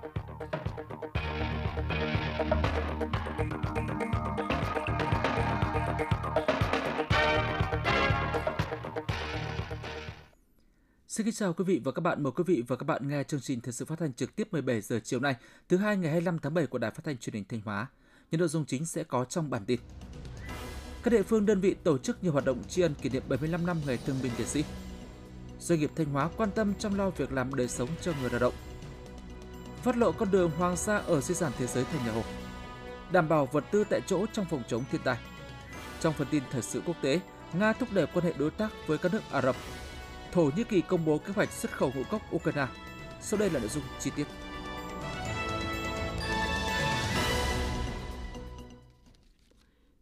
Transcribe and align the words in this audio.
Xin 0.00 0.10
kính 11.24 11.34
chào 11.34 11.52
quý 11.52 11.64
vị 11.64 11.80
và 11.84 11.92
các 11.92 12.00
bạn. 12.00 12.22
Mời 12.22 12.32
quý 12.36 12.44
vị 12.46 12.62
và 12.68 12.76
các 12.76 12.84
bạn 12.84 13.08
nghe 13.08 13.24
chương 13.24 13.40
trình 13.40 13.60
thời 13.60 13.72
sự 13.72 13.84
phát 13.84 13.98
thanh 13.98 14.12
trực 14.12 14.36
tiếp 14.36 14.48
17 14.52 14.80
giờ 14.80 15.00
chiều 15.04 15.20
nay, 15.20 15.34
thứ 15.68 15.76
hai 15.76 15.96
ngày 15.96 16.10
25 16.10 16.38
tháng 16.38 16.54
7 16.54 16.66
của 16.66 16.78
Đài 16.78 16.90
Phát 16.90 17.04
thanh 17.04 17.18
Truyền 17.18 17.34
hình 17.34 17.44
Thanh 17.48 17.60
Hóa. 17.64 17.86
Những 18.30 18.38
nội 18.38 18.48
dung 18.48 18.64
chính 18.64 18.86
sẽ 18.86 19.04
có 19.04 19.24
trong 19.24 19.50
bản 19.50 19.64
tin. 19.64 19.80
Các 21.02 21.10
địa 21.10 21.22
phương 21.22 21.46
đơn 21.46 21.60
vị 21.60 21.74
tổ 21.84 21.98
chức 21.98 22.22
nhiều 22.24 22.32
hoạt 22.32 22.44
động 22.44 22.62
tri 22.68 22.82
ân 22.82 22.94
kỷ 22.94 23.08
niệm 23.08 23.22
75 23.28 23.66
năm 23.66 23.76
ngày 23.86 23.98
thương 24.06 24.16
binh 24.22 24.32
liệt 24.38 24.46
sĩ. 24.46 24.64
Doanh 25.58 25.80
nghiệp 25.80 25.90
Thanh 25.96 26.06
Hóa 26.06 26.30
quan 26.36 26.50
tâm 26.50 26.74
chăm 26.78 26.94
lo 26.94 27.10
việc 27.10 27.32
làm 27.32 27.54
đời 27.54 27.68
sống 27.68 27.88
cho 28.00 28.12
người 28.20 28.30
lao 28.30 28.38
động. 28.40 28.54
Phát 29.82 29.96
lộ 29.96 30.12
con 30.12 30.30
đường 30.30 30.50
hoàng 30.58 30.76
sa 30.76 30.96
ở 30.96 31.20
di 31.20 31.34
sản 31.34 31.52
thế 31.58 31.66
giới 31.66 31.84
thành 31.84 32.06
nhà 32.06 32.12
Hồ. 32.12 32.22
Đảm 33.12 33.28
bảo 33.28 33.46
vật 33.46 33.64
tư 33.70 33.84
tại 33.90 34.00
chỗ 34.06 34.26
trong 34.32 34.46
phòng 34.50 34.62
chống 34.68 34.84
thiên 34.92 35.00
tai. 35.04 35.16
Trong 36.00 36.14
phần 36.14 36.26
tin 36.30 36.42
thời 36.50 36.62
sự 36.62 36.82
quốc 36.86 36.96
tế, 37.02 37.20
Nga 37.52 37.72
thúc 37.72 37.88
đẩy 37.92 38.06
quan 38.06 38.24
hệ 38.24 38.32
đối 38.38 38.50
tác 38.50 38.72
với 38.86 38.98
các 38.98 39.12
nước 39.12 39.20
Ả 39.30 39.42
Rập 39.42 39.56
Thổ 40.32 40.50
Nhĩ 40.56 40.64
Kỳ 40.64 40.80
công 40.80 41.04
bố 41.04 41.18
kế 41.18 41.32
hoạch 41.32 41.52
xuất 41.52 41.72
khẩu 41.72 41.92
ngũ 41.94 42.02
cốc 42.10 42.34
Ukraine. 42.36 42.66
Sau 43.20 43.40
đây 43.40 43.50
là 43.50 43.60
nội 43.60 43.68
dung 43.68 43.82
chi 44.00 44.10
tiết. 44.16 44.26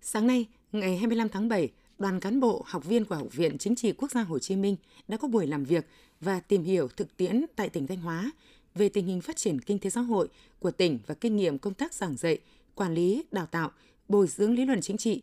Sáng 0.00 0.26
nay, 0.26 0.46
ngày 0.72 0.96
25 0.96 1.28
tháng 1.28 1.48
7, 1.48 1.70
đoàn 1.98 2.20
cán 2.20 2.40
bộ, 2.40 2.64
học 2.66 2.84
viên 2.84 3.04
của 3.04 3.14
Học 3.14 3.32
viện 3.32 3.58
Chính 3.58 3.76
trị 3.76 3.92
Quốc 3.92 4.10
gia 4.10 4.22
Hồ 4.22 4.38
Chí 4.38 4.56
Minh 4.56 4.76
đã 5.08 5.16
có 5.16 5.28
buổi 5.28 5.46
làm 5.46 5.64
việc 5.64 5.86
và 6.20 6.40
tìm 6.40 6.64
hiểu 6.64 6.88
thực 6.96 7.16
tiễn 7.16 7.44
tại 7.56 7.68
tỉnh 7.68 7.86
Thanh 7.86 8.00
Hóa 8.00 8.30
về 8.74 8.88
tình 8.88 9.06
hình 9.06 9.20
phát 9.20 9.36
triển 9.36 9.60
kinh 9.60 9.78
tế 9.78 9.90
xã 9.90 10.00
hội 10.00 10.28
của 10.58 10.70
tỉnh 10.70 10.98
và 11.06 11.14
kinh 11.14 11.36
nghiệm 11.36 11.58
công 11.58 11.74
tác 11.74 11.94
giảng 11.94 12.16
dạy, 12.16 12.38
quản 12.74 12.94
lý, 12.94 13.24
đào 13.32 13.46
tạo, 13.46 13.70
bồi 14.08 14.26
dưỡng 14.26 14.54
lý 14.54 14.64
luận 14.64 14.80
chính 14.80 14.96
trị. 14.96 15.22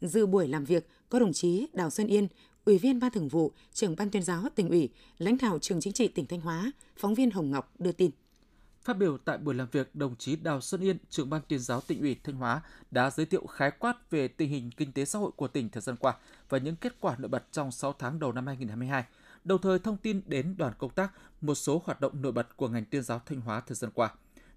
Dự 0.00 0.26
buổi 0.26 0.48
làm 0.48 0.64
việc 0.64 0.88
có 1.08 1.18
đồng 1.18 1.32
chí 1.32 1.66
Đào 1.72 1.90
Xuân 1.90 2.06
Yên, 2.06 2.28
Ủy 2.64 2.78
viên 2.78 3.00
Ban 3.00 3.10
Thường 3.10 3.28
vụ, 3.28 3.52
trưởng 3.72 3.96
Ban 3.96 4.10
tuyên 4.10 4.22
giáo 4.22 4.44
tỉnh 4.54 4.68
ủy, 4.68 4.88
lãnh 5.18 5.36
đạo 5.38 5.58
trường 5.58 5.80
chính 5.80 5.92
trị 5.92 6.08
tỉnh 6.08 6.26
Thanh 6.26 6.40
Hóa, 6.40 6.72
phóng 6.96 7.14
viên 7.14 7.30
Hồng 7.30 7.50
Ngọc 7.50 7.72
đưa 7.78 7.92
tin. 7.92 8.10
Phát 8.82 8.98
biểu 8.98 9.18
tại 9.18 9.38
buổi 9.38 9.54
làm 9.54 9.68
việc, 9.72 9.94
đồng 9.94 10.16
chí 10.16 10.36
Đào 10.36 10.60
Xuân 10.60 10.80
Yên, 10.80 10.96
trưởng 11.10 11.30
ban 11.30 11.40
tuyên 11.48 11.58
giáo 11.58 11.80
tỉnh 11.80 12.00
ủy 12.00 12.16
Thanh 12.24 12.34
Hóa 12.34 12.60
đã 12.90 13.10
giới 13.10 13.26
thiệu 13.26 13.46
khái 13.46 13.70
quát 13.70 14.10
về 14.10 14.28
tình 14.28 14.50
hình 14.50 14.70
kinh 14.76 14.92
tế 14.92 15.04
xã 15.04 15.18
hội 15.18 15.30
của 15.36 15.48
tỉnh 15.48 15.68
thời 15.68 15.80
gian 15.80 15.96
qua 15.96 16.16
và 16.48 16.58
những 16.58 16.76
kết 16.76 17.00
quả 17.00 17.16
nổi 17.18 17.28
bật 17.28 17.44
trong 17.52 17.72
6 17.72 17.92
tháng 17.98 18.18
đầu 18.18 18.32
năm 18.32 18.46
2022, 18.46 19.04
đồng 19.44 19.60
thời 19.60 19.78
thông 19.78 19.96
tin 19.96 20.20
đến 20.26 20.54
đoàn 20.58 20.72
công 20.78 20.90
tác 20.90 21.12
một 21.40 21.54
số 21.54 21.82
hoạt 21.84 22.00
động 22.00 22.22
nổi 22.22 22.32
bật 22.32 22.56
của 22.56 22.68
ngành 22.68 22.84
tuyên 22.84 23.02
giáo 23.02 23.22
Thanh 23.26 23.40
Hóa 23.40 23.60
thời 23.60 23.74
gian 23.74 23.90
qua. 23.94 24.10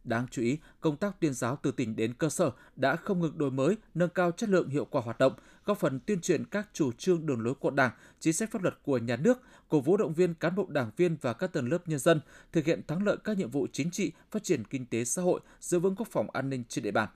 Đáng 0.04 0.28
chú 0.32 0.42
ý, 0.42 0.58
công 0.82 0.98
tác 0.98 1.20
tuyên 1.20 1.34
giáo 1.34 1.58
từ 1.62 1.72
tỉnh 1.72 1.96
đến 1.96 2.14
cơ 2.14 2.30
sở 2.30 2.52
đã 2.76 2.96
không 2.96 3.20
ngừng 3.20 3.38
đổi 3.38 3.52
mới, 3.52 3.78
nâng 3.94 4.10
cao 4.10 4.32
chất 4.32 4.50
lượng 4.50 4.70
hiệu 4.70 4.86
quả 4.86 5.02
hoạt 5.02 5.20
động, 5.20 5.34
góp 5.66 5.78
phần 5.78 6.00
tuyên 6.00 6.22
truyền 6.22 6.46
các 6.46 6.70
chủ 6.74 6.92
trương 6.92 7.26
đường 7.26 7.42
lối 7.42 7.56
của 7.56 7.72
Đảng, 7.72 7.92
chính 8.20 8.34
sách 8.34 8.52
pháp 8.52 8.64
luật 8.64 8.84
của 8.84 8.98
nhà 8.98 9.16
nước, 9.16 9.42
cổ 9.70 9.80
vũ 9.80 9.98
động 9.98 10.14
viên 10.14 10.34
cán 10.34 10.56
bộ 10.56 10.68
đảng 10.70 10.92
viên 10.98 11.18
và 11.22 11.34
các 11.34 11.54
tầng 11.54 11.70
lớp 11.70 11.88
nhân 11.88 12.00
dân 12.00 12.22
thực 12.52 12.66
hiện 12.66 12.82
thắng 12.88 13.04
lợi 13.04 13.18
các 13.24 13.38
nhiệm 13.38 13.50
vụ 13.50 13.68
chính 13.72 13.92
trị, 13.92 14.12
phát 14.32 14.44
triển 14.44 14.64
kinh 14.66 14.86
tế 14.86 15.06
xã 15.06 15.22
hội, 15.22 15.40
giữ 15.60 15.80
vững 15.80 15.96
quốc 15.96 16.08
phòng 16.12 16.28
an 16.34 16.50
ninh 16.50 16.64
trên 16.70 16.84
địa 16.84 16.92
bàn. 16.92 17.10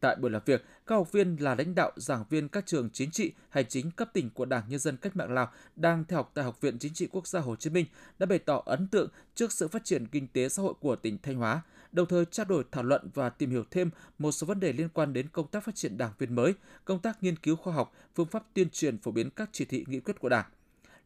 Tại 0.00 0.16
buổi 0.16 0.30
làm 0.30 0.42
việc, 0.44 0.64
các 0.86 0.94
học 0.94 1.12
viên 1.12 1.36
là 1.36 1.54
lãnh 1.54 1.74
đạo, 1.74 1.92
giảng 1.96 2.24
viên 2.30 2.48
các 2.48 2.66
trường 2.66 2.90
chính 2.92 3.10
trị, 3.10 3.32
hành 3.50 3.64
chính 3.68 3.90
cấp 3.90 4.10
tỉnh 4.12 4.30
của 4.30 4.44
Đảng 4.44 4.64
Nhân 4.68 4.78
dân 4.78 4.96
Cách 4.96 5.16
mạng 5.16 5.32
Lào 5.32 5.52
đang 5.76 6.04
theo 6.04 6.16
học 6.16 6.30
tại 6.34 6.44
Học 6.44 6.60
viện 6.60 6.78
Chính 6.78 6.94
trị 6.94 7.08
Quốc 7.12 7.26
gia 7.26 7.40
Hồ 7.40 7.56
Chí 7.56 7.70
Minh 7.70 7.86
đã 8.18 8.26
bày 8.26 8.38
tỏ 8.38 8.62
ấn 8.66 8.88
tượng 8.88 9.10
trước 9.34 9.52
sự 9.52 9.68
phát 9.68 9.84
triển 9.84 10.06
kinh 10.06 10.28
tế 10.28 10.48
xã 10.48 10.62
hội 10.62 10.74
của 10.80 10.96
tỉnh 10.96 11.18
Thanh 11.22 11.36
Hóa, 11.36 11.62
đồng 11.92 12.08
thời 12.08 12.24
trao 12.24 12.46
đổi 12.46 12.64
thảo 12.70 12.82
luận 12.82 13.10
và 13.14 13.28
tìm 13.28 13.50
hiểu 13.50 13.64
thêm 13.70 13.90
một 14.18 14.32
số 14.32 14.46
vấn 14.46 14.60
đề 14.60 14.72
liên 14.72 14.88
quan 14.88 15.12
đến 15.12 15.28
công 15.28 15.46
tác 15.46 15.64
phát 15.64 15.74
triển 15.74 15.98
đảng 15.98 16.12
viên 16.18 16.34
mới, 16.34 16.54
công 16.84 16.98
tác 16.98 17.22
nghiên 17.22 17.36
cứu 17.36 17.56
khoa 17.56 17.74
học, 17.74 17.92
phương 18.14 18.26
pháp 18.26 18.44
tuyên 18.54 18.70
truyền 18.70 18.98
phổ 18.98 19.10
biến 19.10 19.30
các 19.30 19.48
chỉ 19.52 19.64
thị 19.64 19.84
nghị 19.88 20.00
quyết 20.00 20.20
của 20.20 20.28
Đảng. 20.28 20.46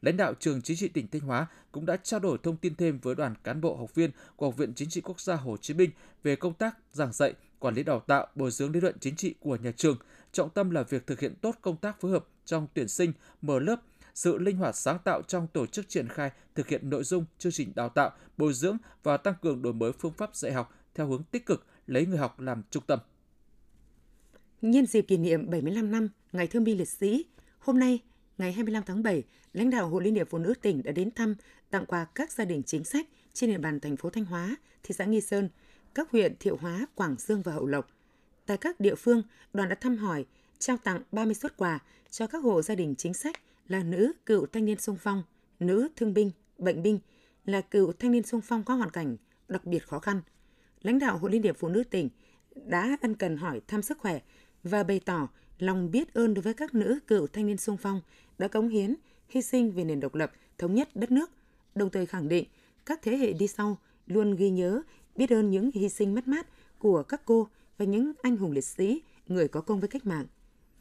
Lãnh 0.02 0.16
đạo 0.16 0.34
trường 0.34 0.62
chính 0.62 0.76
trị 0.76 0.88
tỉnh 0.88 1.08
Thanh 1.08 1.22
Hóa 1.22 1.46
cũng 1.72 1.86
đã 1.86 1.96
trao 1.96 2.20
đổi 2.20 2.38
thông 2.42 2.56
tin 2.56 2.74
thêm 2.74 2.98
với 2.98 3.14
đoàn 3.14 3.34
cán 3.44 3.60
bộ 3.60 3.76
học 3.76 3.94
viên 3.94 4.10
của 4.36 4.46
Học 4.46 4.56
viện 4.56 4.72
Chính 4.74 4.88
trị 4.88 5.00
Quốc 5.00 5.20
gia 5.20 5.34
Hồ 5.34 5.56
Chí 5.56 5.74
Minh 5.74 5.90
về 6.22 6.36
công 6.36 6.54
tác 6.54 6.76
giảng 6.92 7.12
dạy, 7.12 7.34
quản 7.62 7.74
lý 7.74 7.82
đào 7.82 8.00
tạo, 8.00 8.26
bồi 8.34 8.50
dưỡng 8.50 8.72
lý 8.72 8.80
luận 8.80 8.96
chính 9.00 9.16
trị 9.16 9.34
của 9.40 9.56
nhà 9.56 9.72
trường, 9.76 9.96
trọng 10.32 10.50
tâm 10.50 10.70
là 10.70 10.82
việc 10.82 11.06
thực 11.06 11.20
hiện 11.20 11.34
tốt 11.40 11.54
công 11.60 11.76
tác 11.76 12.00
phối 12.00 12.10
hợp 12.10 12.26
trong 12.44 12.66
tuyển 12.74 12.88
sinh, 12.88 13.12
mở 13.42 13.58
lớp, 13.58 13.76
sự 14.14 14.38
linh 14.38 14.56
hoạt 14.56 14.76
sáng 14.76 14.98
tạo 15.04 15.22
trong 15.22 15.46
tổ 15.46 15.66
chức 15.66 15.88
triển 15.88 16.08
khai 16.08 16.30
thực 16.54 16.68
hiện 16.68 16.90
nội 16.90 17.04
dung 17.04 17.24
chương 17.38 17.52
trình 17.52 17.72
đào 17.74 17.88
tạo, 17.88 18.10
bồi 18.36 18.52
dưỡng 18.54 18.76
và 19.02 19.16
tăng 19.16 19.34
cường 19.42 19.62
đổi 19.62 19.72
mới 19.72 19.92
phương 19.92 20.12
pháp 20.12 20.36
dạy 20.36 20.52
học 20.52 20.74
theo 20.94 21.06
hướng 21.06 21.22
tích 21.22 21.46
cực, 21.46 21.66
lấy 21.86 22.06
người 22.06 22.18
học 22.18 22.40
làm 22.40 22.62
trung 22.70 22.82
tâm. 22.86 22.98
Nhân 24.62 24.86
dịp 24.86 25.02
kỷ 25.02 25.16
niệm 25.16 25.50
75 25.50 25.90
năm 25.90 26.08
Ngày 26.32 26.46
Thương 26.46 26.64
binh 26.64 26.78
Liệt 26.78 26.88
sĩ, 26.88 27.24
hôm 27.58 27.78
nay, 27.78 27.98
ngày 28.38 28.52
25 28.52 28.82
tháng 28.86 29.02
7, 29.02 29.22
lãnh 29.52 29.70
đạo 29.70 29.88
Hội 29.88 30.04
Liên 30.04 30.14
hiệp 30.14 30.30
Phụ 30.30 30.38
nữ 30.38 30.54
tỉnh 30.62 30.82
đã 30.82 30.92
đến 30.92 31.10
thăm, 31.10 31.34
tặng 31.70 31.86
quà 31.86 32.04
các 32.04 32.32
gia 32.32 32.44
đình 32.44 32.62
chính 32.62 32.84
sách 32.84 33.06
trên 33.32 33.50
địa 33.50 33.58
bàn 33.58 33.80
thành 33.80 33.96
phố 33.96 34.10
Thanh 34.10 34.24
Hóa, 34.24 34.56
thị 34.82 34.94
xã 34.98 35.04
Nghi 35.04 35.20
Sơn, 35.20 35.48
các 35.94 36.10
huyện 36.10 36.34
Thiệu 36.40 36.56
Hóa, 36.60 36.86
Quảng 36.94 37.16
Dương 37.18 37.42
và 37.42 37.52
Hậu 37.52 37.66
Lộc. 37.66 37.86
Tại 38.46 38.56
các 38.56 38.80
địa 38.80 38.94
phương, 38.94 39.22
đoàn 39.52 39.68
đã 39.68 39.74
thăm 39.74 39.96
hỏi, 39.96 40.24
trao 40.58 40.76
tặng 40.76 41.02
30 41.12 41.34
xuất 41.34 41.56
quà 41.56 41.78
cho 42.10 42.26
các 42.26 42.38
hộ 42.38 42.62
gia 42.62 42.74
đình 42.74 42.94
chính 42.98 43.14
sách 43.14 43.36
là 43.68 43.82
nữ 43.82 44.12
cựu 44.26 44.46
thanh 44.46 44.64
niên 44.64 44.78
sung 44.78 44.96
phong, 45.00 45.22
nữ 45.60 45.88
thương 45.96 46.14
binh, 46.14 46.30
bệnh 46.58 46.82
binh, 46.82 46.98
là 47.44 47.60
cựu 47.60 47.92
thanh 47.92 48.12
niên 48.12 48.22
sung 48.22 48.40
phong 48.40 48.64
có 48.64 48.74
hoàn 48.74 48.90
cảnh 48.90 49.16
đặc 49.48 49.64
biệt 49.64 49.86
khó 49.86 49.98
khăn. 49.98 50.20
Lãnh 50.82 50.98
đạo 50.98 51.18
Hội 51.18 51.30
Liên 51.30 51.42
hiệp 51.42 51.56
Phụ 51.58 51.68
nữ 51.68 51.84
tỉnh 51.84 52.08
đã 52.54 52.96
ân 53.00 53.14
cần 53.14 53.36
hỏi 53.36 53.60
thăm 53.68 53.82
sức 53.82 53.98
khỏe 53.98 54.20
và 54.62 54.82
bày 54.82 55.00
tỏ 55.00 55.28
lòng 55.58 55.90
biết 55.90 56.14
ơn 56.14 56.34
đối 56.34 56.42
với 56.42 56.54
các 56.54 56.74
nữ 56.74 56.98
cựu 57.06 57.26
thanh 57.26 57.46
niên 57.46 57.56
sung 57.56 57.76
phong 57.76 58.00
đã 58.38 58.48
cống 58.48 58.68
hiến, 58.68 58.94
hy 59.28 59.42
sinh 59.42 59.72
vì 59.72 59.84
nền 59.84 60.00
độc 60.00 60.14
lập, 60.14 60.32
thống 60.58 60.74
nhất 60.74 60.88
đất 60.94 61.10
nước, 61.10 61.30
đồng 61.74 61.90
thời 61.90 62.06
khẳng 62.06 62.28
định 62.28 62.44
các 62.86 63.02
thế 63.02 63.16
hệ 63.16 63.32
đi 63.32 63.48
sau 63.48 63.78
luôn 64.06 64.36
ghi 64.36 64.50
nhớ, 64.50 64.82
biết 65.16 65.30
ơn 65.30 65.50
những 65.50 65.70
hy 65.74 65.88
sinh 65.88 66.14
mất 66.14 66.28
mát 66.28 66.46
của 66.78 67.02
các 67.02 67.22
cô 67.24 67.48
và 67.78 67.84
những 67.84 68.12
anh 68.22 68.36
hùng 68.36 68.52
liệt 68.52 68.64
sĩ, 68.64 69.02
người 69.26 69.48
có 69.48 69.60
công 69.60 69.80
với 69.80 69.88
cách 69.88 70.06
mạng. 70.06 70.26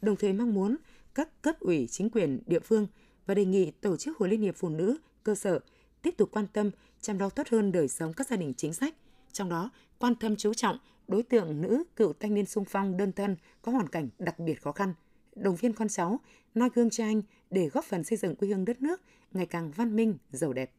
Đồng 0.02 0.16
thời 0.16 0.32
mong 0.32 0.54
muốn 0.54 0.76
các 1.14 1.42
cấp 1.42 1.60
ủy 1.60 1.86
chính 1.90 2.10
quyền 2.10 2.42
địa 2.46 2.60
phương 2.60 2.86
và 3.26 3.34
đề 3.34 3.44
nghị 3.44 3.70
tổ 3.70 3.96
chức 3.96 4.18
Hội 4.18 4.28
Liên 4.28 4.40
hiệp 4.40 4.56
Phụ 4.56 4.68
nữ 4.68 4.96
cơ 5.22 5.34
sở 5.34 5.58
tiếp 6.02 6.14
tục 6.16 6.28
quan 6.32 6.46
tâm 6.46 6.70
chăm 7.00 7.18
lo 7.18 7.28
tốt 7.28 7.48
hơn 7.50 7.72
đời 7.72 7.88
sống 7.88 8.12
các 8.12 8.28
gia 8.28 8.36
đình 8.36 8.54
chính 8.56 8.74
sách, 8.74 8.94
trong 9.32 9.48
đó 9.48 9.70
quan 9.98 10.14
tâm 10.14 10.36
chú 10.36 10.54
trọng 10.54 10.78
đối 11.08 11.22
tượng 11.22 11.60
nữ 11.60 11.84
cựu 11.96 12.12
thanh 12.20 12.34
niên 12.34 12.46
sung 12.46 12.64
phong 12.64 12.96
đơn 12.96 13.12
thân 13.12 13.36
có 13.62 13.72
hoàn 13.72 13.88
cảnh 13.88 14.08
đặc 14.18 14.38
biệt 14.38 14.62
khó 14.62 14.72
khăn, 14.72 14.94
đồng 15.34 15.56
viên 15.56 15.72
con 15.72 15.88
cháu, 15.88 16.20
noi 16.54 16.68
gương 16.74 16.90
cho 16.90 17.04
anh 17.04 17.22
để 17.50 17.68
góp 17.68 17.84
phần 17.84 18.04
xây 18.04 18.18
dựng 18.18 18.36
quê 18.36 18.48
hương 18.48 18.64
đất 18.64 18.82
nước 18.82 19.00
ngày 19.32 19.46
càng 19.46 19.70
văn 19.70 19.96
minh, 19.96 20.18
giàu 20.30 20.52
đẹp. 20.52 20.72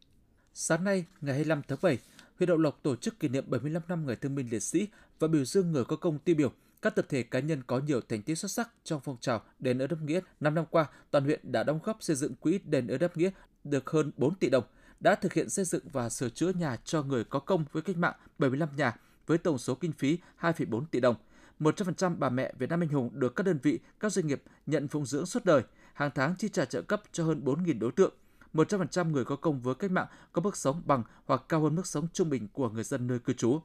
Sáng 0.53 0.83
nay, 0.83 1.05
ngày 1.21 1.33
25 1.33 1.61
tháng 1.67 1.77
7, 1.81 1.97
huyện 2.37 2.47
Đậu 2.47 2.57
Lộc 2.57 2.83
tổ 2.83 2.95
chức 2.95 3.19
kỷ 3.19 3.27
niệm 3.27 3.45
75 3.47 3.81
năm 3.87 4.05
ngày 4.05 4.15
thương 4.15 4.35
binh 4.35 4.49
liệt 4.49 4.63
sĩ 4.63 4.87
và 5.19 5.27
biểu 5.27 5.45
dương 5.45 5.71
người 5.71 5.85
có 5.85 5.95
công 5.95 6.19
tiêu 6.19 6.35
biểu 6.35 6.51
các 6.83 6.95
tập 6.95 7.05
thể 7.09 7.23
cá 7.23 7.39
nhân 7.39 7.61
có 7.67 7.79
nhiều 7.79 8.01
thành 8.01 8.21
tích 8.21 8.37
xuất 8.37 8.51
sắc 8.51 8.69
trong 8.83 9.01
phong 9.03 9.17
trào 9.19 9.41
đền 9.59 9.81
ơn 9.81 9.89
đáp 9.89 10.01
nghĩa. 10.01 10.19
Năm 10.39 10.55
năm 10.55 10.65
qua, 10.69 10.85
toàn 11.11 11.23
huyện 11.23 11.51
đã 11.51 11.63
đóng 11.63 11.79
góp 11.83 11.97
xây 12.03 12.15
dựng 12.15 12.35
quỹ 12.35 12.59
đền 12.65 12.87
ơn 12.87 12.99
đáp 12.99 13.17
nghĩa 13.17 13.29
được 13.63 13.89
hơn 13.89 14.11
4 14.17 14.35
tỷ 14.35 14.49
đồng, 14.49 14.63
đã 14.99 15.15
thực 15.15 15.33
hiện 15.33 15.49
xây 15.49 15.65
dựng 15.65 15.83
và 15.91 16.09
sửa 16.09 16.29
chữa 16.29 16.51
nhà 16.59 16.75
cho 16.75 17.03
người 17.03 17.23
có 17.23 17.39
công 17.39 17.65
với 17.71 17.83
cách 17.83 17.97
mạng 17.97 18.13
75 18.37 18.69
nhà 18.75 18.95
với 19.25 19.37
tổng 19.37 19.57
số 19.57 19.75
kinh 19.75 19.91
phí 19.91 20.17
2,4 20.39 20.85
tỷ 20.91 20.99
đồng. 20.99 21.15
100% 21.59 22.15
bà 22.17 22.29
mẹ 22.29 22.53
Việt 22.57 22.69
Nam 22.69 22.83
anh 22.83 22.89
hùng 22.89 23.09
được 23.13 23.35
các 23.35 23.43
đơn 23.43 23.59
vị, 23.63 23.79
các 23.99 24.11
doanh 24.11 24.27
nghiệp 24.27 24.43
nhận 24.65 24.87
phụng 24.87 25.05
dưỡng 25.05 25.25
suốt 25.25 25.45
đời, 25.45 25.61
hàng 25.93 26.11
tháng 26.15 26.35
chi 26.35 26.49
trả 26.49 26.65
trợ 26.65 26.81
cấp 26.81 27.01
cho 27.11 27.23
hơn 27.23 27.41
4.000 27.45 27.79
đối 27.79 27.91
tượng. 27.91 28.13
100% 28.53 29.11
người 29.11 29.25
có 29.25 29.35
công 29.35 29.61
với 29.61 29.75
cách 29.75 29.91
mạng 29.91 30.07
có 30.31 30.41
mức 30.41 30.57
sống 30.57 30.81
bằng 30.85 31.03
hoặc 31.25 31.41
cao 31.49 31.61
hơn 31.61 31.75
mức 31.75 31.87
sống 31.87 32.07
trung 32.13 32.29
bình 32.29 32.47
của 32.53 32.69
người 32.69 32.83
dân 32.83 33.07
nơi 33.07 33.19
cư 33.19 33.33
trú. 33.33 33.59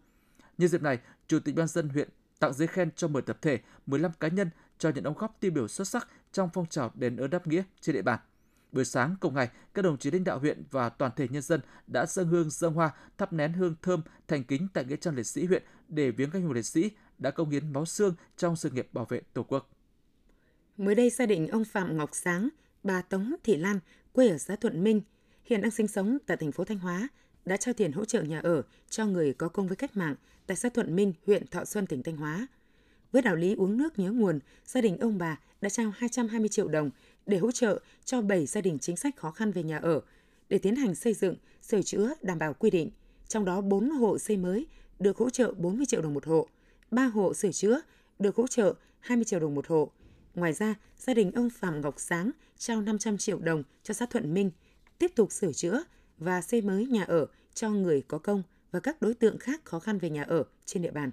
Nhân 0.58 0.68
dịp 0.68 0.82
này, 0.82 0.98
Chủ 1.26 1.38
tịch 1.40 1.54
Ban 1.54 1.66
dân 1.66 1.88
huyện 1.88 2.08
tặng 2.38 2.52
giấy 2.52 2.68
khen 2.68 2.90
cho 2.96 3.08
10 3.08 3.22
tập 3.22 3.38
thể, 3.42 3.60
15 3.86 4.12
cá 4.20 4.28
nhân 4.28 4.50
cho 4.78 4.90
những 4.94 5.04
đóng 5.04 5.14
góp 5.18 5.36
tiêu 5.40 5.50
biểu 5.50 5.68
xuất 5.68 5.88
sắc 5.88 6.08
trong 6.32 6.50
phong 6.52 6.66
trào 6.66 6.90
đền 6.94 7.16
ơn 7.16 7.30
đáp 7.30 7.46
nghĩa 7.46 7.62
trên 7.80 7.94
địa 7.94 8.02
bàn. 8.02 8.18
Buổi 8.72 8.84
sáng 8.84 9.16
cùng 9.20 9.34
ngày, 9.34 9.48
các 9.74 9.82
đồng 9.82 9.98
chí 9.98 10.10
lãnh 10.10 10.24
đạo 10.24 10.38
huyện 10.38 10.64
và 10.70 10.88
toàn 10.88 11.12
thể 11.16 11.28
nhân 11.28 11.42
dân 11.42 11.60
đã 11.86 12.06
dâng 12.06 12.28
hương 12.28 12.50
dâng 12.50 12.74
hoa, 12.74 12.90
thắp 13.18 13.32
nén 13.32 13.52
hương 13.52 13.74
thơm 13.82 14.02
thành 14.28 14.44
kính 14.44 14.68
tại 14.74 14.84
nghĩa 14.84 14.96
trang 14.96 15.14
liệt 15.14 15.26
sĩ 15.26 15.44
huyện 15.44 15.62
để 15.88 16.10
viếng 16.10 16.30
các 16.30 16.38
anh 16.38 16.42
hùng 16.42 16.52
liệt 16.52 16.62
sĩ 16.62 16.90
đã 17.18 17.30
công 17.30 17.50
hiến 17.50 17.72
máu 17.72 17.84
xương 17.84 18.14
trong 18.36 18.56
sự 18.56 18.70
nghiệp 18.70 18.88
bảo 18.92 19.04
vệ 19.04 19.20
Tổ 19.32 19.42
quốc. 19.42 19.70
Mới 20.76 20.94
đây, 20.94 21.10
gia 21.10 21.26
đình 21.26 21.48
ông 21.48 21.64
Phạm 21.64 21.96
Ngọc 21.96 22.10
Sáng, 22.12 22.48
bà 22.82 23.02
Tống 23.02 23.34
Thị 23.44 23.56
Lan, 23.56 23.80
quê 24.18 24.28
ở 24.28 24.38
xã 24.38 24.56
Thuận 24.56 24.84
Minh, 24.84 25.00
hiện 25.44 25.60
đang 25.62 25.70
sinh 25.70 25.88
sống 25.88 26.18
tại 26.26 26.36
thành 26.36 26.52
phố 26.52 26.64
Thanh 26.64 26.78
Hóa, 26.78 27.08
đã 27.44 27.56
trao 27.56 27.74
tiền 27.74 27.92
hỗ 27.92 28.04
trợ 28.04 28.22
nhà 28.22 28.40
ở 28.40 28.62
cho 28.90 29.06
người 29.06 29.32
có 29.32 29.48
công 29.48 29.66
với 29.66 29.76
cách 29.76 29.96
mạng 29.96 30.14
tại 30.46 30.56
xã 30.56 30.68
Thuận 30.68 30.96
Minh, 30.96 31.12
huyện 31.26 31.46
Thọ 31.46 31.64
Xuân, 31.64 31.86
tỉnh 31.86 32.02
Thanh 32.02 32.16
Hóa. 32.16 32.46
Với 33.12 33.22
đạo 33.22 33.36
lý 33.36 33.54
uống 33.54 33.76
nước 33.76 33.98
nhớ 33.98 34.10
nguồn, 34.10 34.38
gia 34.66 34.80
đình 34.80 34.98
ông 34.98 35.18
bà 35.18 35.38
đã 35.60 35.68
trao 35.68 35.92
220 35.96 36.48
triệu 36.48 36.68
đồng 36.68 36.90
để 37.26 37.38
hỗ 37.38 37.52
trợ 37.52 37.80
cho 38.04 38.22
7 38.22 38.46
gia 38.46 38.60
đình 38.60 38.78
chính 38.78 38.96
sách 38.96 39.16
khó 39.16 39.30
khăn 39.30 39.52
về 39.52 39.62
nhà 39.62 39.78
ở 39.78 40.00
để 40.48 40.58
tiến 40.58 40.76
hành 40.76 40.94
xây 40.94 41.14
dựng, 41.14 41.36
sửa 41.62 41.82
chữa 41.82 42.14
đảm 42.22 42.38
bảo 42.38 42.54
quy 42.54 42.70
định, 42.70 42.90
trong 43.28 43.44
đó 43.44 43.60
4 43.60 43.90
hộ 43.90 44.18
xây 44.18 44.36
mới 44.36 44.66
được 44.98 45.16
hỗ 45.16 45.30
trợ 45.30 45.54
40 45.58 45.86
triệu 45.86 46.02
đồng 46.02 46.14
một 46.14 46.26
hộ, 46.26 46.48
3 46.90 47.06
hộ 47.06 47.34
sửa 47.34 47.52
chữa 47.52 47.80
được 48.18 48.36
hỗ 48.36 48.46
trợ 48.46 48.74
20 49.00 49.24
triệu 49.24 49.40
đồng 49.40 49.54
một 49.54 49.66
hộ. 49.66 49.90
Ngoài 50.34 50.52
ra, 50.52 50.74
gia 50.98 51.14
đình 51.14 51.32
ông 51.32 51.50
Phạm 51.50 51.80
Ngọc 51.80 51.94
Sáng 51.98 52.30
trao 52.58 52.80
500 52.80 53.18
triệu 53.18 53.38
đồng 53.38 53.62
cho 53.82 53.94
xã 53.94 54.06
Thuận 54.06 54.34
Minh 54.34 54.50
tiếp 54.98 55.12
tục 55.16 55.32
sửa 55.32 55.52
chữa 55.52 55.82
và 56.18 56.40
xây 56.40 56.60
mới 56.60 56.86
nhà 56.86 57.04
ở 57.04 57.26
cho 57.54 57.70
người 57.70 58.02
có 58.08 58.18
công 58.18 58.42
và 58.72 58.80
các 58.80 59.02
đối 59.02 59.14
tượng 59.14 59.38
khác 59.38 59.64
khó 59.64 59.78
khăn 59.78 59.98
về 59.98 60.10
nhà 60.10 60.22
ở 60.22 60.44
trên 60.64 60.82
địa 60.82 60.90
bàn. 60.90 61.10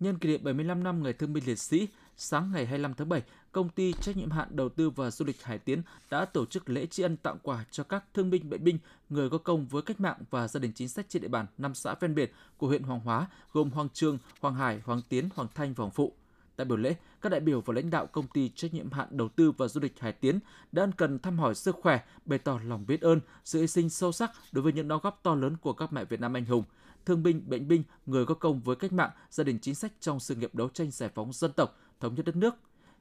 Nhân 0.00 0.18
kỷ 0.18 0.28
niệm 0.28 0.44
75 0.44 0.84
năm 0.84 1.02
Ngày 1.02 1.12
Thương 1.12 1.32
binh 1.32 1.44
Liệt 1.46 1.58
sĩ, 1.58 1.88
sáng 2.16 2.52
ngày 2.52 2.66
25 2.66 2.94
tháng 2.94 3.08
7, 3.08 3.22
công 3.52 3.68
ty 3.68 3.92
trách 3.92 4.16
nhiệm 4.16 4.30
hạn 4.30 4.48
đầu 4.50 4.68
tư 4.68 4.90
và 4.90 5.10
du 5.10 5.24
lịch 5.24 5.42
Hải 5.42 5.58
Tiến 5.58 5.82
đã 6.10 6.24
tổ 6.24 6.46
chức 6.46 6.70
lễ 6.70 6.86
tri 6.86 7.02
ân 7.02 7.16
tặng 7.16 7.38
quà 7.42 7.64
cho 7.70 7.84
các 7.84 8.04
thương 8.14 8.30
binh 8.30 8.50
bệnh 8.50 8.64
binh, 8.64 8.78
người 9.08 9.30
có 9.30 9.38
công 9.38 9.66
với 9.66 9.82
cách 9.82 10.00
mạng 10.00 10.18
và 10.30 10.48
gia 10.48 10.60
đình 10.60 10.72
chính 10.74 10.88
sách 10.88 11.06
trên 11.08 11.22
địa 11.22 11.28
bàn 11.28 11.46
năm 11.58 11.74
xã 11.74 11.94
ven 12.00 12.14
biển 12.14 12.30
của 12.56 12.66
huyện 12.66 12.82
Hoàng 12.82 13.00
Hóa 13.00 13.26
gồm 13.52 13.70
Hoàng 13.70 13.88
Trương, 13.92 14.18
Hoàng 14.40 14.54
Hải, 14.54 14.80
Hoàng 14.84 15.00
Tiến, 15.08 15.28
Hoàng 15.34 15.48
Thanh 15.54 15.74
và 15.74 15.82
Hoàng 15.82 15.90
Phụ. 15.90 16.12
Tại 16.56 16.64
buổi 16.64 16.78
lễ, 16.78 16.94
các 17.20 17.28
đại 17.28 17.40
biểu 17.40 17.60
và 17.60 17.74
lãnh 17.74 17.90
đạo 17.90 18.06
công 18.06 18.26
ty 18.26 18.48
trách 18.48 18.74
nhiệm 18.74 18.90
hạn 18.90 19.08
đầu 19.10 19.28
tư 19.28 19.52
và 19.52 19.68
du 19.68 19.80
lịch 19.80 20.00
Hải 20.00 20.12
Tiến 20.12 20.38
đã 20.72 20.82
ân 20.82 20.92
cần 20.92 21.18
thăm 21.18 21.38
hỏi 21.38 21.54
sức 21.54 21.76
khỏe, 21.82 22.00
bày 22.24 22.38
tỏ 22.38 22.60
lòng 22.64 22.86
biết 22.86 23.00
ơn, 23.00 23.20
sự 23.44 23.60
hy 23.60 23.66
sinh 23.66 23.90
sâu 23.90 24.12
sắc 24.12 24.30
đối 24.52 24.62
với 24.62 24.72
những 24.72 24.88
đóng 24.88 25.00
góp 25.02 25.20
to 25.22 25.34
lớn 25.34 25.56
của 25.56 25.72
các 25.72 25.92
mẹ 25.92 26.04
Việt 26.04 26.20
Nam 26.20 26.36
anh 26.36 26.44
hùng, 26.44 26.64
thương 27.04 27.22
binh, 27.22 27.42
bệnh 27.46 27.68
binh, 27.68 27.82
người 28.06 28.26
có 28.26 28.34
công 28.34 28.60
với 28.60 28.76
cách 28.76 28.92
mạng, 28.92 29.10
gia 29.30 29.44
đình 29.44 29.58
chính 29.62 29.74
sách 29.74 29.92
trong 30.00 30.20
sự 30.20 30.34
nghiệp 30.34 30.54
đấu 30.54 30.68
tranh 30.68 30.90
giải 30.90 31.10
phóng 31.14 31.32
dân 31.32 31.52
tộc, 31.52 31.78
thống 32.00 32.14
nhất 32.14 32.26
đất 32.26 32.36
nước. 32.36 32.54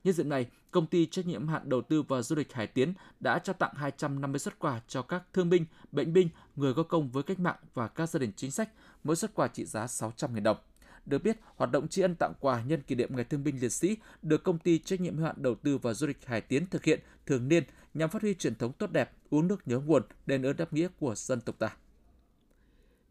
Nhân 0.03 0.13
dịp 0.13 0.25
này, 0.25 0.47
công 0.71 0.85
ty 0.85 1.05
trách 1.05 1.27
nhiệm 1.27 1.47
hạn 1.47 1.69
đầu 1.69 1.81
tư 1.81 2.01
và 2.01 2.21
du 2.21 2.35
lịch 2.35 2.53
Hải 2.53 2.67
Tiến 2.67 2.93
đã 3.19 3.39
trao 3.39 3.53
tặng 3.53 3.73
250 3.75 4.39
xuất 4.39 4.59
quà 4.59 4.81
cho 4.87 5.01
các 5.01 5.23
thương 5.33 5.49
binh, 5.49 5.65
bệnh 5.91 6.13
binh, 6.13 6.29
người 6.55 6.73
có 6.73 6.83
công 6.83 7.09
với 7.09 7.23
cách 7.23 7.39
mạng 7.39 7.57
và 7.73 7.87
các 7.87 8.09
gia 8.09 8.19
đình 8.19 8.31
chính 8.35 8.51
sách, 8.51 8.69
mỗi 9.03 9.15
xuất 9.15 9.33
quà 9.33 9.47
trị 9.47 9.65
giá 9.65 9.85
600.000 9.85 10.43
đồng. 10.43 10.57
Được 11.05 11.23
biết, 11.23 11.37
hoạt 11.55 11.71
động 11.71 11.87
tri 11.87 12.01
ân 12.01 12.15
tặng 12.15 12.33
quà 12.39 12.63
nhân 12.63 12.81
kỷ 12.81 12.95
niệm 12.95 13.15
Ngày 13.15 13.25
Thương 13.25 13.43
binh 13.43 13.59
Liệt 13.61 13.71
sĩ 13.71 13.97
được 14.21 14.43
công 14.43 14.59
ty 14.59 14.79
trách 14.79 15.01
nhiệm 15.01 15.17
hữu 15.17 15.25
hạn 15.25 15.35
đầu 15.39 15.55
tư 15.55 15.77
và 15.77 15.93
du 15.93 16.07
lịch 16.07 16.25
Hải 16.25 16.41
Tiến 16.41 16.67
thực 16.67 16.83
hiện 16.83 16.99
thường 17.25 17.47
niên 17.47 17.63
nhằm 17.93 18.09
phát 18.09 18.21
huy 18.21 18.33
truyền 18.33 18.55
thống 18.55 18.73
tốt 18.73 18.91
đẹp, 18.91 19.11
uống 19.29 19.47
nước 19.47 19.67
nhớ 19.67 19.79
nguồn, 19.79 20.03
đền 20.25 20.45
ơn 20.45 20.57
đáp 20.57 20.73
nghĩa 20.73 20.87
của 20.99 21.15
dân 21.15 21.41
tộc 21.41 21.59
ta. 21.59 21.75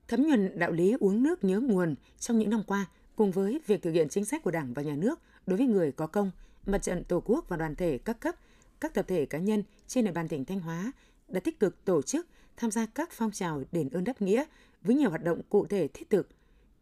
Thấm 0.09 0.23
nhuần 0.23 0.59
đạo 0.59 0.73
lý 0.73 0.97
uống 1.01 1.23
nước 1.23 1.45
nhớ 1.45 1.61
nguồn 1.61 1.95
trong 2.19 2.39
những 2.39 2.51
năm 2.51 2.63
qua, 2.67 2.87
cùng 3.17 3.31
với 3.31 3.61
việc 3.67 3.83
thực 3.83 3.93
hiện 3.93 4.09
chính 4.09 4.25
sách 4.25 4.43
của 4.43 4.51
Đảng 4.51 4.75
và 4.75 4.83
Nhà 4.83 4.95
nước 4.95 5.21
đối 5.47 5.57
với 5.57 5.67
người 5.67 5.93
có 5.93 6.07
công, 6.07 6.31
Mặt 6.67 6.83
trận 6.83 7.05
Tổ 7.05 7.23
quốc 7.25 7.49
và 7.49 7.57
đoàn 7.57 7.75
thể 7.75 7.99
các 7.99 8.21
cấp, 8.21 8.35
các 8.81 8.95
tập 8.95 9.05
thể 9.09 9.27
cá 9.27 9.39
nhân 9.39 9.63
trên 9.87 10.05
địa 10.05 10.13
bàn 10.13 10.29
tỉnh 10.29 10.45
Thanh 10.45 10.61
Hóa 10.61 10.93
đã 11.29 11.41
tích 11.41 11.61
cực 11.61 11.85
tổ 11.85 12.03
chức 12.03 12.27
tham 12.57 12.71
gia 12.71 12.87
các 12.87 13.11
phong 13.13 13.31
trào 13.31 13.63
đền 13.73 13.89
ơn 13.89 14.05
đáp 14.05 14.23
nghĩa 14.23 14.45
với 14.83 14.97
nhiều 14.97 15.11
hoạt 15.11 15.25
động 15.25 15.43
cụ 15.49 15.67
thể 15.67 15.89
thiết 15.89 16.11
thực. 16.11 16.29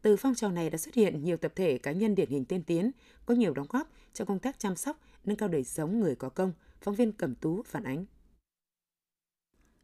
Từ 0.03 0.17
phong 0.17 0.35
trào 0.35 0.50
này 0.50 0.71
đã 0.71 0.79
xuất 0.79 0.95
hiện 0.95 1.25
nhiều 1.25 1.37
tập 1.37 1.53
thể 1.56 1.79
cá 1.79 1.93
nhân 1.93 2.15
điển 2.15 2.31
hình 2.31 2.45
tiên 2.45 2.62
tiến, 2.62 2.91
có 3.27 3.35
nhiều 3.35 3.55
đóng 3.55 3.67
góp 3.71 3.89
cho 4.12 4.25
công 4.25 4.39
tác 4.39 4.59
chăm 4.59 4.77
sóc, 4.77 5.00
nâng 5.25 5.37
cao 5.37 5.49
đời 5.49 5.65
sống 5.65 6.00
người 6.00 6.15
có 6.15 6.29
công, 6.29 6.53
phóng 6.81 6.95
viên 6.95 7.12
Cẩm 7.12 7.35
Tú 7.35 7.62
phản 7.62 7.85
ánh. 7.85 8.05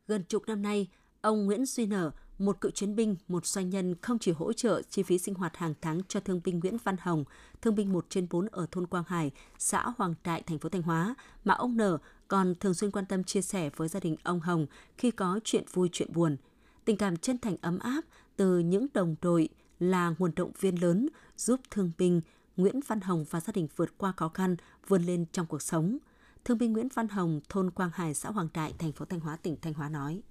Gần 0.07 0.25
chục 0.29 0.43
năm 0.47 0.63
nay, 0.63 0.89
ông 1.21 1.47
Nguyễn 1.47 1.67
Duy 1.67 1.87
Nở, 1.87 2.11
một 2.39 2.61
cựu 2.61 2.71
chiến 2.71 2.97
binh, 2.97 3.17
một 3.29 3.47
doanh 3.47 3.71
nhân 3.71 3.95
không 4.03 4.19
chỉ 4.19 4.33
hỗ 4.33 4.53
trợ 4.53 4.83
chi 4.83 5.03
phí 5.03 5.19
sinh 5.19 5.35
hoạt 5.35 5.57
hàng 5.57 5.75
tháng 5.81 6.01
cho 6.09 6.21
thương 6.21 6.41
binh 6.45 6.61
Nguyễn 6.61 6.77
Văn 6.85 6.97
Hồng, 7.01 7.25
thương 7.63 7.75
binh 7.75 7.93
1 7.93 8.07
trên 8.09 8.27
4 8.31 8.47
ở 8.47 8.67
thôn 8.71 8.87
Quang 8.87 9.05
Hải, 9.07 9.31
xã 9.59 9.93
Hoàng 9.97 10.15
Trại, 10.25 10.43
thành 10.43 10.59
phố 10.59 10.69
Thanh 10.69 10.83
Hóa, 10.83 11.15
mà 11.45 11.55
ông 11.55 11.77
Nở 11.77 11.99
còn 12.29 12.55
thường 12.55 12.75
xuyên 12.75 12.91
quan 12.91 13.07
tâm 13.07 13.25
chia 13.25 13.43
sẻ 13.43 13.71
với 13.77 13.89
gia 13.89 14.01
đình 14.01 14.17
ông 14.23 14.41
Hồng 14.41 14.67
khi 14.99 15.11
có 15.11 15.41
chuyện 15.45 15.65
vui 15.73 15.89
chuyện 15.93 16.13
buồn. 16.13 16.37
Tình 16.85 16.97
cảm 16.97 17.17
chân 17.17 17.39
thành 17.39 17.57
ấm 17.61 17.79
áp 17.79 18.01
từ 18.37 18.59
những 18.59 18.87
đồng 18.95 19.15
đội 19.23 19.49
là 19.91 20.15
nguồn 20.19 20.33
động 20.37 20.53
viên 20.61 20.83
lớn 20.83 21.09
giúp 21.37 21.61
thương 21.71 21.91
binh 21.99 22.21
Nguyễn 22.57 22.81
Văn 22.87 23.01
Hồng 23.01 23.25
và 23.31 23.41
gia 23.41 23.53
đình 23.53 23.69
vượt 23.77 23.99
qua 23.99 24.13
khó 24.17 24.29
khăn, 24.29 24.57
vươn 24.89 25.03
lên 25.03 25.25
trong 25.33 25.47
cuộc 25.47 25.63
sống. 25.63 25.99
Thương 26.45 26.59
binh 26.59 26.73
Nguyễn 26.73 26.89
Văn 26.95 27.09
Hồng, 27.09 27.41
thôn 27.49 27.71
Quang 27.71 27.91
Hải, 27.95 28.15
xã 28.15 28.31
Hoàng 28.31 28.49
Trại, 28.55 28.73
thành 28.79 28.93
phố 28.93 29.05
Thanh 29.05 29.21
Hóa, 29.21 29.37
tỉnh 29.43 29.57
Thanh 29.63 29.75
Hóa 29.75 29.89
nói. 29.89 30.23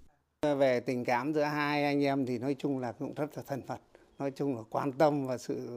Về 0.58 0.80
tình 0.80 1.06
cảm 1.06 1.34
giữa 1.34 1.44
hai 1.44 1.84
anh 1.84 2.04
em 2.04 2.26
thì 2.26 2.38
nói 2.38 2.56
chung 2.60 2.80
là 2.80 2.92
cũng 2.92 3.14
rất 3.14 3.38
là 3.38 3.44
thân 3.48 3.62
mật, 3.68 3.80
nói 4.20 4.32
chung 4.32 4.56
là 4.56 4.62
quan 4.70 4.92
tâm 4.92 5.28
và 5.28 5.38
sự 5.38 5.70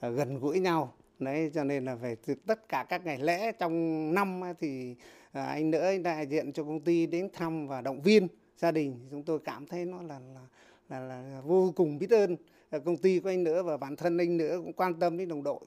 ờ, 0.00 0.10
gần 0.10 0.38
gũi 0.38 0.60
nhau. 0.60 0.92
Đấy 1.18 1.50
cho 1.54 1.64
nên 1.64 1.84
là 1.84 1.94
về 1.94 2.16
tất 2.46 2.68
cả 2.68 2.86
các 2.88 3.04
ngày 3.04 3.18
lễ 3.18 3.52
trong 3.52 4.14
năm 4.14 4.42
thì 4.60 4.94
ờ, 5.32 5.42
anh 5.42 5.70
nữa 5.70 5.84
anh 5.84 6.02
đại 6.02 6.26
diện 6.26 6.52
cho 6.52 6.64
công 6.64 6.80
ty 6.80 7.06
đến 7.06 7.28
thăm 7.32 7.68
và 7.68 7.80
động 7.80 8.02
viên 8.02 8.28
gia 8.58 8.70
đình 8.70 9.08
chúng 9.10 9.22
tôi 9.22 9.38
cảm 9.44 9.66
thấy 9.66 9.84
nó 9.84 10.02
là 10.02 10.18
là 10.18 10.40
là, 10.88 11.00
là 11.00 11.40
vô 11.44 11.72
cùng 11.76 11.98
biết 11.98 12.10
ơn 12.10 12.36
Ờ, 12.76 12.80
công 12.84 12.96
ty 12.96 13.20
của 13.20 13.28
anh 13.28 13.44
nữa 13.44 13.62
và 13.62 13.76
bản 13.76 13.96
thân 13.96 14.18
anh 14.18 14.36
nữa 14.36 14.56
cũng 14.56 14.72
quan 14.72 15.00
tâm 15.00 15.16
đến 15.16 15.28
đồng 15.28 15.42
đội. 15.42 15.60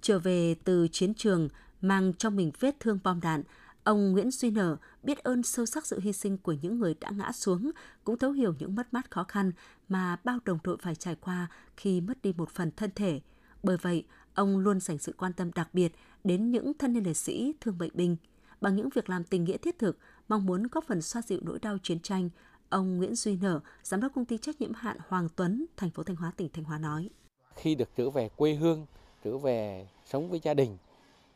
Trở 0.00 0.18
về 0.18 0.54
từ 0.64 0.88
chiến 0.92 1.14
trường 1.14 1.48
mang 1.80 2.12
trong 2.18 2.36
mình 2.36 2.50
vết 2.60 2.80
thương 2.80 2.98
bom 3.04 3.20
đạn, 3.20 3.42
Ông 3.84 4.12
Nguyễn 4.12 4.30
Duy 4.30 4.50
Nở 4.50 4.76
biết 5.02 5.18
ơn 5.18 5.42
sâu 5.42 5.66
sắc 5.66 5.86
sự 5.86 6.00
hy 6.00 6.12
sinh 6.12 6.38
của 6.38 6.54
những 6.62 6.78
người 6.78 6.94
đã 7.00 7.10
ngã 7.10 7.32
xuống, 7.32 7.70
cũng 8.04 8.18
thấu 8.18 8.32
hiểu 8.32 8.54
những 8.58 8.74
mất 8.74 8.94
mát 8.94 9.10
khó 9.10 9.24
khăn 9.24 9.52
mà 9.88 10.16
bao 10.24 10.38
đồng 10.44 10.58
đội 10.64 10.76
phải 10.82 10.94
trải 10.94 11.14
qua 11.14 11.46
khi 11.76 12.00
mất 12.00 12.22
đi 12.22 12.32
một 12.36 12.50
phần 12.50 12.70
thân 12.76 12.90
thể. 12.94 13.20
Bởi 13.62 13.76
vậy, 13.76 14.04
ông 14.34 14.58
luôn 14.58 14.80
dành 14.80 14.98
sự 14.98 15.14
quan 15.16 15.32
tâm 15.32 15.50
đặc 15.54 15.68
biệt 15.72 15.92
đến 16.24 16.50
những 16.50 16.72
thân 16.74 16.92
nhân 16.92 17.04
liệt 17.04 17.16
sĩ 17.16 17.54
thương 17.60 17.78
bệnh 17.78 17.92
binh. 17.94 18.16
Bằng 18.60 18.76
những 18.76 18.88
việc 18.94 19.10
làm 19.10 19.24
tình 19.24 19.44
nghĩa 19.44 19.56
thiết 19.56 19.78
thực, 19.78 19.98
mong 20.28 20.46
muốn 20.46 20.66
góp 20.72 20.84
phần 20.84 21.02
xoa 21.02 21.22
dịu 21.22 21.40
nỗi 21.42 21.58
đau 21.58 21.78
chiến 21.82 22.00
tranh, 22.00 22.30
ông 22.70 22.96
Nguyễn 22.96 23.14
Duy 23.14 23.36
Nở, 23.36 23.60
giám 23.82 24.00
đốc 24.00 24.12
công 24.14 24.24
ty 24.24 24.38
trách 24.38 24.60
nhiệm 24.60 24.72
hạn 24.74 24.96
Hoàng 25.08 25.28
Tuấn, 25.36 25.66
thành 25.76 25.90
phố 25.90 26.02
Thanh 26.02 26.16
Hóa, 26.16 26.32
tỉnh 26.36 26.48
Thanh 26.52 26.64
Hóa 26.64 26.78
nói: 26.78 27.08
Khi 27.54 27.74
được 27.74 27.88
trở 27.96 28.10
về 28.10 28.28
quê 28.36 28.54
hương, 28.54 28.86
trở 29.24 29.38
về 29.38 29.88
sống 30.06 30.30
với 30.30 30.40
gia 30.42 30.54
đình, 30.54 30.76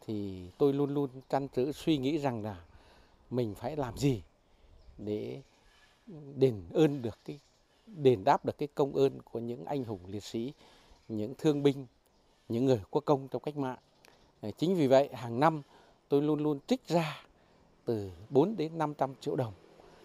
thì 0.07 0.47
tôi 0.59 0.73
luôn 0.73 0.95
luôn 0.95 1.11
trăn 1.29 1.49
trở 1.49 1.73
suy 1.73 1.99
nghĩ 1.99 2.19
rằng 2.19 2.43
là 2.43 2.61
mình 3.31 3.55
phải 3.55 3.77
làm 3.77 3.97
gì 3.97 4.23
để 4.99 5.43
đền 6.37 6.63
ơn 6.73 7.03
được 7.03 7.19
cái 7.25 7.39
đền 7.87 8.25
đáp 8.25 8.45
được 8.45 8.59
cái 8.59 8.69
công 8.75 8.93
ơn 8.93 9.23
của 9.23 9.39
những 9.39 9.65
anh 9.65 9.85
hùng 9.85 10.01
liệt 10.09 10.25
sĩ, 10.25 10.53
những 11.09 11.35
thương 11.39 11.63
binh, 11.63 11.87
những 12.49 12.65
người 12.65 12.81
có 12.91 13.01
công 13.01 13.29
trong 13.29 13.43
cách 13.43 13.57
mạng. 13.57 13.79
Ờ, 14.41 14.51
chính 14.59 14.77
vì 14.77 14.87
vậy 14.87 15.09
hàng 15.13 15.41
năm 15.41 15.63
tôi 16.09 16.23
luôn 16.23 16.43
luôn 16.43 16.59
trích 16.67 16.89
ra 16.89 17.23
từ 17.85 18.11
4 18.31 18.57
đến 18.57 18.79
500 18.79 19.15
triệu 19.21 19.37
đồng 19.37 19.53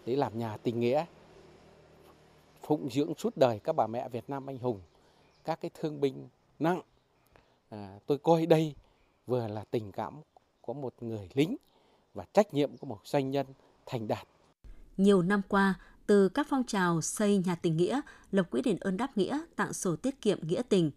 để 0.06 0.16
làm 0.16 0.38
nhà 0.38 0.56
tình 0.56 0.80
nghĩa, 0.80 1.04
phụng 2.70 2.90
dưỡng 2.90 3.12
suốt 3.18 3.36
đời 3.36 3.60
các 3.64 3.76
bà 3.76 3.86
mẹ 3.86 4.08
Việt 4.08 4.30
Nam 4.30 4.46
anh 4.46 4.58
hùng, 4.58 4.80
các 5.44 5.60
cái 5.60 5.70
thương 5.80 6.00
binh 6.00 6.28
nặng. 6.58 6.80
À, 7.68 7.98
tôi 8.06 8.18
coi 8.18 8.46
đây 8.46 8.74
vừa 9.26 9.48
là 9.48 9.64
tình 9.70 9.92
cảm 9.92 10.20
của 10.60 10.74
một 10.74 10.94
người 11.00 11.28
lính 11.34 11.56
và 12.14 12.24
trách 12.32 12.54
nhiệm 12.54 12.76
của 12.76 12.86
một 12.86 13.00
doanh 13.04 13.30
nhân 13.30 13.46
thành 13.86 14.08
đạt. 14.08 14.26
Nhiều 14.96 15.22
năm 15.22 15.42
qua, 15.48 15.74
từ 16.06 16.28
các 16.28 16.46
phong 16.50 16.64
trào 16.64 17.00
xây 17.00 17.38
nhà 17.38 17.54
tình 17.54 17.76
nghĩa, 17.76 18.00
lập 18.30 18.50
quỹ 18.50 18.62
đền 18.62 18.76
ơn 18.76 18.96
đáp 18.96 19.16
nghĩa, 19.16 19.40
tặng 19.56 19.72
sổ 19.72 19.96
tiết 19.96 20.20
kiệm 20.20 20.38
nghĩa 20.42 20.62
tình, 20.68 20.90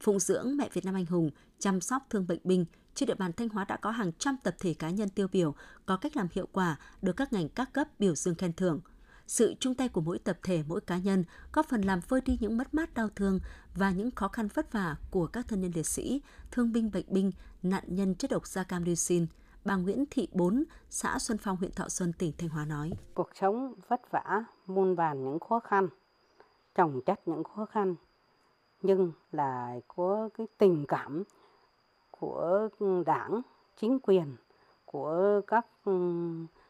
phụng 0.00 0.20
dưỡng 0.20 0.56
mẹ 0.56 0.68
Việt 0.72 0.84
Nam 0.84 0.94
anh 0.94 1.06
hùng, 1.06 1.30
chăm 1.58 1.80
sóc 1.80 2.02
thương 2.10 2.26
bệnh 2.26 2.40
binh, 2.44 2.64
trên 2.94 3.06
địa 3.06 3.14
bàn 3.14 3.32
Thanh 3.32 3.48
Hóa 3.48 3.64
đã 3.64 3.76
có 3.76 3.90
hàng 3.90 4.12
trăm 4.18 4.36
tập 4.42 4.54
thể 4.58 4.74
cá 4.74 4.90
nhân 4.90 5.08
tiêu 5.08 5.28
biểu 5.32 5.54
có 5.86 5.96
cách 5.96 6.16
làm 6.16 6.28
hiệu 6.32 6.48
quả 6.52 6.78
được 7.02 7.12
các 7.12 7.32
ngành 7.32 7.48
các 7.48 7.72
cấp 7.72 7.88
biểu 7.98 8.14
dương 8.14 8.34
khen 8.34 8.52
thưởng– 8.52 8.80
sự 9.26 9.54
chung 9.60 9.74
tay 9.74 9.88
của 9.88 10.00
mỗi 10.00 10.18
tập 10.18 10.38
thể, 10.42 10.62
mỗi 10.68 10.80
cá 10.80 10.98
nhân 10.98 11.24
góp 11.52 11.66
phần 11.66 11.82
làm 11.82 12.00
vơi 12.08 12.20
đi 12.20 12.38
những 12.40 12.56
mất 12.56 12.74
mát 12.74 12.94
đau 12.94 13.08
thương 13.16 13.40
và 13.74 13.90
những 13.90 14.10
khó 14.10 14.28
khăn 14.28 14.48
vất 14.54 14.72
vả 14.72 14.96
của 15.10 15.26
các 15.26 15.48
thân 15.48 15.60
nhân 15.60 15.72
liệt 15.74 15.86
sĩ, 15.86 16.22
thương 16.50 16.72
binh 16.72 16.90
bệnh 16.92 17.06
binh, 17.08 17.32
nạn 17.62 17.84
nhân 17.86 18.14
chất 18.14 18.30
độc 18.30 18.46
da 18.46 18.64
cam 18.64 18.84
dioxin. 18.84 19.26
Bà 19.64 19.76
Nguyễn 19.76 20.04
Thị 20.10 20.28
Bốn, 20.32 20.64
xã 20.90 21.18
Xuân 21.18 21.38
Phong, 21.38 21.56
huyện 21.56 21.72
Thọ 21.72 21.88
Xuân, 21.88 22.12
tỉnh 22.18 22.32
Thanh 22.38 22.48
Hóa 22.48 22.64
nói. 22.64 22.92
Cuộc 23.14 23.28
sống 23.34 23.74
vất 23.88 24.10
vả, 24.10 24.44
muôn 24.66 24.94
vàn 24.94 25.24
những 25.24 25.38
khó 25.40 25.60
khăn, 25.60 25.88
trồng 26.74 27.00
chất 27.06 27.28
những 27.28 27.44
khó 27.44 27.66
khăn, 27.66 27.94
nhưng 28.82 29.12
là 29.32 29.80
có 29.88 30.28
cái 30.38 30.46
tình 30.58 30.84
cảm 30.88 31.24
của 32.10 32.68
đảng, 33.06 33.40
chính 33.80 33.98
quyền, 34.02 34.36
của 34.84 35.40
các 35.46 35.66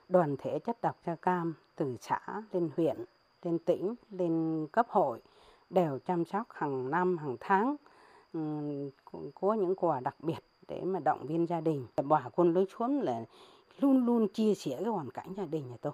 đoàn 0.08 0.36
thể 0.38 0.58
chất 0.58 0.80
độc 0.82 0.96
da 1.06 1.14
cam 1.14 1.54
từ 1.76 1.96
xã 2.00 2.20
lên 2.52 2.70
huyện, 2.76 3.04
lên 3.42 3.58
tỉnh, 3.58 3.94
lên 4.10 4.66
cấp 4.72 4.86
hội 4.88 5.20
đều 5.70 5.98
chăm 6.06 6.24
sóc 6.24 6.46
hàng 6.50 6.90
năm, 6.90 7.18
hàng 7.18 7.36
tháng 7.40 7.76
có 9.34 9.54
những 9.54 9.74
quà 9.76 10.00
đặc 10.00 10.16
biệt 10.20 10.44
để 10.68 10.80
mà 10.84 11.00
động 11.00 11.26
viên 11.26 11.46
gia 11.46 11.60
đình. 11.60 11.86
Bà 12.04 12.28
quân 12.34 12.54
lối 12.54 12.66
xuống 12.78 13.00
là 13.00 13.24
luôn 13.80 14.06
luôn 14.06 14.28
chia 14.28 14.54
sẻ 14.54 14.70
cái 14.70 14.92
hoàn 14.92 15.10
cảnh 15.10 15.34
gia 15.36 15.44
đình 15.44 15.68
nhà 15.68 15.76
tôi. 15.80 15.92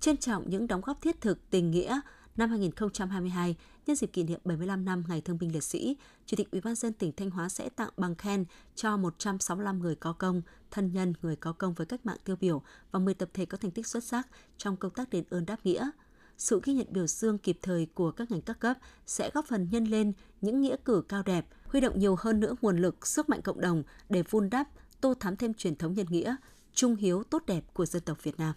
Trân 0.00 0.16
trọng 0.16 0.42
những 0.46 0.66
đóng 0.66 0.80
góp 0.84 1.00
thiết 1.00 1.20
thực 1.20 1.50
tình 1.50 1.70
nghĩa 1.70 2.00
năm 2.36 2.50
2022, 2.50 3.56
nhân 3.86 3.96
dịp 3.96 4.06
kỷ 4.06 4.22
niệm 4.22 4.40
75 4.44 4.84
năm 4.84 5.04
Ngày 5.08 5.20
Thương 5.20 5.38
binh 5.38 5.52
Liệt 5.52 5.64
sĩ, 5.64 5.96
Chủ 6.26 6.36
tịch 6.36 6.50
Ủy 6.50 6.60
ban 6.60 6.74
dân 6.74 6.92
tỉnh 6.92 7.12
Thanh 7.12 7.30
Hóa 7.30 7.48
sẽ 7.48 7.68
tặng 7.68 7.88
bằng 7.96 8.14
khen 8.14 8.44
cho 8.74 8.96
165 8.96 9.78
người 9.78 9.94
có 9.94 10.12
công, 10.12 10.42
thân 10.70 10.92
nhân 10.92 11.14
người 11.22 11.36
có 11.36 11.52
công 11.52 11.74
với 11.74 11.86
cách 11.86 12.06
mạng 12.06 12.16
tiêu 12.24 12.36
biểu 12.40 12.62
và 12.90 12.98
10 12.98 13.14
tập 13.14 13.28
thể 13.34 13.46
có 13.46 13.58
thành 13.58 13.70
tích 13.70 13.86
xuất 13.86 14.04
sắc 14.04 14.28
trong 14.58 14.76
công 14.76 14.92
tác 14.92 15.10
đền 15.10 15.24
ơn 15.30 15.46
đáp 15.46 15.56
nghĩa. 15.64 15.90
sự 16.38 16.60
ghi 16.64 16.74
nhận 16.74 16.86
biểu 16.90 17.06
dương 17.06 17.38
kịp 17.38 17.58
thời 17.62 17.86
của 17.94 18.10
các 18.10 18.30
ngành 18.30 18.42
các 18.42 18.60
cấp 18.60 18.76
sẽ 19.06 19.30
góp 19.34 19.46
phần 19.46 19.68
nhân 19.70 19.84
lên 19.84 20.12
những 20.40 20.60
nghĩa 20.60 20.76
cử 20.84 21.02
cao 21.08 21.22
đẹp, 21.22 21.46
huy 21.64 21.80
động 21.80 21.98
nhiều 21.98 22.16
hơn 22.18 22.40
nữa 22.40 22.54
nguồn 22.62 22.78
lực, 22.78 23.06
sức 23.06 23.28
mạnh 23.28 23.42
cộng 23.42 23.60
đồng 23.60 23.82
để 24.08 24.22
vun 24.30 24.50
đắp, 24.50 24.68
tô 25.00 25.14
thắm 25.20 25.36
thêm 25.36 25.54
truyền 25.54 25.76
thống 25.76 25.94
nhân 25.94 26.06
nghĩa, 26.10 26.36
trung 26.72 26.96
hiếu 26.96 27.22
tốt 27.22 27.42
đẹp 27.46 27.64
của 27.74 27.86
dân 27.86 28.02
tộc 28.02 28.22
Việt 28.22 28.38
Nam. 28.38 28.54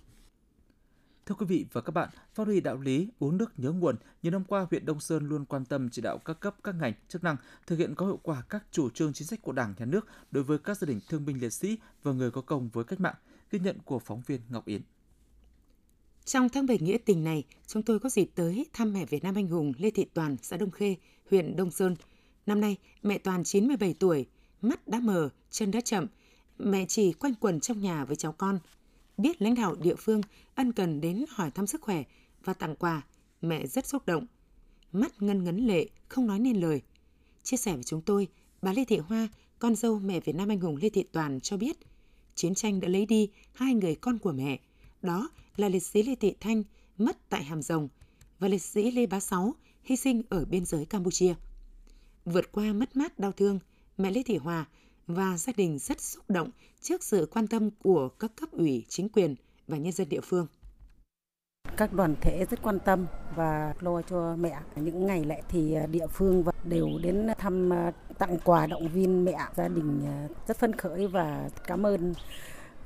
Thưa 1.25 1.35
quý 1.35 1.45
vị 1.45 1.65
và 1.71 1.81
các 1.81 1.91
bạn, 1.91 2.09
phát 2.33 2.47
huy 2.47 2.61
đạo 2.61 2.77
lý 2.77 3.07
uống 3.19 3.37
nước 3.37 3.59
nhớ 3.59 3.71
nguồn, 3.71 3.95
nhiều 4.23 4.31
năm 4.31 4.43
qua 4.43 4.65
huyện 4.69 4.85
Đông 4.85 4.99
Sơn 4.99 5.27
luôn 5.27 5.45
quan 5.45 5.65
tâm 5.65 5.89
chỉ 5.89 6.01
đạo 6.01 6.17
các 6.17 6.39
cấp 6.39 6.55
các 6.63 6.75
ngành 6.75 6.93
chức 7.07 7.23
năng 7.23 7.35
thực 7.67 7.79
hiện 7.79 7.95
có 7.95 8.05
hiệu 8.05 8.19
quả 8.23 8.43
các 8.49 8.63
chủ 8.71 8.89
trương 8.89 9.13
chính 9.13 9.27
sách 9.27 9.41
của 9.41 9.51
Đảng, 9.51 9.73
Nhà 9.77 9.85
nước 9.85 10.07
đối 10.31 10.43
với 10.43 10.57
các 10.57 10.77
gia 10.77 10.85
đình 10.85 10.99
thương 11.09 11.25
binh 11.25 11.41
liệt 11.41 11.49
sĩ 11.49 11.77
và 12.03 12.11
người 12.11 12.31
có 12.31 12.41
công 12.41 12.69
với 12.69 12.83
cách 12.83 12.99
mạng. 12.99 13.15
Ghi 13.51 13.59
nhận 13.59 13.77
của 13.85 13.99
phóng 13.99 14.21
viên 14.27 14.41
Ngọc 14.49 14.65
Yến. 14.65 14.81
Trong 16.25 16.49
tháng 16.49 16.65
7 16.65 16.79
nghĩa 16.79 16.97
tình 16.97 17.23
này, 17.23 17.43
chúng 17.67 17.83
tôi 17.83 17.99
có 17.99 18.09
dịp 18.09 18.29
tới 18.35 18.65
thăm 18.73 18.93
mẹ 18.93 19.05
Việt 19.05 19.23
Nam 19.23 19.35
anh 19.35 19.47
hùng 19.47 19.73
Lê 19.77 19.89
Thị 19.89 20.05
Toàn, 20.13 20.37
xã 20.41 20.57
Đông 20.57 20.71
Khê, 20.71 20.95
huyện 21.31 21.55
Đông 21.55 21.71
Sơn. 21.71 21.95
Năm 22.45 22.61
nay, 22.61 22.77
mẹ 23.03 23.17
Toàn 23.17 23.43
97 23.43 23.93
tuổi, 23.99 24.25
mắt 24.61 24.87
đã 24.87 24.99
mờ, 24.99 25.29
chân 25.49 25.71
đã 25.71 25.81
chậm. 25.81 26.07
Mẹ 26.59 26.85
chỉ 26.87 27.13
quanh 27.13 27.33
quần 27.39 27.59
trong 27.59 27.81
nhà 27.81 28.05
với 28.05 28.15
cháu 28.15 28.31
con. 28.31 28.59
Biết 29.17 29.41
lãnh 29.41 29.55
đạo 29.55 29.75
địa 29.75 29.95
phương 29.95 30.21
ân 30.55 30.71
cần 30.71 31.01
đến 31.01 31.25
hỏi 31.29 31.51
thăm 31.51 31.67
sức 31.67 31.81
khỏe 31.81 32.03
và 32.43 32.53
tặng 32.53 32.75
quà, 32.75 33.01
mẹ 33.41 33.67
rất 33.67 33.85
xúc 33.85 34.05
động. 34.05 34.25
Mắt 34.91 35.21
ngân 35.21 35.43
ngấn 35.43 35.57
lệ, 35.57 35.87
không 36.07 36.27
nói 36.27 36.39
nên 36.39 36.61
lời. 36.61 36.81
Chia 37.43 37.57
sẻ 37.57 37.73
với 37.73 37.83
chúng 37.83 38.01
tôi, 38.01 38.27
bà 38.61 38.73
Lê 38.73 38.85
Thị 38.85 38.97
Hoa, 38.97 39.27
con 39.59 39.75
dâu 39.75 39.99
mẹ 39.99 40.19
Việt 40.19 40.35
Nam 40.35 40.51
anh 40.51 40.59
hùng 40.59 40.77
Lê 40.81 40.89
Thị 40.89 41.03
Toàn 41.11 41.39
cho 41.39 41.57
biết, 41.57 41.77
chiến 42.35 42.55
tranh 42.55 42.79
đã 42.79 42.87
lấy 42.87 43.05
đi 43.05 43.29
hai 43.53 43.73
người 43.73 43.95
con 43.95 44.19
của 44.19 44.31
mẹ. 44.31 44.59
Đó 45.01 45.29
là 45.57 45.69
liệt 45.69 45.83
sĩ 45.83 46.03
Lê 46.03 46.15
Thị 46.15 46.33
Thanh 46.39 46.63
mất 46.97 47.29
tại 47.29 47.43
Hàm 47.43 47.61
Rồng 47.61 47.87
và 48.39 48.47
liệt 48.47 48.61
sĩ 48.61 48.91
Lê 48.91 49.05
Bá 49.05 49.19
Sáu 49.19 49.55
hy 49.83 49.95
sinh 49.95 50.21
ở 50.29 50.45
biên 50.45 50.65
giới 50.65 50.85
Campuchia. 50.85 51.35
Vượt 52.25 52.51
qua 52.51 52.73
mất 52.73 52.95
mát 52.95 53.19
đau 53.19 53.31
thương, 53.31 53.59
mẹ 53.97 54.11
Lê 54.11 54.23
Thị 54.23 54.37
Hòa 54.37 54.65
và 55.07 55.37
gia 55.37 55.53
đình 55.57 55.79
rất 55.79 56.01
xúc 56.01 56.23
động 56.29 56.49
trước 56.81 57.03
sự 57.03 57.27
quan 57.31 57.47
tâm 57.47 57.69
của 57.83 58.09
các 58.09 58.31
cấp 58.35 58.49
ủy, 58.51 58.85
chính 58.87 59.09
quyền 59.09 59.35
và 59.67 59.77
nhân 59.77 59.91
dân 59.91 60.09
địa 60.09 60.21
phương. 60.23 60.47
Các 61.77 61.93
đoàn 61.93 62.15
thể 62.21 62.45
rất 62.49 62.61
quan 62.61 62.79
tâm 62.79 63.05
và 63.35 63.73
lo 63.79 64.01
cho 64.01 64.35
mẹ. 64.35 64.59
Những 64.75 65.05
ngày 65.05 65.23
lễ 65.25 65.41
thì 65.49 65.75
địa 65.91 66.07
phương 66.07 66.43
đều 66.63 66.89
đến 67.03 67.27
thăm 67.37 67.69
tặng 68.17 68.37
quà 68.43 68.67
động 68.67 68.87
viên 68.87 69.25
mẹ. 69.25 69.37
Gia 69.55 69.67
đình 69.67 70.01
rất 70.47 70.57
phấn 70.57 70.75
khởi 70.75 71.07
và 71.07 71.49
cảm 71.67 71.85
ơn 71.85 72.13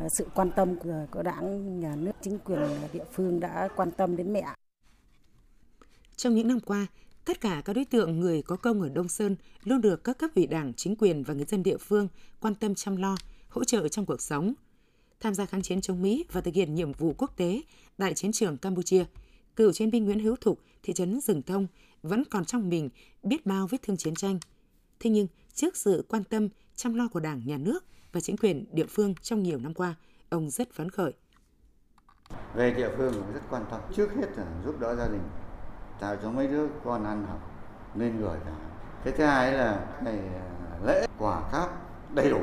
sự 0.10 0.28
quan 0.36 0.52
tâm 0.56 0.76
của, 0.80 1.06
của 1.12 1.24
đảng, 1.24 1.80
nhà 1.80 1.96
nước, 1.96 2.12
chính 2.22 2.40
quyền 2.40 2.60
địa 2.94 3.06
phương 3.12 3.40
đã 3.40 3.70
quan 3.76 3.92
tâm 3.92 4.16
đến 4.16 4.34
mẹ. 4.34 4.46
Trong 6.16 6.36
những 6.36 6.48
năm 6.48 6.60
qua, 6.60 6.88
tất 7.30 7.42
cả 7.42 7.62
các 7.66 7.74
đối 7.74 7.86
tượng 7.86 8.20
người 8.20 8.42
có 8.42 8.56
công 8.56 8.82
ở 8.82 8.90
Đông 8.90 9.08
Sơn 9.08 9.36
luôn 9.64 9.82
được 9.82 10.04
các 10.04 10.18
cấp 10.18 10.32
ủy 10.36 10.48
đảng, 10.48 10.74
chính 10.74 10.96
quyền 10.96 11.24
và 11.24 11.34
người 11.34 11.46
dân 11.46 11.64
địa 11.64 11.78
phương 11.78 12.08
quan 12.40 12.56
tâm 12.56 12.76
chăm 12.76 12.96
lo, 12.96 13.18
hỗ 13.50 13.64
trợ 13.64 13.88
trong 13.88 14.06
cuộc 14.06 14.22
sống. 14.22 14.54
Tham 15.20 15.34
gia 15.34 15.46
kháng 15.46 15.62
chiến 15.62 15.82
chống 15.82 16.02
Mỹ 16.02 16.26
và 16.32 16.42
thực 16.42 16.54
hiện 16.54 16.76
nhiệm 16.76 16.92
vụ 16.92 17.14
quốc 17.18 17.38
tế 17.38 17.62
tại 17.98 18.14
chiến 18.14 18.32
trường 18.32 18.58
Campuchia, 18.58 19.06
cựu 19.56 19.72
chiến 19.72 19.92
binh 19.92 20.06
Nguyễn 20.06 20.20
Hữu 20.20 20.36
Thục, 20.36 20.60
thị 20.84 20.94
trấn 20.94 21.20
Rừng 21.22 21.42
Thông 21.42 21.68
vẫn 22.04 22.24
còn 22.32 22.46
trong 22.46 22.70
mình 22.70 22.90
biết 23.24 23.46
bao 23.46 23.68
vết 23.68 23.82
thương 23.82 23.98
chiến 23.98 24.16
tranh. 24.16 24.40
Thế 25.00 25.10
nhưng, 25.10 25.28
trước 25.54 25.78
sự 25.78 26.06
quan 26.10 26.24
tâm, 26.24 26.50
chăm 26.76 26.94
lo 26.94 27.08
của 27.08 27.20
Đảng, 27.20 27.42
Nhà 27.46 27.58
nước 27.58 27.86
và 28.12 28.22
chính 28.22 28.38
quyền 28.38 28.66
địa 28.72 28.86
phương 28.90 29.16
trong 29.22 29.44
nhiều 29.44 29.60
năm 29.60 29.74
qua, 29.74 29.96
ông 30.30 30.50
rất 30.50 30.74
phấn 30.74 30.90
khởi. 30.90 31.12
Về 32.56 32.74
địa 32.74 32.90
phương 32.98 33.14
rất 33.34 33.42
quan 33.50 33.66
tâm, 33.72 33.82
trước 33.96 34.10
hết 34.16 34.28
là 34.38 34.62
giúp 34.66 34.80
đỡ 34.80 34.96
gia 34.96 35.08
đình, 35.08 35.22
tạo 36.00 36.18
cho 36.22 36.32
mấy 36.32 36.48
đứa 36.48 36.68
con 36.84 37.04
ăn 37.04 37.26
học 37.26 37.40
nên 37.96 38.22
người 38.22 38.38
cả. 38.46 38.56
Cái 39.04 39.14
thứ 39.18 39.24
hai 39.24 39.54
là 39.54 40.00
ngày 40.04 40.20
lễ 40.86 41.08
quả 41.18 41.50
cáp 41.52 41.70
đầy 42.16 42.30
đủ. 42.30 42.40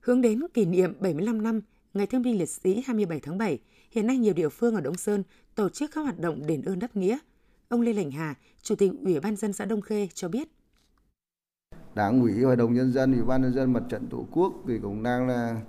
Hướng 0.00 0.20
đến 0.20 0.40
kỷ 0.54 0.64
niệm 0.64 0.94
75 1.00 1.42
năm 1.42 1.60
Ngày 1.94 2.06
Thương 2.06 2.22
binh 2.22 2.38
Liệt 2.38 2.48
sĩ 2.48 2.82
27 2.86 3.20
tháng 3.20 3.38
7, 3.38 3.58
hiện 3.90 4.06
nay 4.06 4.18
nhiều 4.18 4.34
địa 4.34 4.48
phương 4.48 4.74
ở 4.74 4.80
Đông 4.80 4.96
Sơn 4.96 5.22
tổ 5.54 5.68
chức 5.68 5.90
các 5.94 6.00
hoạt 6.00 6.18
động 6.18 6.46
đền 6.46 6.62
ơn 6.62 6.78
đáp 6.78 6.96
nghĩa. 6.96 7.18
Ông 7.68 7.80
Lê 7.80 7.92
Lệnh 7.92 8.10
Hà, 8.10 8.34
Chủ 8.62 8.74
tịch 8.74 8.92
Ủy 9.04 9.20
ban 9.20 9.36
dân 9.36 9.52
xã 9.52 9.64
Đông 9.64 9.80
Khê 9.80 10.08
cho 10.14 10.28
biết. 10.28 10.48
Đảng 11.94 12.20
ủy, 12.20 12.42
Hội 12.42 12.56
đồng 12.56 12.74
Nhân 12.74 12.92
dân, 12.92 13.12
Ủy 13.12 13.22
ban 13.22 13.42
Nhân 13.42 13.52
dân 13.52 13.72
Mặt 13.72 13.82
trận 13.88 14.06
Tổ 14.10 14.26
quốc 14.32 14.52
thì 14.68 14.78
cũng 14.82 15.02
đang 15.02 15.28
là 15.28 15.60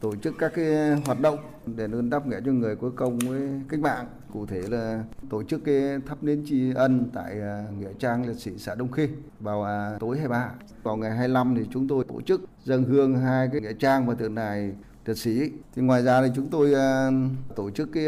tổ 0.00 0.16
chức 0.16 0.34
các 0.38 0.52
cái 0.54 0.96
hoạt 1.06 1.20
động 1.20 1.38
để 1.66 1.84
ơn 1.84 2.10
đáp 2.10 2.26
nghĩa 2.26 2.40
cho 2.46 2.52
người 2.52 2.76
có 2.76 2.90
công 2.96 3.18
với 3.18 3.40
cách 3.68 3.80
mạng. 3.80 4.06
Cụ 4.32 4.46
thể 4.46 4.62
là 4.68 5.04
tổ 5.30 5.42
chức 5.42 5.64
cái 5.64 5.98
thắp 6.06 6.22
nến 6.22 6.44
tri 6.46 6.72
ân 6.74 7.10
tại 7.14 7.40
à, 7.40 7.64
nghĩa 7.78 7.92
trang 7.98 8.28
liệt 8.28 8.36
sĩ 8.36 8.58
xã 8.58 8.74
Đông 8.74 8.92
Khê 8.92 9.08
vào 9.40 9.62
à, 9.64 9.96
tối 10.00 10.16
23. 10.16 10.50
Vào 10.82 10.96
ngày 10.96 11.10
25 11.10 11.54
thì 11.56 11.62
chúng 11.70 11.88
tôi 11.88 12.04
tổ 12.04 12.20
chức 12.20 12.40
dâng 12.64 12.84
hương 12.84 13.14
hai 13.18 13.48
cái 13.52 13.60
nghĩa 13.60 13.72
trang 13.72 14.06
và 14.06 14.14
tượng 14.14 14.34
đài 14.34 14.72
liệt 15.06 15.14
sĩ. 15.14 15.50
Thì 15.76 15.82
ngoài 15.82 16.02
ra 16.02 16.22
thì 16.22 16.28
chúng 16.36 16.46
tôi 16.50 16.74
à, 16.74 17.10
tổ 17.56 17.70
chức 17.70 17.88
cái 17.92 18.06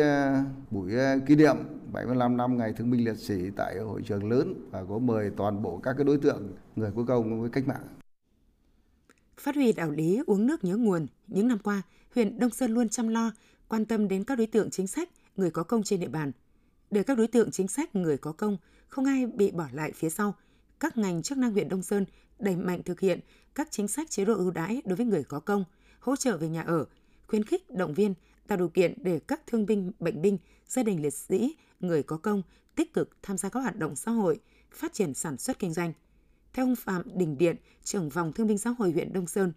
buổi 0.71 0.93
kỷ 1.27 1.37
niệm 1.37 1.57
75 1.93 2.37
năm 2.37 2.59
ngày 2.59 2.73
thương 2.73 2.91
binh 2.91 3.05
liệt 3.05 3.17
sĩ 3.17 3.51
tại 3.57 3.79
hội 3.79 4.03
trường 4.05 4.31
lớn 4.31 4.69
và 4.71 4.85
có 4.89 4.99
mời 4.99 5.31
toàn 5.37 5.63
bộ 5.63 5.81
các 5.83 5.93
cái 5.97 6.05
đối 6.05 6.19
tượng 6.19 6.53
người 6.77 6.91
có 6.97 7.03
công 7.05 7.41
với 7.41 7.51
cách 7.51 7.69
mạng. 7.69 8.00
Phát 9.41 9.55
huy 9.55 9.73
đạo 9.73 9.91
lý 9.91 10.21
uống 10.27 10.47
nước 10.47 10.65
nhớ 10.65 10.77
nguồn, 10.77 11.07
những 11.27 11.49
năm 11.49 11.59
qua, 11.59 11.83
huyện 12.15 12.39
Đông 12.39 12.51
Sơn 12.51 12.75
luôn 12.75 12.89
chăm 12.89 13.09
lo, 13.09 13.33
quan 13.69 13.85
tâm 13.85 14.09
đến 14.09 14.25
các 14.25 14.39
đối 14.39 14.47
tượng 14.47 14.71
chính 14.71 14.87
sách, 14.87 15.09
người 15.37 15.51
có 15.51 15.63
công 15.63 15.83
trên 15.83 16.01
địa 16.01 16.09
bàn. 16.09 16.33
Để 16.91 17.03
các 17.03 17.19
đối 17.19 17.27
tượng 17.27 17.51
chính 17.51 17.69
sách, 17.69 17.97
người 17.97 18.17
có 18.17 18.33
công, 18.33 18.57
không 18.89 19.05
ai 19.05 19.27
bị 19.27 19.51
bỏ 19.51 19.67
lại 19.73 19.93
phía 19.93 20.11
sau, 20.11 20.35
các 20.81 20.97
ngành 20.97 21.23
chức 21.23 21.39
năng 21.39 21.53
huyện 21.53 21.69
Đông 21.69 21.83
Sơn 21.83 22.05
đẩy 22.39 22.57
mạnh 22.57 22.83
thực 22.83 23.01
hiện 23.01 23.21
các 23.55 23.69
chính 23.71 23.89
sách 23.89 24.11
chế 24.11 24.25
độ 24.25 24.35
ưu 24.35 24.51
đãi 24.51 24.83
đối 24.85 24.97
với 24.97 25.07
người 25.07 25.25
có 25.25 25.41
công, 25.41 25.65
hỗ 26.01 26.17
trợ 26.17 26.37
về 26.37 26.49
nhà 26.49 26.63
ở, 26.63 26.85
khuyến 27.27 27.45
khích, 27.45 27.71
động 27.71 27.95
viên, 27.95 28.15
tạo 28.47 28.59
điều 28.59 28.69
kiện 28.69 28.95
để 29.03 29.21
các 29.29 29.47
thương 29.47 29.67
binh, 29.67 29.93
bệnh 30.01 30.23
binh, 30.23 30.39
gia 30.67 30.83
đình 30.83 31.03
liệt 31.03 31.15
sĩ, 31.15 31.57
người 31.81 32.03
có 32.03 32.17
công 32.17 32.43
tích 32.75 32.95
cực 32.95 33.11
tham 33.23 33.39
gia 33.39 33.49
các 33.49 33.61
hoạt 33.61 33.77
động 33.77 33.97
xã 33.97 34.11
hội, 34.11 34.41
phát 34.71 34.93
triển 34.93 35.15
sản 35.15 35.39
xuất 35.39 35.59
kinh 35.59 35.73
doanh. 35.73 35.93
Theo 36.53 36.67
ông 36.67 36.77
Phạm 36.77 37.03
Đình 37.15 37.39
Điện, 37.39 37.57
trưởng 37.85 38.11
phòng 38.11 38.33
thương 38.33 38.47
binh 38.47 38.59
xã 38.59 38.71
hội 38.71 38.91
huyện 38.91 39.13
Đông 39.13 39.27
Sơn, 39.27 39.53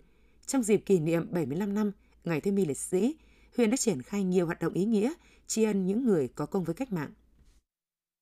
trong 0.46 0.64
dịp 0.64 0.78
kỷ 0.78 1.00
niệm 1.00 1.28
75 1.32 1.74
năm 1.74 1.92
Ngày 2.24 2.42
Thương 2.42 2.56
binh 2.56 2.68
Liệt 2.68 2.78
sĩ, 2.78 3.16
huyện 3.58 3.70
đã 3.70 3.78
triển 3.78 4.02
khai 4.02 4.24
nhiều 4.24 4.46
hoạt 4.46 4.62
động 4.62 4.74
ý 4.74 4.86
nghĩa 4.86 5.14
tri 5.48 5.64
ân 5.64 5.86
những 5.86 6.06
người 6.06 6.28
có 6.28 6.46
công 6.46 6.64
với 6.64 6.76
cách 6.76 6.92
mạng. 6.92 7.12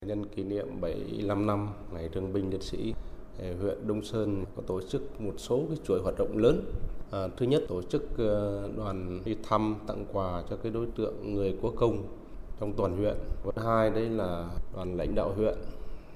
Nhân 0.05 0.25
kỷ 0.35 0.43
niệm 0.43 0.81
75 0.81 1.47
năm 1.47 1.69
Ngày 1.93 2.09
Thương 2.13 2.33
binh 2.33 2.49
Liệt 2.49 2.63
sĩ, 2.63 2.93
ờ, 3.39 3.55
huyện 3.61 3.87
Đông 3.87 4.03
Sơn 4.03 4.45
có 4.55 4.61
tổ 4.67 4.81
chức 4.81 5.21
một 5.21 5.33
số 5.37 5.65
cái 5.69 5.77
chuỗi 5.83 6.01
hoạt 6.01 6.15
động 6.17 6.37
lớn. 6.37 6.65
À, 7.11 7.27
thứ 7.37 7.45
nhất 7.45 7.63
tổ 7.67 7.81
chức 7.81 8.17
ờ, 8.17 8.69
đoàn 8.77 9.21
đi 9.25 9.35
thăm 9.43 9.75
tặng 9.87 10.05
quà 10.13 10.43
cho 10.49 10.55
cái 10.55 10.71
đối 10.71 10.87
tượng 10.95 11.33
người 11.33 11.57
có 11.61 11.71
công 11.75 12.17
trong 12.59 12.73
toàn 12.77 12.97
huyện. 12.97 13.17
Thứ 13.55 13.61
hai 13.65 13.89
đấy 13.89 14.09
là 14.09 14.49
đoàn 14.73 14.97
lãnh 14.97 15.15
đạo 15.15 15.33
huyện 15.33 15.55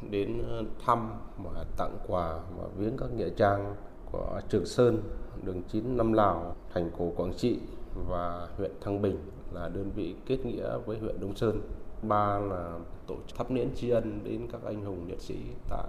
đến 0.10 0.44
ờ, 0.48 0.64
thăm 0.86 1.10
và 1.44 1.66
tặng 1.78 1.98
quà 2.08 2.40
và 2.58 2.68
viếng 2.78 2.98
các 2.98 3.14
nghĩa 3.14 3.30
trang 3.30 3.76
của 4.12 4.42
Trường 4.50 4.66
Sơn, 4.66 5.02
đường 5.44 5.62
9 5.72 5.98
Năm 5.98 6.14
Lào, 6.14 6.56
thành 6.74 6.92
cổ 6.98 7.14
Quảng 7.16 7.34
Trị 7.38 7.60
và 8.08 8.48
huyện 8.58 8.72
Thăng 8.82 9.02
Bình 9.02 9.18
là 9.54 9.70
đơn 9.70 9.92
vị 9.96 10.16
kết 10.26 10.46
nghĩa 10.46 10.78
với 10.86 11.00
huyện 11.00 11.20
Đông 11.20 11.36
Sơn. 11.36 11.62
Ba 12.02 12.40
là 12.40 12.80
tổ 13.08 13.16
chức 13.28 13.38
thắp 13.38 13.52
nến 13.52 13.70
tri 13.76 13.90
ân 13.90 14.20
đến 14.24 14.48
các 14.52 14.62
anh 14.66 14.86
hùng 14.86 15.06
liệt 15.08 15.22
sĩ 15.22 15.36
tại 15.70 15.88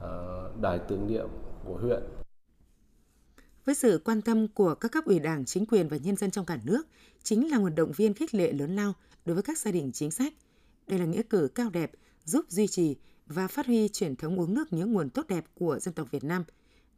ờ, 0.00 0.50
đài 0.60 0.78
tưởng 0.78 1.06
niệm 1.06 1.28
của 1.64 1.76
huyện. 1.76 2.02
Với 3.64 3.74
sự 3.74 4.00
quan 4.04 4.22
tâm 4.22 4.48
của 4.48 4.74
các 4.74 4.92
cấp 4.92 5.04
ủy 5.04 5.18
đảng, 5.18 5.44
chính 5.44 5.66
quyền 5.66 5.88
và 5.88 5.96
nhân 5.96 6.16
dân 6.16 6.30
trong 6.30 6.44
cả 6.44 6.58
nước, 6.64 6.82
chính 7.22 7.50
là 7.50 7.58
nguồn 7.58 7.74
động 7.74 7.92
viên 7.92 8.14
khích 8.14 8.34
lệ 8.34 8.52
lớn 8.52 8.76
lao 8.76 8.92
đối 9.24 9.34
với 9.34 9.42
các 9.42 9.58
gia 9.58 9.70
đình 9.70 9.92
chính 9.92 10.10
sách. 10.10 10.32
Đây 10.86 10.98
là 10.98 11.04
nghĩa 11.04 11.22
cử 11.22 11.48
cao 11.54 11.70
đẹp 11.70 11.90
giúp 12.24 12.44
duy 12.48 12.66
trì 12.66 12.96
và 13.32 13.48
phát 13.48 13.66
huy 13.66 13.88
truyền 13.88 14.16
thống 14.16 14.40
uống 14.40 14.54
nước 14.54 14.72
nhớ 14.72 14.86
nguồn 14.86 15.10
tốt 15.10 15.26
đẹp 15.28 15.44
của 15.54 15.78
dân 15.78 15.94
tộc 15.94 16.10
Việt 16.10 16.24
Nam. 16.24 16.44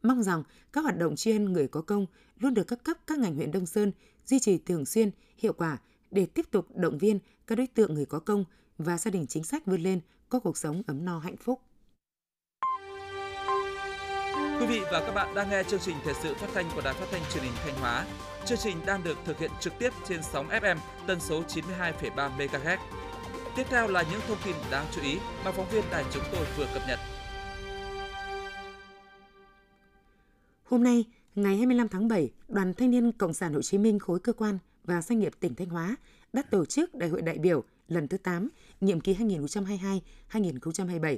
Mong 0.03 0.23
rằng 0.23 0.43
các 0.73 0.81
hoạt 0.81 0.97
động 0.97 1.15
tri 1.15 1.31
ân 1.31 1.53
người 1.53 1.67
có 1.67 1.81
công 1.81 2.05
luôn 2.39 2.53
được 2.53 2.63
các 2.63 2.83
cấp 2.83 2.97
các 3.07 3.19
ngành 3.19 3.35
huyện 3.35 3.51
Đông 3.51 3.65
Sơn 3.65 3.91
duy 4.25 4.39
trì 4.39 4.57
thường 4.57 4.85
xuyên, 4.85 5.11
hiệu 5.37 5.53
quả 5.53 5.77
để 6.11 6.25
tiếp 6.25 6.45
tục 6.51 6.67
động 6.75 6.97
viên 6.97 7.19
các 7.47 7.55
đối 7.55 7.67
tượng 7.67 7.93
người 7.93 8.05
có 8.05 8.19
công 8.19 8.45
và 8.77 8.97
gia 8.97 9.11
đình 9.11 9.25
chính 9.27 9.43
sách 9.43 9.65
vươn 9.65 9.81
lên 9.81 9.99
có 10.29 10.39
cuộc 10.39 10.57
sống 10.57 10.81
ấm 10.87 11.05
no 11.05 11.19
hạnh 11.19 11.37
phúc. 11.37 11.61
Quý 14.59 14.65
vị 14.65 14.81
và 14.91 14.99
các 14.99 15.11
bạn 15.11 15.35
đang 15.35 15.49
nghe 15.49 15.63
chương 15.63 15.79
trình 15.79 15.95
thời 16.03 16.13
sự 16.23 16.33
phát 16.33 16.47
thanh 16.53 16.69
của 16.75 16.81
Đài 16.81 16.93
Phát 16.93 17.05
thanh 17.11 17.21
Truyền 17.33 17.43
hình 17.43 17.53
Thanh 17.65 17.79
Hóa. 17.79 18.05
Chương 18.45 18.57
trình 18.57 18.77
đang 18.85 19.03
được 19.03 19.17
thực 19.25 19.39
hiện 19.39 19.51
trực 19.59 19.73
tiếp 19.79 19.89
trên 20.07 20.23
sóng 20.23 20.49
FM 20.49 20.77
tần 21.07 21.19
số 21.19 21.43
92,3 21.43 22.37
MHz. 22.37 22.77
Tiếp 23.55 23.63
theo 23.69 23.87
là 23.87 24.03
những 24.11 24.21
thông 24.27 24.37
tin 24.45 24.55
đáng 24.71 24.85
chú 24.91 25.01
ý 25.01 25.17
mà 25.45 25.51
phóng 25.51 25.69
viên 25.71 25.83
đài 25.91 26.03
chúng 26.13 26.23
tôi 26.31 26.45
vừa 26.57 26.65
cập 26.73 26.83
nhật. 26.87 26.99
Hôm 30.63 30.83
nay, 30.83 31.05
ngày 31.35 31.57
25 31.57 31.87
tháng 31.87 32.07
7, 32.07 32.31
Đoàn 32.47 32.73
Thanh 32.73 32.91
niên 32.91 33.11
Cộng 33.11 33.33
sản 33.33 33.53
Hồ 33.53 33.61
Chí 33.61 33.77
Minh 33.77 33.99
khối 33.99 34.19
cơ 34.19 34.33
quan 34.33 34.57
và 34.83 35.01
doanh 35.01 35.19
nghiệp 35.19 35.33
tỉnh 35.39 35.55
Thanh 35.55 35.69
Hóa 35.69 35.95
đã 36.33 36.41
tổ 36.41 36.65
chức 36.65 36.95
Đại 36.95 37.09
hội 37.09 37.21
đại 37.21 37.37
biểu 37.37 37.63
lần 37.87 38.07
thứ 38.07 38.17
8, 38.17 38.49
nhiệm 38.81 39.01
kỳ 39.01 39.13
2022-2027. 40.31 41.17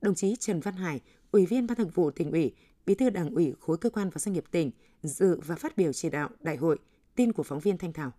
Đồng 0.00 0.14
chí 0.14 0.36
Trần 0.36 0.60
Văn 0.60 0.74
Hải, 0.74 1.00
Ủy 1.30 1.46
viên 1.46 1.66
Ban 1.66 1.76
Thường 1.76 1.90
vụ 1.94 2.10
tỉnh 2.10 2.30
ủy, 2.30 2.54
Bí 2.86 2.94
thư 2.94 3.10
Đảng 3.10 3.34
ủy 3.34 3.54
khối 3.60 3.76
cơ 3.76 3.90
quan 3.90 4.10
và 4.10 4.18
doanh 4.18 4.32
nghiệp 4.32 4.44
tỉnh 4.50 4.70
dự 5.02 5.40
và 5.46 5.56
phát 5.56 5.76
biểu 5.76 5.92
chỉ 5.92 6.10
đạo 6.10 6.28
đại 6.40 6.56
hội. 6.56 6.78
Tin 7.14 7.32
của 7.32 7.42
phóng 7.42 7.60
viên 7.60 7.78
Thanh 7.78 7.92
Thảo. 7.92 8.12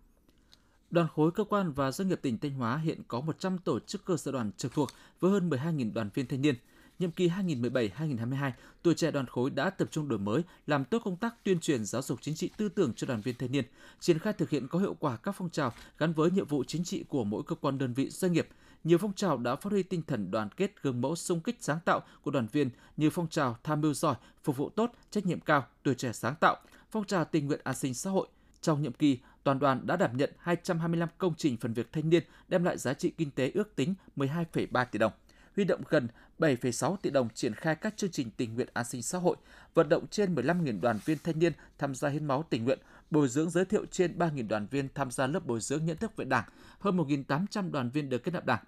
Đoàn 0.90 1.08
khối 1.14 1.30
cơ 1.30 1.44
quan 1.44 1.72
và 1.72 1.92
doanh 1.92 2.08
nghiệp 2.08 2.18
tỉnh 2.22 2.38
Thanh 2.38 2.54
Hóa 2.54 2.76
hiện 2.76 3.02
có 3.08 3.20
100 3.20 3.58
tổ 3.58 3.80
chức 3.80 4.04
cơ 4.04 4.16
sở 4.16 4.32
đoàn 4.32 4.50
trực 4.56 4.72
thuộc 4.72 4.90
với 5.20 5.30
hơn 5.30 5.50
12.000 5.50 5.92
đoàn 5.92 6.10
viên 6.14 6.26
thanh 6.26 6.42
niên. 6.42 6.54
Nhiệm 6.98 7.10
kỳ 7.10 7.28
2017-2022, 7.28 8.50
tuổi 8.82 8.94
trẻ 8.94 9.10
đoàn 9.10 9.26
khối 9.26 9.50
đã 9.50 9.70
tập 9.70 9.88
trung 9.90 10.08
đổi 10.08 10.18
mới, 10.18 10.42
làm 10.66 10.84
tốt 10.84 11.02
công 11.04 11.16
tác 11.16 11.44
tuyên 11.44 11.60
truyền 11.60 11.84
giáo 11.84 12.02
dục 12.02 12.18
chính 12.22 12.34
trị 12.34 12.50
tư 12.56 12.68
tưởng 12.68 12.92
cho 12.94 13.06
đoàn 13.06 13.20
viên 13.20 13.34
thanh 13.38 13.52
niên, 13.52 13.64
triển 14.00 14.18
khai 14.18 14.32
thực 14.32 14.50
hiện 14.50 14.68
có 14.68 14.78
hiệu 14.78 14.96
quả 15.00 15.16
các 15.16 15.34
phong 15.38 15.50
trào 15.50 15.72
gắn 15.98 16.12
với 16.12 16.30
nhiệm 16.30 16.46
vụ 16.46 16.64
chính 16.64 16.84
trị 16.84 17.04
của 17.08 17.24
mỗi 17.24 17.42
cơ 17.46 17.56
quan 17.56 17.78
đơn 17.78 17.94
vị 17.94 18.10
doanh 18.10 18.32
nghiệp. 18.32 18.48
Nhiều 18.84 18.98
phong 18.98 19.12
trào 19.12 19.36
đã 19.36 19.56
phát 19.56 19.72
huy 19.72 19.82
tinh 19.82 20.02
thần 20.06 20.30
đoàn 20.30 20.48
kết, 20.56 20.82
gương 20.82 21.00
mẫu 21.00 21.16
sung 21.16 21.40
kích 21.40 21.56
sáng 21.60 21.78
tạo 21.84 22.00
của 22.22 22.30
đoàn 22.30 22.46
viên 22.52 22.70
như 22.96 23.10
phong 23.10 23.28
trào 23.28 23.56
tham 23.62 23.80
mưu 23.80 23.94
giỏi, 23.94 24.14
phục 24.44 24.56
vụ 24.56 24.68
tốt, 24.68 24.92
trách 25.10 25.26
nhiệm 25.26 25.40
cao, 25.40 25.66
tuổi 25.82 25.94
trẻ 25.94 26.12
sáng 26.12 26.34
tạo, 26.40 26.56
phong 26.90 27.04
trào 27.04 27.24
tình 27.24 27.46
nguyện 27.46 27.60
an 27.64 27.74
sinh 27.74 27.94
xã 27.94 28.10
hội. 28.10 28.28
Trong 28.60 28.82
nhiệm 28.82 28.92
kỳ, 28.92 29.18
toàn 29.44 29.58
đoàn 29.58 29.86
đã 29.86 29.96
đảm 29.96 30.16
nhận 30.16 30.30
225 30.38 31.08
công 31.18 31.34
trình 31.36 31.56
phần 31.56 31.72
việc 31.72 31.92
thanh 31.92 32.10
niên 32.10 32.22
đem 32.48 32.64
lại 32.64 32.78
giá 32.78 32.94
trị 32.94 33.12
kinh 33.18 33.30
tế 33.30 33.50
ước 33.54 33.76
tính 33.76 33.94
12,3 34.16 34.84
tỷ 34.84 34.98
đồng 34.98 35.12
huy 35.56 35.64
động 35.64 35.82
gần 35.88 36.08
7,6 36.38 36.96
tỷ 36.96 37.10
đồng 37.10 37.28
triển 37.34 37.54
khai 37.54 37.74
các 37.74 37.96
chương 37.96 38.10
trình 38.10 38.30
tình 38.36 38.54
nguyện 38.54 38.68
an 38.72 38.84
sinh 38.84 39.02
xã 39.02 39.18
hội, 39.18 39.36
vận 39.74 39.88
động 39.88 40.06
trên 40.06 40.34
15.000 40.34 40.80
đoàn 40.80 40.98
viên 41.04 41.18
thanh 41.24 41.38
niên 41.38 41.52
tham 41.78 41.94
gia 41.94 42.08
hiến 42.08 42.24
máu 42.24 42.44
tình 42.50 42.64
nguyện, 42.64 42.78
bồi 43.10 43.28
dưỡng 43.28 43.50
giới 43.50 43.64
thiệu 43.64 43.86
trên 43.90 44.18
3.000 44.18 44.48
đoàn 44.48 44.66
viên 44.70 44.88
tham 44.94 45.10
gia 45.10 45.26
lớp 45.26 45.46
bồi 45.46 45.60
dưỡng 45.60 45.84
nhận 45.84 45.96
thức 45.96 46.16
về 46.16 46.24
Đảng, 46.24 46.44
hơn 46.78 46.96
1.800 46.96 47.70
đoàn 47.70 47.90
viên 47.90 48.08
được 48.08 48.18
kết 48.18 48.34
nạp 48.34 48.46
Đảng. 48.46 48.64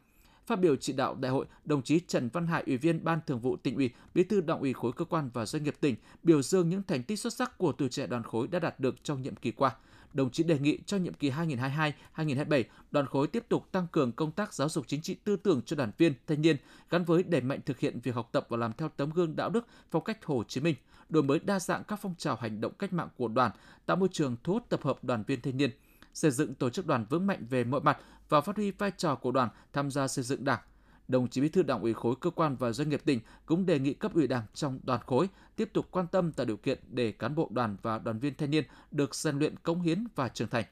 Phát 0.47 0.61
biểu 0.61 0.77
chỉ 0.77 0.93
đạo 0.93 1.15
đại 1.15 1.33
hội, 1.33 1.47
đồng 1.65 1.83
chí 1.83 2.01
Trần 2.01 2.29
Văn 2.33 2.47
Hải, 2.47 2.63
Ủy 2.67 2.77
viên 2.77 3.05
Ban 3.05 3.21
Thường 3.27 3.41
vụ 3.41 3.57
Tỉnh 3.57 3.77
ủy, 3.77 3.91
Bí 4.15 4.25
thư 4.25 4.41
Đảng 4.41 4.61
ủy 4.61 4.73
khối 4.73 4.93
cơ 4.93 5.05
quan 5.05 5.31
và 5.35 5.47
doanh 5.47 5.63
nghiệp 5.63 5.75
tỉnh 5.81 5.97
biểu 6.23 6.43
dương 6.43 6.69
những 6.69 6.83
thành 6.83 7.03
tích 7.03 7.19
xuất 7.19 7.33
sắc 7.33 7.59
của 7.59 7.73
tuổi 7.73 7.89
trẻ 7.89 8.07
đoàn 8.07 8.23
khối 8.23 8.49
đã 8.49 8.59
đạt 8.59 8.81
được 8.81 9.05
trong 9.05 9.23
nhiệm 9.23 9.37
kỳ 9.37 9.51
qua 9.51 9.77
đồng 10.15 10.31
chí 10.31 10.43
đề 10.43 10.59
nghị 10.59 10.79
cho 10.87 10.97
nhiệm 10.97 11.15
kỳ 11.15 11.31
2022-2027, 11.31 12.65
đoàn 12.91 13.07
khối 13.07 13.27
tiếp 13.27 13.45
tục 13.49 13.73
tăng 13.73 13.87
cường 13.93 14.13
công 14.13 14.33
tác 14.33 14.55
giáo 14.55 14.69
dục 14.69 14.85
chính 14.89 15.03
trị 15.03 15.17
tư 15.25 15.37
tưởng 15.37 15.63
cho 15.67 15.77
đoàn 15.77 15.93
viên, 15.99 16.15
thanh 16.27 16.43
niên, 16.43 16.57
gắn 16.91 17.05
với 17.05 17.23
đẩy 17.23 17.41
mạnh 17.41 17.61
thực 17.67 17.79
hiện 17.79 18.01
việc 18.01 18.15
học 18.15 18.29
tập 18.33 18.47
và 18.49 18.57
làm 18.57 18.73
theo 18.73 18.89
tấm 18.97 19.11
gương 19.11 19.37
đạo 19.37 19.51
đức, 19.51 19.67
phong 19.91 20.05
cách 20.05 20.25
Hồ 20.25 20.45
Chí 20.49 20.61
Minh, 20.61 20.75
đổi 21.09 21.23
mới 21.23 21.39
đa 21.39 21.61
dạng 21.61 21.85
các 21.85 21.99
phong 22.03 22.15
trào 22.19 22.37
hành 22.37 22.61
động 22.61 22.73
cách 22.79 22.93
mạng 22.93 23.09
của 23.17 23.29
đoàn, 23.29 23.51
tạo 23.87 23.97
môi 23.97 24.09
trường 24.13 24.37
thu 24.45 24.53
hút 24.53 24.69
tập 24.69 24.81
hợp 24.83 25.05
đoàn 25.05 25.25
viên 25.27 25.41
thanh 25.41 25.57
niên, 25.57 25.71
xây 26.15 26.31
dựng 26.31 26.55
tổ 26.55 26.71
chức 26.71 26.87
đoàn 26.87 27.07
vững 27.11 27.27
mạnh 27.27 27.47
về 27.51 27.65
mọi 27.65 27.81
mặt 27.81 27.99
và 28.29 28.41
phát 28.41 28.57
huy 28.57 28.71
vai 28.71 28.91
trò 28.97 29.15
của 29.15 29.31
đoàn 29.31 29.49
tham 29.73 29.91
gia 29.91 30.09
xây 30.09 30.25
dựng 30.25 30.45
Đảng, 30.45 30.61
đồng 31.09 31.29
chí 31.29 31.41
Bí 31.41 31.49
thư 31.49 31.63
Đảng 31.63 31.83
ủy 31.83 31.95
khối 31.95 32.15
cơ 32.21 32.31
quan 32.31 32.57
và 32.57 32.73
doanh 32.73 32.89
nghiệp 32.89 33.03
tỉnh 33.05 33.21
cũng 33.47 33.67
đề 33.67 33.79
nghị 33.79 33.95
cấp 33.95 34.15
ủy 34.15 34.27
Đảng 34.27 34.43
trong 34.55 34.81
đoàn 34.83 35.01
khối 35.07 35.29
tiếp 35.57 35.71
tục 35.73 35.87
quan 35.91 36.07
tâm 36.07 36.33
tạo 36.33 36.47
điều 36.47 36.57
kiện 36.57 36.79
để 36.91 37.13
cán 37.13 37.35
bộ 37.35 37.49
đoàn 37.51 37.77
và 37.83 37.99
đoàn 37.99 38.19
viên 38.19 38.35
thanh 38.35 38.51
niên 38.51 38.65
được 38.91 39.15
rèn 39.15 39.39
luyện 39.39 39.57
cống 39.57 39.83
hiến 39.83 40.07
và 40.15 40.29
trưởng 40.29 40.49
thành. 40.49 40.65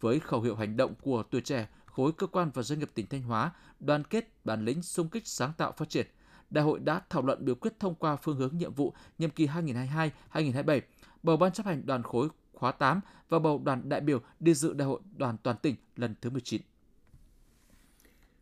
Với 0.00 0.20
khẩu 0.20 0.42
hiệu 0.42 0.56
hành 0.56 0.76
động 0.76 0.94
của 1.02 1.22
tuổi 1.22 1.40
trẻ, 1.40 1.68
khối 1.86 2.12
cơ 2.12 2.26
quan 2.26 2.50
và 2.54 2.62
doanh 2.62 2.78
nghiệp 2.78 2.90
tỉnh 2.94 3.06
Thanh 3.06 3.22
Hóa 3.22 3.52
đoàn 3.80 4.04
kết, 4.04 4.44
bản 4.44 4.64
lĩnh, 4.64 4.82
sung 4.82 5.08
kích, 5.08 5.26
sáng 5.26 5.52
tạo, 5.56 5.72
phát 5.72 5.88
triển. 5.88 6.06
Đại 6.50 6.64
hội 6.64 6.78
đã 6.78 7.00
thảo 7.10 7.22
luận 7.22 7.44
biểu 7.44 7.54
quyết 7.54 7.80
thông 7.80 7.94
qua 7.94 8.16
phương 8.16 8.36
hướng 8.36 8.56
nhiệm 8.56 8.74
vụ 8.74 8.94
nhiệm 9.18 9.30
kỳ 9.30 9.46
2022-2027, 9.46 10.80
bầu 11.22 11.36
ban 11.36 11.52
chấp 11.52 11.66
hành 11.66 11.86
đoàn 11.86 12.02
khối 12.02 12.28
khóa 12.52 12.72
8 12.72 13.00
và 13.28 13.38
bầu 13.38 13.62
đoàn 13.64 13.88
đại 13.88 14.00
biểu 14.00 14.20
đi 14.40 14.54
dự 14.54 14.72
đại 14.72 14.88
hội 14.88 15.00
đoàn 15.16 15.36
toàn 15.42 15.56
tỉnh 15.62 15.76
lần 15.96 16.14
thứ 16.20 16.30
19. 16.30 16.62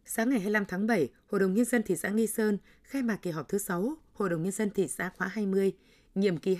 Sáng 0.06 0.30
ngày 0.30 0.40
25 0.40 0.64
tháng 0.64 0.86
7, 0.86 1.08
Hội 1.30 1.40
đồng 1.40 1.54
Nhân 1.54 1.64
dân 1.64 1.82
thị 1.82 1.96
xã 1.96 2.08
Nghi 2.08 2.26
Sơn 2.26 2.58
khai 2.82 3.02
mạc 3.02 3.16
kỳ 3.16 3.30
họp 3.30 3.48
thứ 3.48 3.58
6 3.58 3.96
Hội 4.12 4.30
đồng 4.30 4.42
Nhân 4.42 4.52
dân 4.52 4.70
thị 4.70 4.88
xã 4.88 5.10
khóa 5.16 5.28
20, 5.28 5.72
nhiệm 6.14 6.36
kỳ 6.36 6.56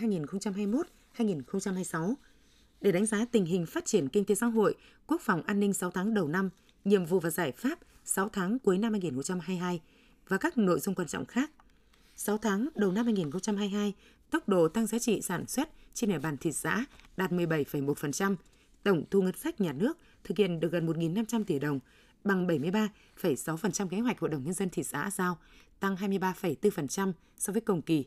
2021-2026 1.17 2.15
để 2.81 2.93
đánh 2.93 3.07
giá 3.07 3.25
tình 3.33 3.45
hình 3.45 3.67
phát 3.67 3.85
triển 3.85 4.09
kinh 4.09 4.25
tế 4.25 4.35
xã 4.35 4.47
hội, 4.47 4.75
quốc 5.07 5.21
phòng 5.21 5.43
an 5.43 5.61
ninh 5.61 5.73
6 5.73 5.91
tháng 5.91 6.15
đầu 6.15 6.29
năm, 6.29 6.51
nhiệm 6.85 7.07
vụ 7.07 7.21
và 7.21 7.31
giải 7.31 7.53
pháp 7.53 7.79
6 8.05 8.29
tháng 8.29 8.59
cuối 8.59 8.79
năm 8.79 8.93
2022 8.93 9.81
và 10.29 10.39
các 10.39 10.59
nội 10.59 10.81
dung 10.81 10.95
quan 10.95 11.09
trọng 11.09 11.25
khác. 11.25 11.51
6 12.17 12.39
tháng 12.39 12.69
đầu 12.75 12.93
năm 12.93 13.05
2022, 13.05 13.95
tốc 14.31 14.49
độ 14.49 14.69
tăng 14.69 14.87
giá 14.87 14.99
trị 14.99 15.21
sản 15.23 15.47
xuất 15.47 15.69
trên 15.95 16.11
địa 16.11 16.19
bàn 16.19 16.37
thị 16.37 16.53
xã 16.53 16.85
đạt 17.17 17.33
17,1%, 17.33 18.37
tổng 18.83 19.05
thu 19.11 19.23
ngân 19.23 19.37
sách 19.37 19.61
nhà 19.61 19.73
nước 19.73 19.99
thực 20.25 20.39
hiện 20.39 20.61
được 20.61 20.73
gần 20.73 20.87
1.500 20.87 21.45
tỷ 21.45 21.59
đồng, 21.59 21.81
bằng 22.25 22.47
73,6% 22.47 23.89
kế 23.89 24.01
hoạch 24.01 24.21
Hội 24.21 24.31
đồng 24.31 24.45
Nhân 24.45 24.55
dân 24.55 24.69
thị 24.71 24.83
xã 24.83 25.11
giao, 25.11 25.39
tăng 25.81 25.97
23,4% 25.97 27.13
so 27.37 27.53
với 27.53 27.61
cùng 27.61 27.83
kỳ. 27.83 28.05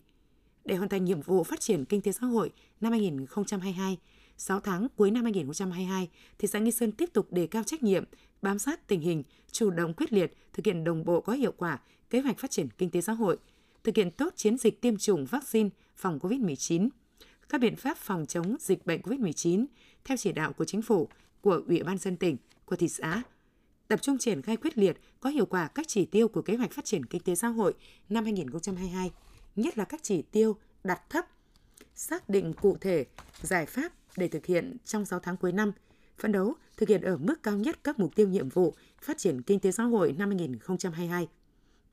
Để 0.66 0.76
hoàn 0.76 0.90
thành 0.90 1.06
nhiệm 1.06 1.22
vụ 1.22 1.44
phát 1.44 1.60
triển 1.60 1.86
kinh 1.86 2.02
tế 2.02 2.12
xã 2.12 2.28
hội 2.28 2.52
năm 2.82 2.92
2022, 2.92 3.98
6 4.38 4.60
tháng 4.60 4.88
cuối 4.96 5.12
năm 5.12 5.24
2022, 5.24 6.10
thị 6.40 6.48
xã 6.48 6.60
Nghi 6.60 6.72
Sơn 6.72 6.92
tiếp 6.92 7.10
tục 7.14 7.28
đề 7.32 7.48
cao 7.48 7.64
trách 7.64 7.84
nhiệm, 7.84 8.04
bám 8.42 8.60
sát 8.60 8.88
tình 8.88 9.02
hình, 9.02 9.24
chủ 9.52 9.70
động 9.70 9.94
quyết 9.94 10.14
liệt, 10.14 10.38
thực 10.54 10.66
hiện 10.66 10.84
đồng 10.84 11.06
bộ 11.06 11.22
có 11.22 11.34
hiệu 11.34 11.52
quả 11.58 11.80
kế 12.10 12.20
hoạch 12.20 12.38
phát 12.38 12.52
triển 12.52 12.68
kinh 12.78 12.90
tế 12.90 13.02
xã 13.02 13.14
hội, 13.14 13.38
thực 13.84 13.96
hiện 13.96 14.12
tốt 14.12 14.34
chiến 14.36 14.58
dịch 14.58 14.82
tiêm 14.82 14.98
chủng 14.98 15.26
vaccine 15.26 15.70
phòng 15.96 16.20
COVID-19, 16.20 16.90
các 17.50 17.62
biện 17.62 17.76
pháp 17.76 17.98
phòng 17.98 18.26
chống 18.26 18.56
dịch 18.60 18.86
bệnh 18.86 19.02
COVID-19 19.02 19.66
theo 20.06 20.18
chỉ 20.18 20.32
đạo 20.32 20.54
của 20.54 20.66
chính 20.66 20.82
phủ, 20.82 21.08
của 21.42 21.62
Ủy 21.68 21.84
ban 21.84 21.98
dân 21.98 22.18
tỉnh, 22.18 22.38
của 22.66 22.76
thị 22.76 22.88
xã, 22.88 23.22
tập 23.88 24.02
trung 24.02 24.18
triển 24.18 24.42
khai 24.42 24.58
quyết 24.58 24.78
liệt, 24.78 24.98
có 25.20 25.30
hiệu 25.30 25.46
quả 25.46 25.68
các 25.68 25.88
chỉ 25.88 26.06
tiêu 26.06 26.28
của 26.28 26.42
kế 26.42 26.56
hoạch 26.56 26.72
phát 26.72 26.86
triển 26.86 27.06
kinh 27.06 27.22
tế 27.22 27.36
xã 27.36 27.48
hội 27.48 27.74
năm 28.10 28.24
2022, 28.24 29.12
nhất 29.56 29.78
là 29.78 29.86
các 29.86 30.04
chỉ 30.04 30.22
tiêu 30.22 30.56
đặt 30.84 31.02
thấp, 31.10 31.26
xác 31.96 32.30
định 32.30 32.54
cụ 32.54 32.78
thể 32.82 33.06
giải 33.42 33.66
pháp 33.66 33.94
để 34.18 34.28
thực 34.28 34.46
hiện 34.46 34.78
trong 34.86 35.06
6 35.06 35.20
tháng 35.20 35.38
cuối 35.38 35.52
năm, 35.52 35.72
phấn 36.18 36.32
đấu 36.32 36.54
thực 36.78 36.90
hiện 36.90 37.02
ở 37.02 37.18
mức 37.18 37.44
cao 37.44 37.58
nhất 37.58 37.80
các 37.84 38.00
mục 38.00 38.16
tiêu 38.16 38.28
nhiệm 38.28 38.50
vụ 38.50 38.74
phát 39.02 39.18
triển 39.18 39.42
kinh 39.42 39.60
tế 39.60 39.72
xã 39.72 39.84
hội 39.84 40.14
năm 40.18 40.30
2022. 40.30 41.28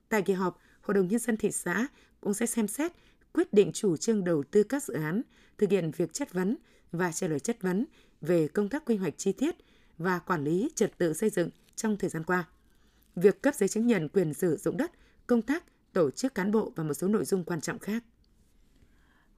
Tại 0.09 0.21
kỳ 0.21 0.33
họp, 0.33 0.59
Hội 0.81 0.95
đồng 0.95 1.07
Nhân 1.07 1.19
dân 1.19 1.37
thị 1.37 1.51
xã 1.51 1.87
cũng 2.21 2.33
sẽ 2.33 2.45
xem 2.45 2.67
xét 2.67 2.91
quyết 3.33 3.53
định 3.53 3.71
chủ 3.73 3.97
trương 3.97 4.23
đầu 4.23 4.43
tư 4.51 4.63
các 4.63 4.83
dự 4.83 4.93
án, 4.93 5.21
thực 5.57 5.71
hiện 5.71 5.91
việc 5.97 6.13
chất 6.13 6.33
vấn 6.33 6.55
và 6.91 7.11
trả 7.11 7.27
lời 7.27 7.39
chất 7.39 7.61
vấn 7.61 7.85
về 8.21 8.47
công 8.47 8.69
tác 8.69 8.85
quy 8.85 8.95
hoạch 8.95 9.17
chi 9.17 9.31
tiết 9.31 9.55
và 9.97 10.19
quản 10.19 10.43
lý 10.43 10.69
trật 10.75 10.97
tự 10.97 11.13
xây 11.13 11.29
dựng 11.29 11.49
trong 11.75 11.97
thời 11.97 12.09
gian 12.09 12.23
qua. 12.23 12.47
Việc 13.15 13.41
cấp 13.41 13.55
giấy 13.55 13.69
chứng 13.69 13.87
nhận 13.87 14.09
quyền 14.09 14.33
sử 14.33 14.57
dụng 14.57 14.77
đất, 14.77 14.91
công 15.27 15.41
tác, 15.41 15.63
tổ 15.93 16.11
chức 16.11 16.35
cán 16.35 16.51
bộ 16.51 16.73
và 16.75 16.83
một 16.83 16.93
số 16.93 17.07
nội 17.07 17.25
dung 17.25 17.43
quan 17.43 17.61
trọng 17.61 17.79
khác. 17.79 18.03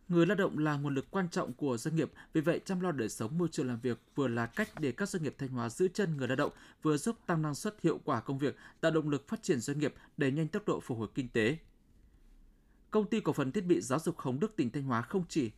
Người 0.07 0.25
lao 0.25 0.35
động 0.35 0.57
là 0.57 0.77
nguồn 0.77 0.95
lực 0.95 1.05
quan 1.11 1.29
trọng 1.29 1.53
của 1.53 1.77
doanh 1.77 1.95
nghiệp, 1.95 2.11
vì 2.33 2.41
vậy 2.41 2.61
chăm 2.65 2.79
lo 2.79 2.91
đời 2.91 3.09
sống 3.09 3.37
môi 3.37 3.47
trường 3.51 3.67
làm 3.67 3.79
việc 3.79 4.01
vừa 4.15 4.27
là 4.27 4.45
cách 4.45 4.69
để 4.79 4.91
các 4.91 5.09
doanh 5.09 5.23
nghiệp 5.23 5.35
Thanh 5.37 5.49
Hóa 5.49 5.69
giữ 5.69 5.87
chân 5.87 6.17
người 6.17 6.27
lao 6.27 6.35
động, 6.35 6.51
vừa 6.81 6.97
giúp 6.97 7.15
tăng 7.25 7.41
năng 7.41 7.55
suất 7.55 7.81
hiệu 7.81 7.99
quả 8.05 8.21
công 8.21 8.37
việc, 8.37 8.55
tạo 8.81 8.91
động 8.91 9.09
lực 9.09 9.27
phát 9.27 9.43
triển 9.43 9.59
doanh 9.59 9.79
nghiệp, 9.79 9.93
đẩy 10.17 10.31
nhanh 10.31 10.47
tốc 10.47 10.65
độ 10.65 10.79
phục 10.79 10.97
hồi 10.97 11.07
kinh 11.13 11.29
tế. 11.29 11.57
Công 12.91 13.09
ty 13.09 13.19
cổ 13.19 13.33
phần 13.33 13.51
thiết 13.51 13.65
bị 13.65 13.81
giáo 13.81 13.99
dục 13.99 14.17
Hồng 14.17 14.39
Đức 14.39 14.55
tỉnh 14.55 14.69
Thanh 14.69 14.83
Hóa 14.83 15.01
không 15.01 15.23
chỉ 15.29 15.51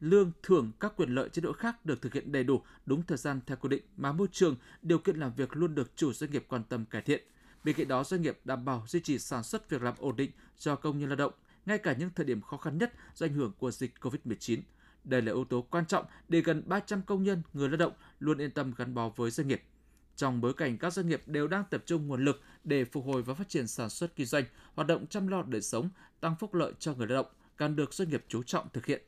lương, 0.00 0.32
thưởng, 0.42 0.72
các 0.80 0.92
quyền 0.96 1.14
lợi 1.14 1.28
chế 1.28 1.42
độ 1.42 1.52
khác 1.52 1.86
được 1.86 2.02
thực 2.02 2.14
hiện 2.14 2.32
đầy 2.32 2.44
đủ, 2.44 2.62
đúng 2.86 3.02
thời 3.02 3.18
gian 3.18 3.40
theo 3.46 3.56
quy 3.56 3.68
định 3.68 3.82
mà 3.96 4.12
môi 4.12 4.28
trường, 4.32 4.56
điều 4.82 4.98
kiện 4.98 5.16
làm 5.16 5.32
việc 5.36 5.56
luôn 5.56 5.74
được 5.74 5.96
chủ 5.96 6.12
doanh 6.12 6.30
nghiệp 6.30 6.44
quan 6.48 6.64
tâm 6.64 6.84
cải 6.84 7.02
thiện. 7.02 7.22
Bên 7.64 7.76
cạnh 7.76 7.88
đó, 7.88 8.04
doanh 8.04 8.22
nghiệp 8.22 8.38
đảm 8.44 8.64
bảo 8.64 8.84
duy 8.88 9.00
trì 9.00 9.18
sản 9.18 9.42
xuất 9.42 9.70
việc 9.70 9.82
làm 9.82 9.94
ổn 9.98 10.16
định 10.16 10.30
cho 10.58 10.76
công 10.76 10.98
nhân 10.98 11.08
lao 11.08 11.16
động, 11.16 11.32
ngay 11.66 11.78
cả 11.78 11.94
những 11.98 12.10
thời 12.14 12.26
điểm 12.26 12.40
khó 12.40 12.56
khăn 12.56 12.78
nhất 12.78 12.92
do 13.14 13.26
ảnh 13.26 13.34
hưởng 13.34 13.52
của 13.58 13.70
dịch 13.70 13.94
COVID-19. 14.00 14.60
Đây 15.04 15.22
là 15.22 15.32
yếu 15.32 15.44
tố 15.44 15.62
quan 15.62 15.86
trọng 15.86 16.04
để 16.28 16.40
gần 16.40 16.62
300 16.66 17.02
công 17.02 17.22
nhân, 17.22 17.42
người 17.52 17.68
lao 17.68 17.76
động 17.76 17.92
luôn 18.18 18.38
yên 18.38 18.50
tâm 18.50 18.72
gắn 18.76 18.94
bó 18.94 19.08
với 19.08 19.30
doanh 19.30 19.48
nghiệp. 19.48 19.62
Trong 20.16 20.40
bối 20.40 20.52
cảnh 20.54 20.78
các 20.78 20.92
doanh 20.92 21.08
nghiệp 21.08 21.22
đều 21.26 21.48
đang 21.48 21.64
tập 21.70 21.82
trung 21.86 22.06
nguồn 22.06 22.24
lực 22.24 22.40
để 22.64 22.84
phục 22.84 23.04
hồi 23.04 23.22
và 23.22 23.34
phát 23.34 23.48
triển 23.48 23.66
sản 23.66 23.90
xuất 23.90 24.16
kinh 24.16 24.26
doanh, 24.26 24.44
hoạt 24.74 24.88
động 24.88 25.06
chăm 25.06 25.28
lo 25.28 25.42
đời 25.42 25.62
sống, 25.62 25.90
tăng 26.20 26.36
phúc 26.36 26.54
lợi 26.54 26.72
cho 26.78 26.94
người 26.94 27.06
lao 27.06 27.22
động 27.22 27.32
càng 27.56 27.76
được 27.76 27.94
doanh 27.94 28.08
nghiệp 28.08 28.24
chú 28.28 28.42
trọng 28.42 28.68
thực 28.72 28.86
hiện. 28.86 29.02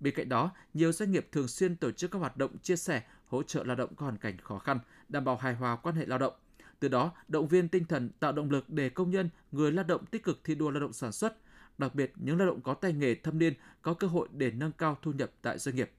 Bên 0.00 0.14
cạnh 0.14 0.28
đó, 0.28 0.50
nhiều 0.74 0.92
doanh 0.92 1.10
nghiệp 1.10 1.28
thường 1.32 1.48
xuyên 1.48 1.76
tổ 1.76 1.90
chức 1.90 2.10
các 2.10 2.18
hoạt 2.18 2.36
động 2.36 2.58
chia 2.58 2.76
sẻ, 2.76 3.02
hỗ 3.26 3.42
trợ 3.42 3.64
lao 3.64 3.76
động 3.76 3.94
có 3.94 4.06
hoàn 4.06 4.18
cảnh 4.18 4.36
khó 4.42 4.58
khăn, 4.58 4.78
đảm 5.08 5.24
bảo 5.24 5.36
hài 5.36 5.54
hòa 5.54 5.76
quan 5.76 5.94
hệ 5.94 6.06
lao 6.06 6.18
động. 6.18 6.32
Từ 6.80 6.88
đó, 6.88 7.12
động 7.28 7.48
viên 7.48 7.68
tinh 7.68 7.84
thần 7.84 8.10
tạo 8.20 8.32
động 8.32 8.50
lực 8.50 8.70
để 8.70 8.88
công 8.88 9.10
nhân, 9.10 9.28
người 9.52 9.72
lao 9.72 9.84
động 9.84 10.06
tích 10.06 10.24
cực 10.24 10.40
thi 10.44 10.54
đua 10.54 10.70
lao 10.70 10.80
động 10.80 10.92
sản 10.92 11.12
xuất, 11.12 11.36
đặc 11.78 11.94
biệt 11.94 12.12
những 12.16 12.38
lao 12.38 12.46
động 12.46 12.60
có 12.60 12.74
tay 12.74 12.92
nghề 12.92 13.14
thâm 13.14 13.38
niên 13.38 13.54
có 13.82 13.94
cơ 13.94 14.06
hội 14.06 14.28
để 14.32 14.50
nâng 14.50 14.72
cao 14.72 14.98
thu 15.02 15.12
nhập 15.12 15.30
tại 15.42 15.58
doanh 15.58 15.76
nghiệp. 15.76 15.90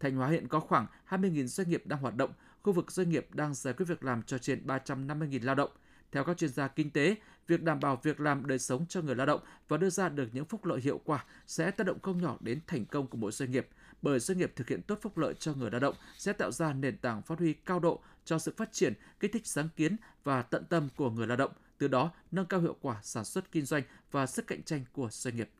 Thanh 0.00 0.16
Hóa 0.16 0.28
hiện 0.28 0.48
có 0.48 0.60
khoảng 0.60 0.86
20.000 1.08 1.46
doanh 1.46 1.70
nghiệp 1.70 1.82
đang 1.86 2.00
hoạt 2.00 2.16
động, 2.16 2.30
khu 2.62 2.72
vực 2.72 2.92
doanh 2.92 3.10
nghiệp 3.10 3.26
đang 3.32 3.54
giải 3.54 3.74
quyết 3.74 3.86
việc 3.88 4.04
làm 4.04 4.22
cho 4.22 4.38
trên 4.38 4.66
350.000 4.66 5.44
lao 5.44 5.54
động. 5.54 5.70
Theo 6.12 6.24
các 6.24 6.38
chuyên 6.38 6.50
gia 6.50 6.68
kinh 6.68 6.90
tế, 6.90 7.16
việc 7.46 7.62
đảm 7.62 7.80
bảo 7.80 8.00
việc 8.02 8.20
làm 8.20 8.46
đời 8.46 8.58
sống 8.58 8.86
cho 8.88 9.02
người 9.02 9.14
lao 9.14 9.26
động 9.26 9.40
và 9.68 9.76
đưa 9.76 9.90
ra 9.90 10.08
được 10.08 10.28
những 10.32 10.44
phúc 10.44 10.64
lợi 10.64 10.80
hiệu 10.80 11.00
quả 11.04 11.24
sẽ 11.46 11.70
tác 11.70 11.84
động 11.84 12.00
không 12.02 12.22
nhỏ 12.22 12.36
đến 12.40 12.60
thành 12.66 12.84
công 12.84 13.06
của 13.06 13.18
mỗi 13.18 13.32
doanh 13.32 13.50
nghiệp, 13.50 13.68
bởi 14.02 14.20
doanh 14.20 14.38
nghiệp 14.38 14.52
thực 14.56 14.68
hiện 14.68 14.82
tốt 14.82 14.98
phúc 15.02 15.18
lợi 15.18 15.34
cho 15.34 15.54
người 15.54 15.70
lao 15.70 15.80
động 15.80 15.94
sẽ 16.18 16.32
tạo 16.32 16.50
ra 16.50 16.72
nền 16.72 16.96
tảng 16.96 17.22
phát 17.22 17.38
huy 17.38 17.52
cao 17.52 17.80
độ 17.80 18.00
cho 18.24 18.38
sự 18.38 18.52
phát 18.56 18.72
triển, 18.72 18.92
kích 19.20 19.32
thích 19.32 19.46
sáng 19.46 19.68
kiến 19.76 19.96
và 20.24 20.42
tận 20.42 20.64
tâm 20.64 20.88
của 20.96 21.10
người 21.10 21.26
lao 21.26 21.36
động, 21.36 21.52
từ 21.78 21.88
đó 21.88 22.10
nâng 22.30 22.46
cao 22.46 22.60
hiệu 22.60 22.76
quả 22.80 22.96
sản 23.02 23.24
xuất 23.24 23.52
kinh 23.52 23.64
doanh 23.64 23.82
và 24.10 24.26
sức 24.26 24.46
cạnh 24.46 24.62
tranh 24.62 24.84
của 24.92 25.08
doanh 25.10 25.36
nghiệp. 25.36 25.50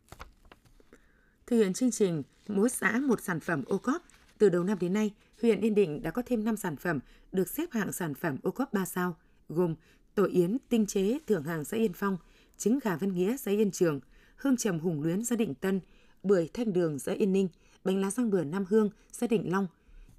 Thực 1.46 1.56
hiện 1.56 1.72
chương 1.72 1.90
trình 1.90 2.22
Mỗi 2.48 2.68
xã 2.68 3.00
một 3.00 3.20
sản 3.20 3.40
phẩm 3.40 3.64
ô 3.66 3.78
cóp, 3.78 4.02
từ 4.38 4.48
đầu 4.48 4.64
năm 4.64 4.78
đến 4.80 4.92
nay, 4.92 5.14
huyện 5.42 5.60
Yên 5.60 5.74
Định 5.74 6.02
đã 6.02 6.10
có 6.10 6.22
thêm 6.26 6.44
5 6.44 6.56
sản 6.56 6.76
phẩm 6.76 6.98
được 7.32 7.48
xếp 7.48 7.64
hạng 7.72 7.92
sản 7.92 8.14
phẩm 8.14 8.36
ô 8.42 8.50
cóp 8.50 8.72
3 8.72 8.84
sao, 8.84 9.16
gồm 9.48 9.74
tổ 10.14 10.24
yến 10.24 10.56
tinh 10.68 10.86
chế 10.86 11.18
thượng 11.26 11.44
hàng 11.44 11.64
xã 11.64 11.76
Yên 11.76 11.92
Phong, 11.92 12.16
trứng 12.56 12.78
gà 12.82 12.96
Văn 12.96 13.14
Nghĩa 13.14 13.36
xã 13.36 13.50
Yên 13.50 13.70
Trường, 13.70 14.00
hương 14.36 14.56
trầm 14.56 14.78
hùng 14.78 15.02
luyến 15.02 15.24
xã 15.24 15.36
Định 15.36 15.54
Tân, 15.54 15.80
bưởi 16.22 16.48
thanh 16.54 16.72
đường 16.72 16.98
xã 16.98 17.12
Yên 17.12 17.32
Ninh, 17.32 17.48
bánh 17.84 18.00
lá 18.00 18.10
răng 18.10 18.30
bưởi 18.30 18.44
Nam 18.44 18.64
Hương 18.68 18.90
xã 19.12 19.26
Định 19.26 19.52
Long, 19.52 19.66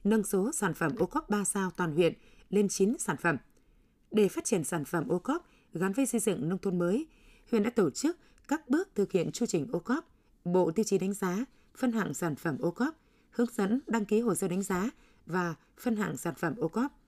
nâng 0.04 0.24
số 0.24 0.52
sản 0.52 0.74
phẩm 0.74 0.92
ô 0.98 1.06
cóp 1.06 1.30
3 1.30 1.44
sao 1.44 1.72
toàn 1.72 1.96
huyện 1.96 2.14
lên 2.50 2.68
9 2.70 2.98
sản 3.00 3.18
phẩm. 3.18 3.38
Để 4.12 4.28
phát 4.30 4.46
triển 4.46 4.64
sản 4.64 4.86
phẩm 4.86 5.08
ô 5.08 5.20
cóp 5.20 5.50
gắn 5.74 5.94
với 5.94 6.06
xây 6.06 6.20
dựng 6.20 6.50
nông 6.50 6.60
thôn 6.60 6.80
mới, 6.80 7.08
huyện 7.52 7.64
đã 7.64 7.70
tổ 7.70 7.90
chức 7.90 8.18
các 8.48 8.70
bước 8.70 8.90
thực 8.96 9.12
hiện 9.12 9.32
chu 9.32 9.46
trình 9.46 9.68
ô 9.72 9.80
cóp, 9.80 10.10
bộ 10.46 10.72
tiêu 10.72 10.84
chí 10.84 10.98
đánh 10.98 11.14
giá, 11.14 11.46
phân 11.78 11.92
hạng 11.92 12.14
sản 12.14 12.36
phẩm 12.36 12.58
ô 12.60 12.72
cóp, 12.72 12.96
hướng 13.30 13.48
dẫn 13.58 13.80
đăng 13.88 14.06
ký 14.06 14.20
hồ 14.20 14.36
sơ 14.36 14.48
đánh 14.48 14.64
giá 14.64 14.90
và 15.26 15.56
phân 15.78 15.96
hạng 15.96 16.18
sản 16.18 16.34
phẩm 16.38 16.56
ô 16.58 16.68
cóp. 16.68 17.00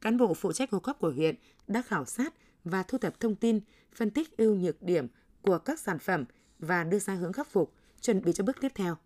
Cán 0.00 0.18
bộ 0.18 0.34
phụ 0.34 0.52
trách 0.52 0.70
ô 0.70 0.80
cóp 0.80 0.98
của 0.98 1.10
huyện 1.10 1.34
đã 1.68 1.82
khảo 1.82 2.04
sát 2.04 2.34
và 2.64 2.82
thu 2.82 2.98
thập 2.98 3.20
thông 3.20 3.34
tin, 3.34 3.60
phân 3.94 4.10
tích 4.10 4.36
ưu 4.36 4.54
nhược 4.54 4.82
điểm 4.82 5.06
của 5.42 5.58
các 5.58 5.80
sản 5.80 5.98
phẩm 5.98 6.24
và 6.58 6.84
đưa 6.84 6.98
ra 6.98 7.14
hướng 7.14 7.32
khắc 7.32 7.48
phục, 7.48 7.74
chuẩn 8.00 8.22
bị 8.22 8.32
cho 8.32 8.44
bước 8.44 8.56
tiếp 8.60 8.72
theo. 8.74 8.96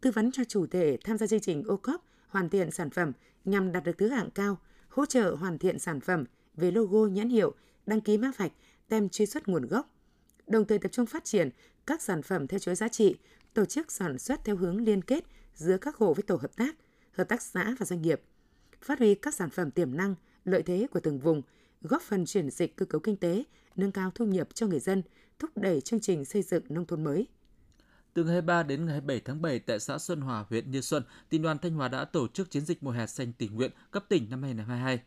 Tư 0.00 0.10
vấn 0.10 0.32
cho 0.32 0.44
chủ 0.44 0.66
thể 0.66 0.98
tham 1.04 1.18
gia 1.18 1.26
chương 1.26 1.40
trình 1.40 1.62
ô 1.62 1.76
cóp 1.76 2.04
hoàn 2.28 2.48
thiện 2.48 2.70
sản 2.70 2.90
phẩm 2.90 3.12
nhằm 3.44 3.72
đạt 3.72 3.84
được 3.84 3.98
thứ 3.98 4.08
hạng 4.08 4.30
cao, 4.30 4.58
hỗ 4.88 5.06
trợ 5.06 5.34
hoàn 5.34 5.58
thiện 5.58 5.78
sản 5.78 6.00
phẩm 6.00 6.24
về 6.56 6.70
logo 6.70 7.06
nhãn 7.06 7.28
hiệu, 7.28 7.54
đăng 7.86 8.00
ký 8.00 8.18
mã 8.18 8.30
vạch, 8.36 8.52
tem 8.88 9.08
truy 9.08 9.26
xuất 9.26 9.48
nguồn 9.48 9.66
gốc. 9.66 9.94
Đồng 10.46 10.64
thời 10.64 10.78
tập 10.78 10.88
trung 10.92 11.06
phát 11.06 11.24
triển 11.24 11.50
các 11.86 12.02
sản 12.02 12.22
phẩm 12.22 12.46
theo 12.46 12.58
chuỗi 12.58 12.74
giá 12.74 12.88
trị, 12.88 13.16
tổ 13.54 13.64
chức 13.64 13.92
sản 13.92 14.18
xuất 14.18 14.44
theo 14.44 14.56
hướng 14.56 14.84
liên 14.84 15.02
kết 15.02 15.24
giữa 15.54 15.76
các 15.76 15.96
hộ 15.96 16.14
với 16.14 16.22
tổ 16.22 16.36
hợp 16.36 16.56
tác, 16.56 16.76
hợp 17.12 17.24
tác 17.24 17.42
xã 17.42 17.74
và 17.78 17.86
doanh 17.86 18.02
nghiệp. 18.02 18.22
Phát 18.82 18.98
huy 18.98 19.14
các 19.14 19.34
sản 19.34 19.50
phẩm 19.50 19.70
tiềm 19.70 19.96
năng, 19.96 20.14
lợi 20.44 20.62
thế 20.62 20.86
của 20.90 21.00
từng 21.00 21.18
vùng, 21.18 21.42
góp 21.82 22.02
phần 22.02 22.26
chuyển 22.26 22.50
dịch 22.50 22.76
cơ 22.76 22.86
cấu 22.86 23.00
kinh 23.00 23.16
tế, 23.16 23.44
nâng 23.76 23.92
cao 23.92 24.10
thu 24.14 24.24
nhập 24.24 24.48
cho 24.54 24.66
người 24.66 24.80
dân, 24.80 25.02
thúc 25.38 25.50
đẩy 25.56 25.80
chương 25.80 26.00
trình 26.00 26.24
xây 26.24 26.42
dựng 26.42 26.64
nông 26.68 26.86
thôn 26.86 27.04
mới. 27.04 27.26
Từ 28.14 28.24
ngày 28.24 28.32
23 28.32 28.62
đến 28.62 28.86
ngày 28.86 28.92
27 28.92 29.20
tháng 29.20 29.42
7 29.42 29.58
tại 29.58 29.80
xã 29.80 29.98
Xuân 29.98 30.20
Hòa, 30.20 30.44
huyện 30.48 30.70
Như 30.70 30.80
Xuân, 30.80 31.02
tỉnh 31.28 31.42
đoàn 31.42 31.58
Thanh 31.58 31.74
Hóa 31.74 31.88
đã 31.88 32.04
tổ 32.04 32.28
chức 32.28 32.50
chiến 32.50 32.64
dịch 32.64 32.82
mùa 32.82 32.90
hè 32.90 33.06
xanh 33.06 33.32
tình 33.32 33.54
nguyện 33.54 33.70
cấp 33.90 34.04
tỉnh 34.08 34.30
năm 34.30 34.42
2022. 34.42 35.00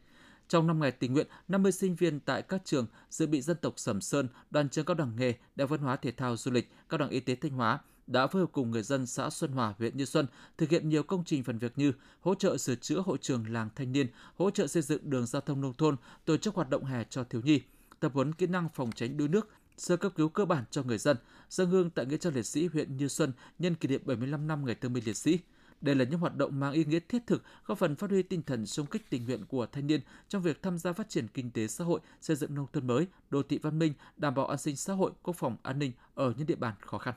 Trong 0.48 0.68
5 0.68 0.80
ngày 0.80 0.92
tình 0.92 1.14
nguyện, 1.14 1.28
50 1.48 1.72
sinh 1.72 1.96
viên 1.96 2.20
tại 2.20 2.42
các 2.42 2.62
trường 2.66 2.88
dự 3.10 3.28
bị 3.28 3.42
dân 3.42 3.58
tộc 3.62 3.74
Sầm 3.78 4.02
Sơn, 4.02 4.28
đoàn 4.50 4.70
trường 4.70 4.86
cao 4.86 4.96
đẳng 4.96 5.16
nghề, 5.16 5.34
đại 5.56 5.68
văn 5.68 5.80
hóa 5.80 5.96
thể 5.96 6.12
thao 6.12 6.38
du 6.38 6.52
lịch, 6.52 6.72
cao 6.90 6.98
đẳng 6.98 7.10
y 7.10 7.20
tế 7.20 7.36
Thanh 7.36 7.52
Hóa 7.52 7.80
đã 8.12 8.28
phối 8.28 8.42
hợp 8.42 8.50
cùng 8.52 8.72
người 8.72 8.84
dân 8.84 9.06
xã 9.06 9.30
Xuân 9.30 9.52
Hòa, 9.52 9.74
huyện 9.78 9.98
Như 9.98 10.06
Xuân 10.06 10.28
thực 10.58 10.70
hiện 10.70 10.90
nhiều 10.90 11.04
công 11.04 11.24
trình 11.24 11.44
phần 11.44 11.58
việc 11.58 11.78
như 11.78 11.92
hỗ 12.22 12.36
trợ 12.36 12.58
sửa 12.58 12.76
chữa 12.76 13.00
hội 13.06 13.18
trường 13.22 13.46
làng 13.50 13.70
thanh 13.76 13.92
niên, 13.92 14.08
hỗ 14.36 14.52
trợ 14.52 14.68
xây 14.68 14.84
dựng 14.84 15.10
đường 15.10 15.26
giao 15.26 15.42
thông 15.42 15.62
nông 15.62 15.74
thôn, 15.74 15.96
tổ 16.26 16.38
chức 16.38 16.56
hoạt 16.56 16.70
động 16.70 16.86
hè 16.86 17.04
cho 17.10 17.24
thiếu 17.24 17.42
nhi, 17.42 17.62
tập 18.00 18.12
huấn 18.14 18.34
kỹ 18.34 18.48
năng 18.48 18.70
phòng 18.74 18.92
tránh 18.92 19.18
đuối 19.18 19.28
nước, 19.28 19.50
sơ 19.78 19.98
cấp 19.98 20.12
cứu 20.16 20.30
cơ 20.30 20.46
bản 20.46 20.64
cho 20.72 20.84
người 20.84 20.98
dân, 20.98 21.18
dân 21.50 21.70
hương 21.70 21.90
tại 21.90 22.06
nghĩa 22.06 22.18
trang 22.18 22.34
liệt 22.36 22.46
sĩ 22.46 22.68
huyện 22.68 22.98
Như 22.98 23.08
Xuân 23.08 23.32
nhân 23.60 23.76
kỷ 23.76 23.88
niệm 23.88 24.02
75 24.06 24.48
năm 24.48 24.66
ngày 24.66 24.76
thương 24.76 24.94
binh 24.94 25.04
liệt 25.06 25.18
sĩ. 25.18 25.40
Đây 25.82 25.96
là 25.96 26.06
những 26.06 26.20
hoạt 26.20 26.36
động 26.36 26.60
mang 26.60 26.74
ý 26.74 26.86
nghĩa 26.86 27.00
thiết 27.00 27.28
thực, 27.28 27.44
góp 27.66 27.78
phần 27.78 27.96
phát 27.96 28.10
huy 28.10 28.24
tinh 28.24 28.42
thần 28.44 28.66
xung 28.66 28.86
kích 28.86 29.10
tình 29.10 29.26
nguyện 29.26 29.46
của 29.46 29.66
thanh 29.66 29.88
niên 29.88 30.02
trong 30.30 30.42
việc 30.42 30.62
tham 30.62 30.78
gia 30.78 30.94
phát 30.94 31.10
triển 31.10 31.28
kinh 31.28 31.52
tế 31.52 31.68
xã 31.68 31.84
hội, 31.84 32.00
xây 32.22 32.36
dựng 32.36 32.56
nông 32.56 32.68
thôn 32.74 32.88
mới, 32.88 33.08
đô 33.30 33.44
thị 33.44 33.60
văn 33.62 33.80
minh, 33.80 33.94
đảm 34.18 34.36
bảo 34.36 34.48
an 34.48 34.58
sinh 34.58 34.76
xã 34.76 34.94
hội, 34.94 35.12
quốc 35.24 35.36
phòng 35.36 35.58
an 35.64 35.80
ninh 35.80 35.92
ở 36.16 36.34
những 36.38 36.48
địa 36.48 36.56
bàn 36.56 36.74
khó 36.82 36.98
khăn. 36.98 37.14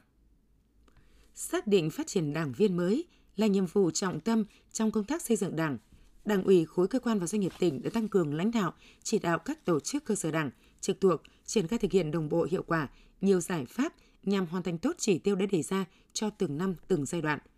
Xác 1.34 1.66
định 1.66 1.90
phát 1.90 2.06
triển 2.06 2.32
đảng 2.32 2.52
viên 2.52 2.76
mới 2.76 3.04
là 3.36 3.46
nhiệm 3.46 3.66
vụ 3.66 3.90
trọng 3.90 4.20
tâm 4.20 4.44
trong 4.72 4.90
công 4.90 5.04
tác 5.04 5.22
xây 5.22 5.36
dựng 5.36 5.56
đảng. 5.56 5.78
Đảng 6.24 6.44
ủy 6.44 6.64
khối 6.64 6.88
cơ 6.88 6.98
quan 6.98 7.18
và 7.18 7.26
doanh 7.26 7.40
nghiệp 7.40 7.52
tỉnh 7.58 7.82
đã 7.82 7.90
tăng 7.90 8.08
cường 8.08 8.34
lãnh 8.34 8.50
đạo, 8.50 8.72
chỉ 9.02 9.18
đạo 9.18 9.38
các 9.38 9.64
tổ 9.64 9.80
chức 9.80 10.04
cơ 10.04 10.14
sở 10.14 10.30
đảng 10.30 10.50
trực 10.80 11.00
thuộc 11.00 11.22
triển 11.46 11.68
khai 11.68 11.78
thực 11.78 11.92
hiện 11.92 12.10
đồng 12.10 12.28
bộ 12.28 12.46
hiệu 12.50 12.62
quả 12.66 12.88
nhiều 13.20 13.40
giải 13.40 13.66
pháp 13.66 13.94
nhằm 14.22 14.46
hoàn 14.46 14.62
thành 14.62 14.78
tốt 14.78 14.94
chỉ 14.98 15.18
tiêu 15.18 15.34
đã 15.36 15.46
đề 15.46 15.62
ra 15.62 15.84
cho 16.12 16.30
từng 16.30 16.58
năm 16.58 16.74
từng 16.88 17.06
giai 17.06 17.22
đoạn– 17.22 17.38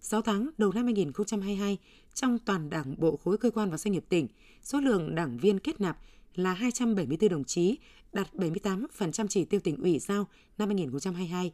6 0.00 0.22
tháng 0.22 0.50
đầu 0.58 0.72
năm 0.72 0.84
2022, 0.84 1.78
trong 2.14 2.38
toàn 2.38 2.70
đảng 2.70 2.94
bộ 2.98 3.16
khối 3.16 3.38
cơ 3.38 3.50
quan 3.50 3.70
và 3.70 3.76
doanh 3.76 3.92
nghiệp 3.92 4.04
tỉnh, 4.08 4.28
số 4.62 4.80
lượng 4.80 5.14
đảng 5.14 5.38
viên 5.38 5.58
kết 5.58 5.80
nạp 5.80 5.98
là 6.34 6.52
274 6.52 7.30
đồng 7.30 7.44
chí, 7.44 7.78
đạt 8.12 8.34
78% 8.34 9.26
chỉ 9.28 9.44
tiêu 9.44 9.60
tỉnh 9.60 9.82
ủy 9.82 9.98
giao 9.98 10.26
năm 10.58 10.68
2022. 10.68 11.52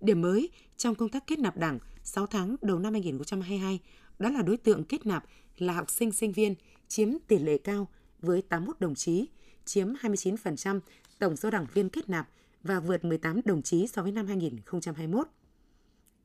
Điểm 0.00 0.22
mới 0.22 0.50
trong 0.76 0.94
công 0.94 1.08
tác 1.08 1.26
kết 1.26 1.38
nạp 1.38 1.56
đảng 1.56 1.78
6 2.02 2.26
tháng 2.26 2.56
đầu 2.62 2.78
năm 2.78 2.92
2022 2.92 3.80
đó 4.18 4.28
là 4.30 4.42
đối 4.42 4.56
tượng 4.56 4.84
kết 4.84 5.06
nạp 5.06 5.24
là 5.58 5.72
học 5.72 5.90
sinh 5.90 6.12
sinh 6.12 6.32
viên 6.32 6.54
chiếm 6.88 7.08
tỷ 7.28 7.38
lệ 7.38 7.58
cao 7.58 7.88
với 8.20 8.42
81 8.42 8.80
đồng 8.80 8.94
chí, 8.94 9.28
chiếm 9.64 9.88
29% 9.94 10.80
tổng 11.18 11.36
số 11.36 11.50
đảng 11.50 11.66
viên 11.74 11.88
kết 11.88 12.08
nạp 12.08 12.28
và 12.62 12.80
vượt 12.80 13.04
18 13.04 13.40
đồng 13.44 13.62
chí 13.62 13.86
so 13.86 14.02
với 14.02 14.12
năm 14.12 14.26
2021. 14.26 15.28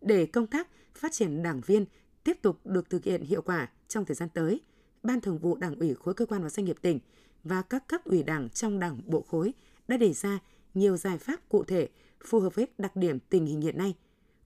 Để 0.02 0.26
công 0.26 0.48
tác 0.48 0.68
phát 0.94 1.12
triển 1.12 1.44
đảng 1.44 1.62
viên 1.62 1.86
tiếp 2.24 2.38
tục 2.42 2.66
được 2.66 2.90
thực 2.90 3.04
hiện 3.04 3.24
hiệu 3.24 3.42
quả 3.42 3.70
trong 3.88 4.06
thời 4.06 4.16
gian 4.16 4.30
tới, 4.30 4.62
Ban 5.04 5.22
Thường 5.22 5.38
vụ 5.38 5.56
Đảng 5.56 5.76
ủy 5.76 5.94
khối 5.94 6.14
cơ 6.14 6.26
quan 6.26 6.44
và 6.44 6.50
doanh 6.50 6.66
nghiệp 6.66 6.78
tỉnh 6.82 7.00
và 7.44 7.62
các 7.62 7.88
cấp 7.88 8.04
ủy 8.06 8.24
đảng 8.24 8.50
trong 8.50 8.80
đảng 8.80 9.02
bộ 9.06 9.22
khối 9.22 9.54
đã 9.88 9.98
đề 9.98 10.14
ra 10.14 10.40
nhiều 10.74 10.98
giải 10.98 11.18
pháp 11.18 11.50
cụ 11.50 11.64
thể 11.64 11.90
phù 12.26 12.40
hợp 12.40 12.56
với 12.56 12.68
đặc 12.78 12.96
điểm 12.96 13.20
tình 13.30 13.46
hình 13.46 13.62
hiện 13.62 13.78
nay. 13.78 13.96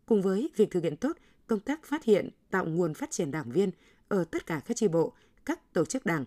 Cùng 0.06 0.22
với 0.22 0.50
việc 0.56 0.72
thực 0.72 0.84
hiện 0.84 0.98
tốt 0.98 1.18
công 1.48 1.60
tác 1.60 1.84
phát 1.84 2.04
hiện, 2.04 2.30
tạo 2.52 2.66
nguồn 2.66 2.94
phát 2.94 3.12
triển 3.12 3.32
đảng 3.32 3.52
viên 3.52 3.72
ở 4.08 4.24
tất 4.24 4.46
cả 4.46 4.62
các 4.66 4.78
tri 4.78 4.88
bộ, 4.88 5.14
các 5.46 5.74
tổ 5.74 5.86
chức 5.86 6.06
đảng, 6.06 6.26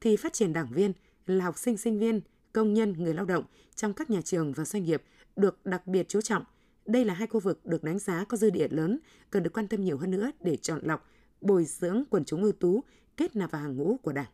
thì 0.00 0.16
phát 0.16 0.32
triển 0.32 0.52
đảng 0.52 0.72
viên 0.72 0.92
là 1.26 1.44
học 1.44 1.58
sinh 1.58 1.76
sinh 1.76 1.98
viên, 1.98 2.20
công 2.52 2.74
nhân, 2.74 2.92
người 2.98 3.14
lao 3.14 3.24
động 3.24 3.44
trong 3.74 3.92
các 3.92 4.10
nhà 4.10 4.20
trường 4.24 4.52
và 4.52 4.64
doanh 4.64 4.84
nghiệp 4.84 5.02
được 5.36 5.66
đặc 5.66 5.86
biệt 5.86 6.08
chú 6.08 6.20
trọng– 6.20 6.44
đây 6.86 7.04
là 7.04 7.14
hai 7.14 7.26
khu 7.26 7.40
vực 7.40 7.66
được 7.66 7.84
đánh 7.84 7.98
giá 7.98 8.24
có 8.24 8.36
dư 8.36 8.50
địa 8.50 8.68
lớn, 8.70 8.98
cần 9.30 9.42
được 9.42 9.52
quan 9.52 9.68
tâm 9.68 9.84
nhiều 9.84 9.98
hơn 9.98 10.10
nữa 10.10 10.30
để 10.40 10.56
chọn 10.56 10.80
lọc, 10.82 11.08
bồi 11.40 11.64
dưỡng 11.64 12.04
quần 12.10 12.24
chúng 12.24 12.42
ưu 12.42 12.52
tú, 12.52 12.84
kết 13.16 13.36
nạp 13.36 13.50
vào 13.50 13.62
hàng 13.62 13.76
ngũ 13.76 13.96
của 14.02 14.12
Đảng. 14.12 14.26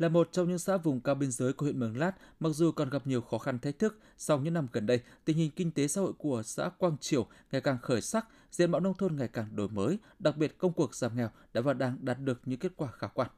Là 0.00 0.08
một 0.08 0.28
trong 0.32 0.48
những 0.48 0.58
xã 0.58 0.76
vùng 0.76 1.00
cao 1.00 1.14
biên 1.14 1.30
giới 1.30 1.52
của 1.52 1.66
huyện 1.66 1.80
Mường 1.80 1.96
Lát, 1.96 2.12
mặc 2.40 2.50
dù 2.50 2.72
còn 2.72 2.90
gặp 2.90 3.06
nhiều 3.06 3.20
khó 3.20 3.38
khăn 3.38 3.58
thách 3.58 3.78
thức, 3.78 3.98
sau 4.16 4.40
những 4.40 4.54
năm 4.54 4.66
gần 4.72 4.86
đây, 4.86 5.00
tình 5.24 5.36
hình 5.36 5.50
kinh 5.56 5.70
tế 5.70 5.88
xã 5.88 6.00
hội 6.00 6.12
của 6.12 6.42
xã 6.42 6.68
Quang 6.68 6.96
Triều 7.00 7.26
ngày 7.52 7.60
càng 7.60 7.78
khởi 7.82 8.00
sắc, 8.00 8.26
diện 8.50 8.70
mạo 8.70 8.80
nông 8.80 8.94
thôn 8.94 9.16
ngày 9.16 9.28
càng 9.28 9.56
đổi 9.56 9.68
mới, 9.68 9.98
đặc 10.18 10.36
biệt 10.36 10.58
công 10.58 10.72
cuộc 10.72 10.94
giảm 10.94 11.16
nghèo 11.16 11.30
đã 11.52 11.60
và 11.60 11.72
đang 11.72 11.98
đạt 12.00 12.18
được 12.20 12.40
những 12.44 12.58
kết 12.58 12.72
quả 12.76 12.88
khả 12.92 13.06
quan. 13.06 13.28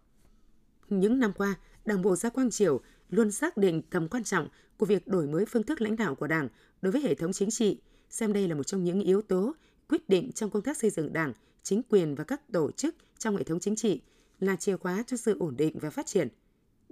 Những 0.88 1.20
năm 1.20 1.32
qua, 1.32 1.54
Đảng 1.84 2.02
bộ 2.02 2.16
xã 2.16 2.28
Quang 2.28 2.50
Triều 2.50 2.80
luôn 3.10 3.30
xác 3.30 3.56
định 3.56 3.82
tầm 3.90 4.08
quan 4.08 4.24
trọng 4.24 4.48
của 4.76 4.86
việc 4.86 5.08
đổi 5.08 5.26
mới 5.26 5.44
phương 5.46 5.62
thức 5.62 5.80
lãnh 5.80 5.96
đạo 5.96 6.14
của 6.14 6.26
Đảng 6.26 6.48
đối 6.82 6.92
với 6.92 7.02
hệ 7.02 7.14
thống 7.14 7.32
chính 7.32 7.50
trị, 7.50 7.80
xem 8.10 8.32
đây 8.32 8.48
là 8.48 8.54
một 8.54 8.64
trong 8.64 8.84
những 8.84 9.00
yếu 9.00 9.22
tố 9.22 9.54
quyết 9.88 10.08
định 10.08 10.32
trong 10.32 10.50
công 10.50 10.62
tác 10.62 10.76
xây 10.76 10.90
dựng 10.90 11.12
Đảng, 11.12 11.32
chính 11.62 11.82
quyền 11.88 12.14
và 12.14 12.24
các 12.24 12.52
tổ 12.52 12.70
chức 12.70 12.94
trong 13.18 13.36
hệ 13.36 13.44
thống 13.44 13.60
chính 13.60 13.76
trị 13.76 14.00
là 14.40 14.56
chìa 14.56 14.76
khóa 14.76 15.04
cho 15.06 15.16
sự 15.16 15.36
ổn 15.38 15.56
định 15.56 15.78
và 15.78 15.90
phát 15.90 16.06
triển. 16.06 16.28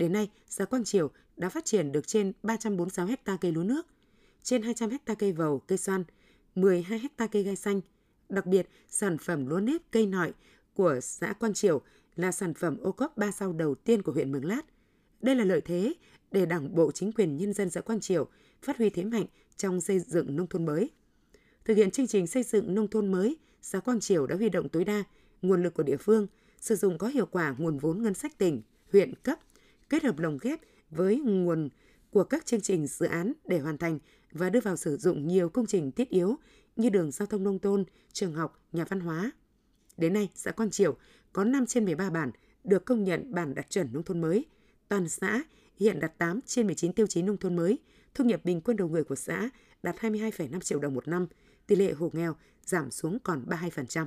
Đến 0.00 0.12
nay, 0.12 0.30
xã 0.48 0.64
Quang 0.64 0.84
Triều 0.84 1.10
đã 1.36 1.48
phát 1.48 1.64
triển 1.64 1.92
được 1.92 2.06
trên 2.06 2.32
346 2.42 3.06
hecta 3.06 3.36
cây 3.40 3.52
lúa 3.52 3.62
nước, 3.62 3.86
trên 4.42 4.62
200 4.62 4.90
hecta 4.90 5.14
cây 5.14 5.32
vầu, 5.32 5.58
cây 5.58 5.78
xoan, 5.78 6.04
12 6.54 6.98
hecta 6.98 7.26
cây 7.26 7.42
gai 7.42 7.56
xanh. 7.56 7.80
Đặc 8.28 8.46
biệt, 8.46 8.68
sản 8.88 9.18
phẩm 9.18 9.46
lúa 9.46 9.60
nếp 9.60 9.80
cây 9.90 10.06
nọi 10.06 10.32
của 10.74 11.00
xã 11.02 11.32
Quang 11.32 11.54
Triều 11.54 11.80
là 12.16 12.32
sản 12.32 12.54
phẩm 12.54 12.76
ô 12.82 12.92
cốp 12.92 13.16
3 13.16 13.30
sao 13.30 13.52
đầu 13.52 13.74
tiên 13.74 14.02
của 14.02 14.12
huyện 14.12 14.32
Mường 14.32 14.44
Lát. 14.44 14.62
Đây 15.20 15.36
là 15.36 15.44
lợi 15.44 15.60
thế 15.60 15.94
để 16.30 16.46
Đảng 16.46 16.74
bộ 16.74 16.92
chính 16.92 17.12
quyền 17.12 17.36
nhân 17.36 17.52
dân 17.52 17.70
xã 17.70 17.80
Quang 17.80 18.00
Triều 18.00 18.28
phát 18.62 18.78
huy 18.78 18.90
thế 18.90 19.04
mạnh 19.04 19.26
trong 19.56 19.80
xây 19.80 19.98
dựng 19.98 20.36
nông 20.36 20.46
thôn 20.46 20.66
mới. 20.66 20.90
Thực 21.64 21.76
hiện 21.76 21.90
chương 21.90 22.06
trình 22.06 22.26
xây 22.26 22.42
dựng 22.42 22.74
nông 22.74 22.88
thôn 22.88 23.12
mới, 23.12 23.36
xã 23.62 23.80
Quang 23.80 24.00
Triều 24.00 24.26
đã 24.26 24.36
huy 24.36 24.48
động 24.48 24.68
tối 24.68 24.84
đa 24.84 25.04
nguồn 25.42 25.62
lực 25.62 25.74
của 25.74 25.82
địa 25.82 25.96
phương, 25.96 26.26
sử 26.60 26.76
dụng 26.76 26.98
có 26.98 27.06
hiệu 27.08 27.26
quả 27.26 27.54
nguồn 27.58 27.78
vốn 27.78 28.02
ngân 28.02 28.14
sách 28.14 28.38
tỉnh, 28.38 28.62
huyện 28.92 29.14
cấp, 29.14 29.38
kết 29.90 30.02
hợp 30.02 30.18
lồng 30.18 30.38
ghép 30.40 30.60
với 30.90 31.18
nguồn 31.18 31.68
của 32.10 32.24
các 32.24 32.46
chương 32.46 32.60
trình 32.60 32.86
dự 32.86 33.06
án 33.06 33.32
để 33.44 33.58
hoàn 33.58 33.78
thành 33.78 33.98
và 34.32 34.50
đưa 34.50 34.60
vào 34.60 34.76
sử 34.76 34.96
dụng 34.96 35.26
nhiều 35.26 35.48
công 35.48 35.66
trình 35.66 35.92
thiết 35.92 36.08
yếu 36.08 36.36
như 36.76 36.90
đường 36.90 37.10
giao 37.10 37.26
thông 37.26 37.44
nông 37.44 37.58
thôn, 37.58 37.84
trường 38.12 38.34
học, 38.34 38.64
nhà 38.72 38.84
văn 38.84 39.00
hóa. 39.00 39.32
Đến 39.96 40.12
nay, 40.12 40.28
xã 40.34 40.50
Quang 40.50 40.70
Triều 40.70 40.96
có 41.32 41.44
5 41.44 41.66
trên 41.66 41.84
13 41.84 42.10
bản 42.10 42.30
được 42.64 42.84
công 42.84 43.04
nhận 43.04 43.34
bản 43.34 43.54
đạt 43.54 43.70
chuẩn 43.70 43.92
nông 43.92 44.02
thôn 44.02 44.20
mới. 44.20 44.46
Toàn 44.88 45.08
xã 45.08 45.42
hiện 45.76 46.00
đạt 46.00 46.18
8 46.18 46.40
trên 46.46 46.66
19 46.66 46.92
tiêu 46.92 47.06
chí 47.06 47.22
nông 47.22 47.36
thôn 47.36 47.56
mới, 47.56 47.78
thu 48.14 48.24
nhập 48.24 48.44
bình 48.44 48.60
quân 48.60 48.76
đầu 48.76 48.88
người 48.88 49.04
của 49.04 49.16
xã 49.16 49.50
đạt 49.82 49.96
22,5 49.96 50.60
triệu 50.60 50.78
đồng 50.78 50.94
một 50.94 51.08
năm, 51.08 51.26
tỷ 51.66 51.76
lệ 51.76 51.92
hộ 51.92 52.10
nghèo 52.12 52.36
giảm 52.64 52.90
xuống 52.90 53.18
còn 53.24 53.44
32%. 53.48 54.06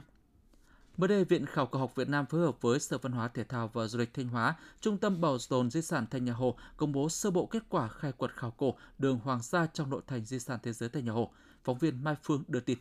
Mới 0.97 1.07
đây, 1.07 1.25
Viện 1.25 1.45
Khảo 1.45 1.65
cổ 1.65 1.79
học 1.79 1.95
Việt 1.95 2.09
Nam 2.09 2.25
phối 2.25 2.41
hợp 2.41 2.61
với 2.61 2.79
Sở 2.79 2.97
Văn 2.97 3.11
hóa 3.11 3.27
Thể 3.27 3.43
thao 3.43 3.67
và 3.73 3.87
Du 3.87 3.99
lịch 3.99 4.13
Thanh 4.13 4.27
Hóa, 4.27 4.55
Trung 4.81 4.97
tâm 4.97 5.21
Bảo 5.21 5.37
tồn 5.49 5.71
Di 5.71 5.81
sản 5.81 6.05
Thành 6.11 6.25
Nhà 6.25 6.33
Hồ 6.33 6.55
công 6.77 6.91
bố 6.91 7.09
sơ 7.09 7.31
bộ 7.31 7.45
kết 7.45 7.63
quả 7.69 7.87
khai 7.87 8.11
quật 8.11 8.35
khảo 8.35 8.51
cổ 8.51 8.75
đường 8.97 9.19
Hoàng 9.23 9.43
Sa 9.43 9.67
trong 9.73 9.89
nội 9.89 10.01
thành 10.07 10.25
di 10.25 10.39
sản 10.39 10.59
thế 10.63 10.73
giới 10.73 10.89
Thành 10.89 11.05
Nhà 11.05 11.11
Hồ. 11.11 11.31
Phóng 11.63 11.77
viên 11.77 12.03
Mai 12.03 12.15
Phương 12.23 12.43
đưa 12.47 12.59
tin. 12.59 12.77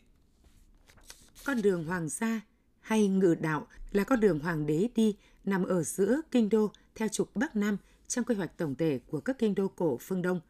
Con 1.46 1.62
đường 1.62 1.84
Hoàng 1.84 2.08
Sa 2.10 2.40
hay 2.80 3.08
Ngự 3.08 3.34
Đạo 3.40 3.66
là 3.92 4.04
con 4.04 4.20
đường 4.20 4.38
hoàng 4.38 4.66
đế 4.66 4.88
đi 4.94 5.16
nằm 5.44 5.64
ở 5.64 5.82
giữa 5.82 6.20
kinh 6.30 6.48
đô 6.48 6.72
theo 6.94 7.08
trục 7.08 7.36
Bắc 7.36 7.56
Nam 7.56 7.76
trong 8.08 8.24
quy 8.24 8.34
hoạch 8.34 8.56
tổng 8.56 8.74
thể 8.74 9.00
của 9.06 9.20
các 9.20 9.38
kinh 9.38 9.54
đô 9.54 9.68
cổ 9.68 9.98
phương 10.00 10.22
Đông. 10.22 10.40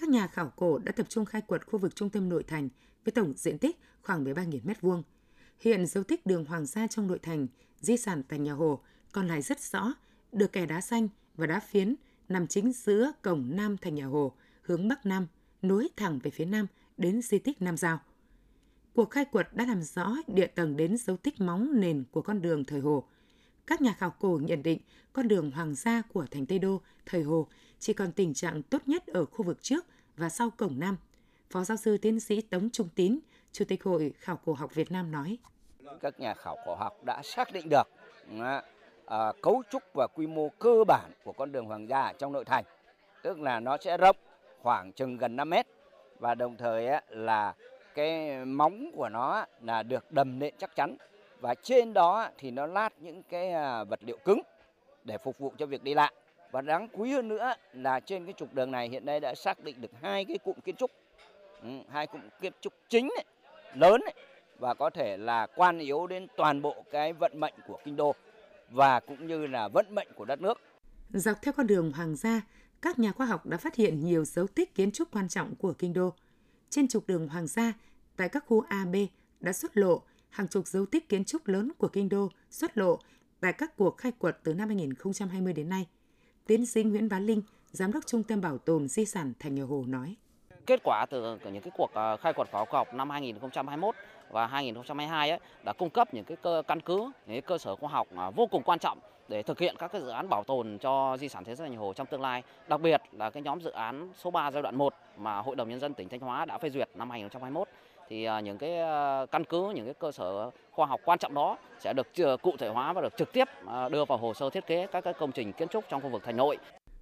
Các 0.00 0.08
nhà 0.08 0.26
khảo 0.26 0.52
cổ 0.56 0.78
đã 0.78 0.92
tập 0.92 1.06
trung 1.08 1.24
khai 1.24 1.40
quật 1.40 1.66
khu 1.66 1.78
vực 1.78 1.96
trung 1.96 2.10
tâm 2.10 2.28
nội 2.28 2.42
thành 2.42 2.68
với 3.04 3.12
tổng 3.12 3.32
diện 3.36 3.58
tích 3.58 3.78
khoảng 4.02 4.24
13.000 4.24 4.60
m2. 4.60 5.02
Hiện 5.64 5.86
dấu 5.86 6.04
tích 6.04 6.26
đường 6.26 6.44
Hoàng 6.44 6.66
Sa 6.66 6.86
trong 6.86 7.06
nội 7.06 7.18
thành, 7.18 7.46
di 7.80 7.96
sản 7.96 8.22
Thành 8.28 8.42
Nhà 8.42 8.52
Hồ 8.52 8.80
còn 9.12 9.28
lại 9.28 9.42
rất 9.42 9.60
rõ, 9.60 9.94
được 10.32 10.52
kẻ 10.52 10.66
đá 10.66 10.80
xanh 10.80 11.08
và 11.36 11.46
đá 11.46 11.60
phiến 11.60 11.94
nằm 12.28 12.46
chính 12.46 12.72
giữa 12.72 13.12
cổng 13.22 13.56
Nam 13.56 13.76
Thành 13.76 13.94
Nhà 13.94 14.06
Hồ, 14.06 14.32
hướng 14.62 14.88
Bắc 14.88 15.06
Nam, 15.06 15.26
nối 15.62 15.88
thẳng 15.96 16.18
về 16.22 16.30
phía 16.30 16.44
Nam 16.44 16.66
đến 16.96 17.22
di 17.22 17.38
tích 17.38 17.62
Nam 17.62 17.76
Giao. 17.76 18.00
Cuộc 18.94 19.10
khai 19.10 19.24
quật 19.24 19.54
đã 19.54 19.66
làm 19.66 19.82
rõ 19.82 20.16
địa 20.26 20.46
tầng 20.46 20.76
đến 20.76 20.96
dấu 20.96 21.16
tích 21.16 21.40
móng 21.40 21.80
nền 21.80 22.04
của 22.10 22.22
con 22.22 22.42
đường 22.42 22.64
thời 22.64 22.80
Hồ. 22.80 23.04
Các 23.66 23.80
nhà 23.80 23.94
khảo 23.98 24.10
cổ 24.10 24.40
nhận 24.42 24.62
định 24.62 24.80
con 25.12 25.28
đường 25.28 25.50
Hoàng 25.50 25.74
gia 25.74 26.02
của 26.02 26.26
thành 26.30 26.46
Tây 26.46 26.58
Đô 26.58 26.80
thời 27.06 27.22
Hồ 27.22 27.48
chỉ 27.78 27.92
còn 27.92 28.12
tình 28.12 28.34
trạng 28.34 28.62
tốt 28.62 28.82
nhất 28.86 29.06
ở 29.06 29.24
khu 29.24 29.44
vực 29.44 29.62
trước 29.62 29.86
và 30.16 30.28
sau 30.28 30.50
cổng 30.50 30.78
Nam. 30.78 30.96
Phó 31.50 31.64
giáo 31.64 31.76
sư 31.76 31.98
tiến 31.98 32.20
sĩ 32.20 32.40
Tống 32.40 32.70
Trung 32.70 32.88
Tín, 32.94 33.18
Chủ 33.52 33.64
tịch 33.64 33.84
Hội 33.84 34.12
Khảo 34.18 34.36
cổ 34.36 34.52
học 34.52 34.74
Việt 34.74 34.92
Nam 34.92 35.10
nói. 35.10 35.38
Các 36.00 36.20
nhà 36.20 36.34
khảo 36.34 36.56
cổ 36.64 36.74
học 36.74 37.04
đã 37.04 37.22
xác 37.22 37.52
định 37.52 37.68
được 37.68 37.88
à, 38.40 38.62
à, 39.06 39.32
cấu 39.42 39.62
trúc 39.70 39.82
và 39.94 40.06
quy 40.14 40.26
mô 40.26 40.48
cơ 40.58 40.84
bản 40.88 41.10
của 41.24 41.32
con 41.32 41.52
đường 41.52 41.66
Hoàng 41.66 41.88
gia 41.88 42.12
trong 42.18 42.32
nội 42.32 42.44
thành. 42.44 42.64
Tức 43.22 43.40
là 43.40 43.60
nó 43.60 43.76
sẽ 43.76 43.96
rộng 43.96 44.16
khoảng 44.62 44.92
chừng 44.92 45.16
gần 45.16 45.36
5 45.36 45.50
mét 45.50 45.66
và 46.18 46.34
đồng 46.34 46.56
thời 46.56 46.88
là 47.08 47.54
cái 47.94 48.44
móng 48.44 48.90
của 48.94 49.08
nó 49.08 49.44
là 49.60 49.82
được 49.82 50.12
đầm 50.12 50.38
nện 50.38 50.54
chắc 50.58 50.76
chắn. 50.76 50.96
Và 51.40 51.54
trên 51.54 51.92
đó 51.92 52.28
thì 52.38 52.50
nó 52.50 52.66
lát 52.66 52.90
những 52.98 53.22
cái 53.22 53.52
à, 53.52 53.84
vật 53.84 54.00
liệu 54.02 54.16
cứng 54.24 54.40
để 55.04 55.18
phục 55.18 55.38
vụ 55.38 55.52
cho 55.58 55.66
việc 55.66 55.82
đi 55.82 55.94
lại. 55.94 56.12
Và 56.50 56.60
đáng 56.60 56.88
quý 56.92 57.10
hơn 57.10 57.28
nữa 57.28 57.54
là 57.72 58.00
trên 58.00 58.24
cái 58.24 58.34
trục 58.36 58.54
đường 58.54 58.70
này 58.70 58.88
hiện 58.88 59.06
nay 59.06 59.20
đã 59.20 59.34
xác 59.34 59.60
định 59.64 59.80
được 59.80 59.90
hai 60.02 60.24
cái 60.24 60.38
cụm 60.38 60.60
kiến 60.64 60.76
trúc. 60.76 60.90
Ừ, 61.62 61.68
hai 61.88 62.06
cụm 62.06 62.20
kiến 62.40 62.52
trúc 62.60 62.72
chính 62.88 63.10
lớn 63.74 64.00
và 64.58 64.74
có 64.74 64.90
thể 64.90 65.16
là 65.16 65.46
quan 65.56 65.78
yếu 65.78 66.06
đến 66.06 66.26
toàn 66.36 66.62
bộ 66.62 66.84
cái 66.92 67.12
vận 67.12 67.40
mệnh 67.40 67.54
của 67.66 67.78
kinh 67.84 67.96
đô 67.96 68.14
và 68.70 69.00
cũng 69.00 69.26
như 69.26 69.46
là 69.46 69.68
vận 69.68 69.94
mệnh 69.94 70.08
của 70.16 70.24
đất 70.24 70.40
nước. 70.40 70.60
Dọc 71.10 71.42
theo 71.42 71.52
con 71.52 71.66
đường 71.66 71.92
Hoàng 71.92 72.16
gia, 72.16 72.42
các 72.82 72.98
nhà 72.98 73.12
khoa 73.12 73.26
học 73.26 73.46
đã 73.46 73.56
phát 73.56 73.74
hiện 73.74 74.04
nhiều 74.04 74.24
dấu 74.24 74.46
tích 74.46 74.74
kiến 74.74 74.90
trúc 74.92 75.08
quan 75.12 75.28
trọng 75.28 75.54
của 75.54 75.72
kinh 75.72 75.92
đô. 75.92 76.12
Trên 76.70 76.88
trục 76.88 77.06
đường 77.06 77.28
Hoàng 77.28 77.46
gia, 77.46 77.72
tại 78.16 78.28
các 78.28 78.44
khu 78.46 78.64
A, 78.68 78.84
B 78.92 78.96
đã 79.40 79.52
xuất 79.52 79.76
lộ 79.76 80.02
hàng 80.30 80.48
chục 80.48 80.66
dấu 80.66 80.86
tích 80.86 81.08
kiến 81.08 81.24
trúc 81.24 81.46
lớn 81.46 81.72
của 81.78 81.88
kinh 81.88 82.08
đô 82.08 82.28
xuất 82.50 82.78
lộ 82.78 82.98
tại 83.40 83.52
các 83.52 83.76
cuộc 83.76 83.96
khai 83.96 84.12
quật 84.18 84.38
từ 84.42 84.54
năm 84.54 84.68
2020 84.68 85.52
đến 85.52 85.68
nay. 85.68 85.86
Tiến 86.46 86.66
sĩ 86.66 86.82
Nguyễn 86.82 87.08
Bá 87.08 87.18
Linh, 87.18 87.42
Giám 87.70 87.92
đốc 87.92 88.06
Trung 88.06 88.22
tâm 88.22 88.40
Bảo 88.40 88.58
tồn 88.58 88.88
Di 88.88 89.04
sản 89.04 89.32
Thành 89.38 89.54
Nhà 89.54 89.64
Hồ 89.64 89.84
nói. 89.88 90.16
Kết 90.66 90.80
quả 90.84 91.06
từ 91.10 91.38
những 91.52 91.62
cái 91.62 91.72
cuộc 91.76 91.90
ờ, 91.92 92.16
khai 92.16 92.32
quật 92.32 92.48
khảo 92.52 92.66
cổ 92.66 92.78
học 92.78 92.94
năm 92.94 93.10
2021 93.10 93.94
và 94.34 94.46
2022 94.46 95.30
ấy, 95.30 95.38
đã 95.64 95.72
cung 95.72 95.90
cấp 95.90 96.14
những 96.14 96.24
cái 96.24 96.36
cơ, 96.42 96.62
căn 96.68 96.80
cứ, 96.80 96.98
những 96.98 97.12
cái 97.26 97.40
cơ 97.40 97.58
sở 97.58 97.76
khoa 97.76 97.90
học 97.90 98.06
à, 98.16 98.30
vô 98.30 98.46
cùng 98.46 98.62
quan 98.62 98.78
trọng 98.78 98.98
để 99.28 99.42
thực 99.42 99.58
hiện 99.58 99.76
các 99.78 99.92
cái 99.92 100.00
dự 100.00 100.08
án 100.08 100.28
bảo 100.28 100.44
tồn 100.44 100.78
cho 100.78 101.16
di 101.20 101.28
sản 101.28 101.44
thế 101.44 101.54
giới 101.54 101.68
Thành 101.68 101.76
Hồ 101.76 101.92
trong 101.96 102.06
tương 102.06 102.20
lai. 102.20 102.42
Đặc 102.68 102.80
biệt 102.80 103.02
là 103.12 103.30
cái 103.30 103.42
nhóm 103.42 103.60
dự 103.60 103.70
án 103.70 104.10
số 104.16 104.30
3 104.30 104.50
giai 104.50 104.62
đoạn 104.62 104.76
1 104.76 104.94
mà 105.16 105.38
Hội 105.38 105.56
đồng 105.56 105.68
nhân 105.68 105.80
dân 105.80 105.94
tỉnh 105.94 106.08
Thanh 106.08 106.20
Hóa 106.20 106.44
đã 106.44 106.58
phê 106.58 106.70
duyệt 106.70 106.88
năm 106.94 107.10
2021 107.10 107.68
thì 108.08 108.24
à, 108.24 108.40
những 108.40 108.58
cái 108.58 108.78
à, 108.78 109.26
căn 109.26 109.44
cứ 109.44 109.72
những 109.74 109.84
cái 109.84 109.94
cơ 109.94 110.12
sở 110.12 110.50
khoa 110.72 110.86
học 110.86 111.00
quan 111.04 111.18
trọng 111.18 111.34
đó 111.34 111.56
sẽ 111.80 111.92
được 111.92 112.06
cụ 112.42 112.52
thể 112.58 112.68
hóa 112.68 112.92
và 112.92 113.00
được 113.00 113.16
trực 113.16 113.32
tiếp 113.32 113.48
đưa 113.90 114.04
vào 114.04 114.18
hồ 114.18 114.34
sơ 114.34 114.50
thiết 114.50 114.66
kế 114.66 114.86
các 114.86 115.04
cái 115.04 115.14
công 115.14 115.32
trình 115.32 115.52
kiến 115.52 115.68
trúc 115.68 115.84
trong 115.88 116.02
khu 116.02 116.08
vực 116.08 116.22
thành 116.24 116.36
nội. 116.36 116.58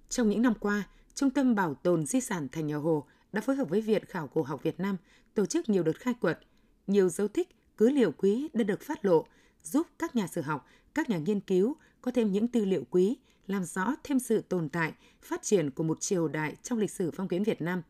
Trong 0.09 0.29
những 0.29 0.41
năm 0.41 0.53
qua, 0.59 0.83
Trung 1.13 1.29
tâm 1.29 1.55
Bảo 1.55 1.73
tồn 1.83 2.05
Di 2.05 2.21
sản 2.21 2.47
Thành 2.51 2.67
Nhà 2.67 2.75
Hồ 2.75 3.03
đã 3.31 3.41
phối 3.41 3.55
hợp 3.55 3.69
với 3.69 3.81
Viện 3.81 4.05
Khảo 4.05 4.27
cổ 4.27 4.41
học 4.41 4.63
Việt 4.63 4.79
Nam 4.79 4.97
tổ 5.35 5.45
chức 5.45 5.69
nhiều 5.69 5.83
đợt 5.83 5.99
khai 5.99 6.13
quật, 6.21 6.39
nhiều 6.87 7.09
dấu 7.09 7.27
tích, 7.27 7.49
cứ 7.77 7.89
liệu 7.89 8.11
quý 8.11 8.49
đã 8.53 8.63
được 8.63 8.81
phát 8.81 9.05
lộ, 9.05 9.25
giúp 9.63 9.87
các 9.99 10.15
nhà 10.15 10.27
sử 10.27 10.41
học, 10.41 10.67
các 10.93 11.09
nhà 11.09 11.17
nghiên 11.17 11.39
cứu 11.39 11.75
có 12.01 12.11
thêm 12.11 12.31
những 12.31 12.47
tư 12.47 12.65
liệu 12.65 12.83
quý, 12.91 13.17
làm 13.47 13.63
rõ 13.63 13.95
thêm 14.03 14.19
sự 14.19 14.41
tồn 14.41 14.69
tại, 14.69 14.93
phát 15.21 15.43
triển 15.43 15.71
của 15.71 15.83
một 15.83 16.01
triều 16.01 16.27
đại 16.27 16.55
trong 16.63 16.79
lịch 16.79 16.91
sử 16.91 17.11
phong 17.11 17.27
kiến 17.27 17.43
Việt 17.43 17.61
Nam, 17.61 17.81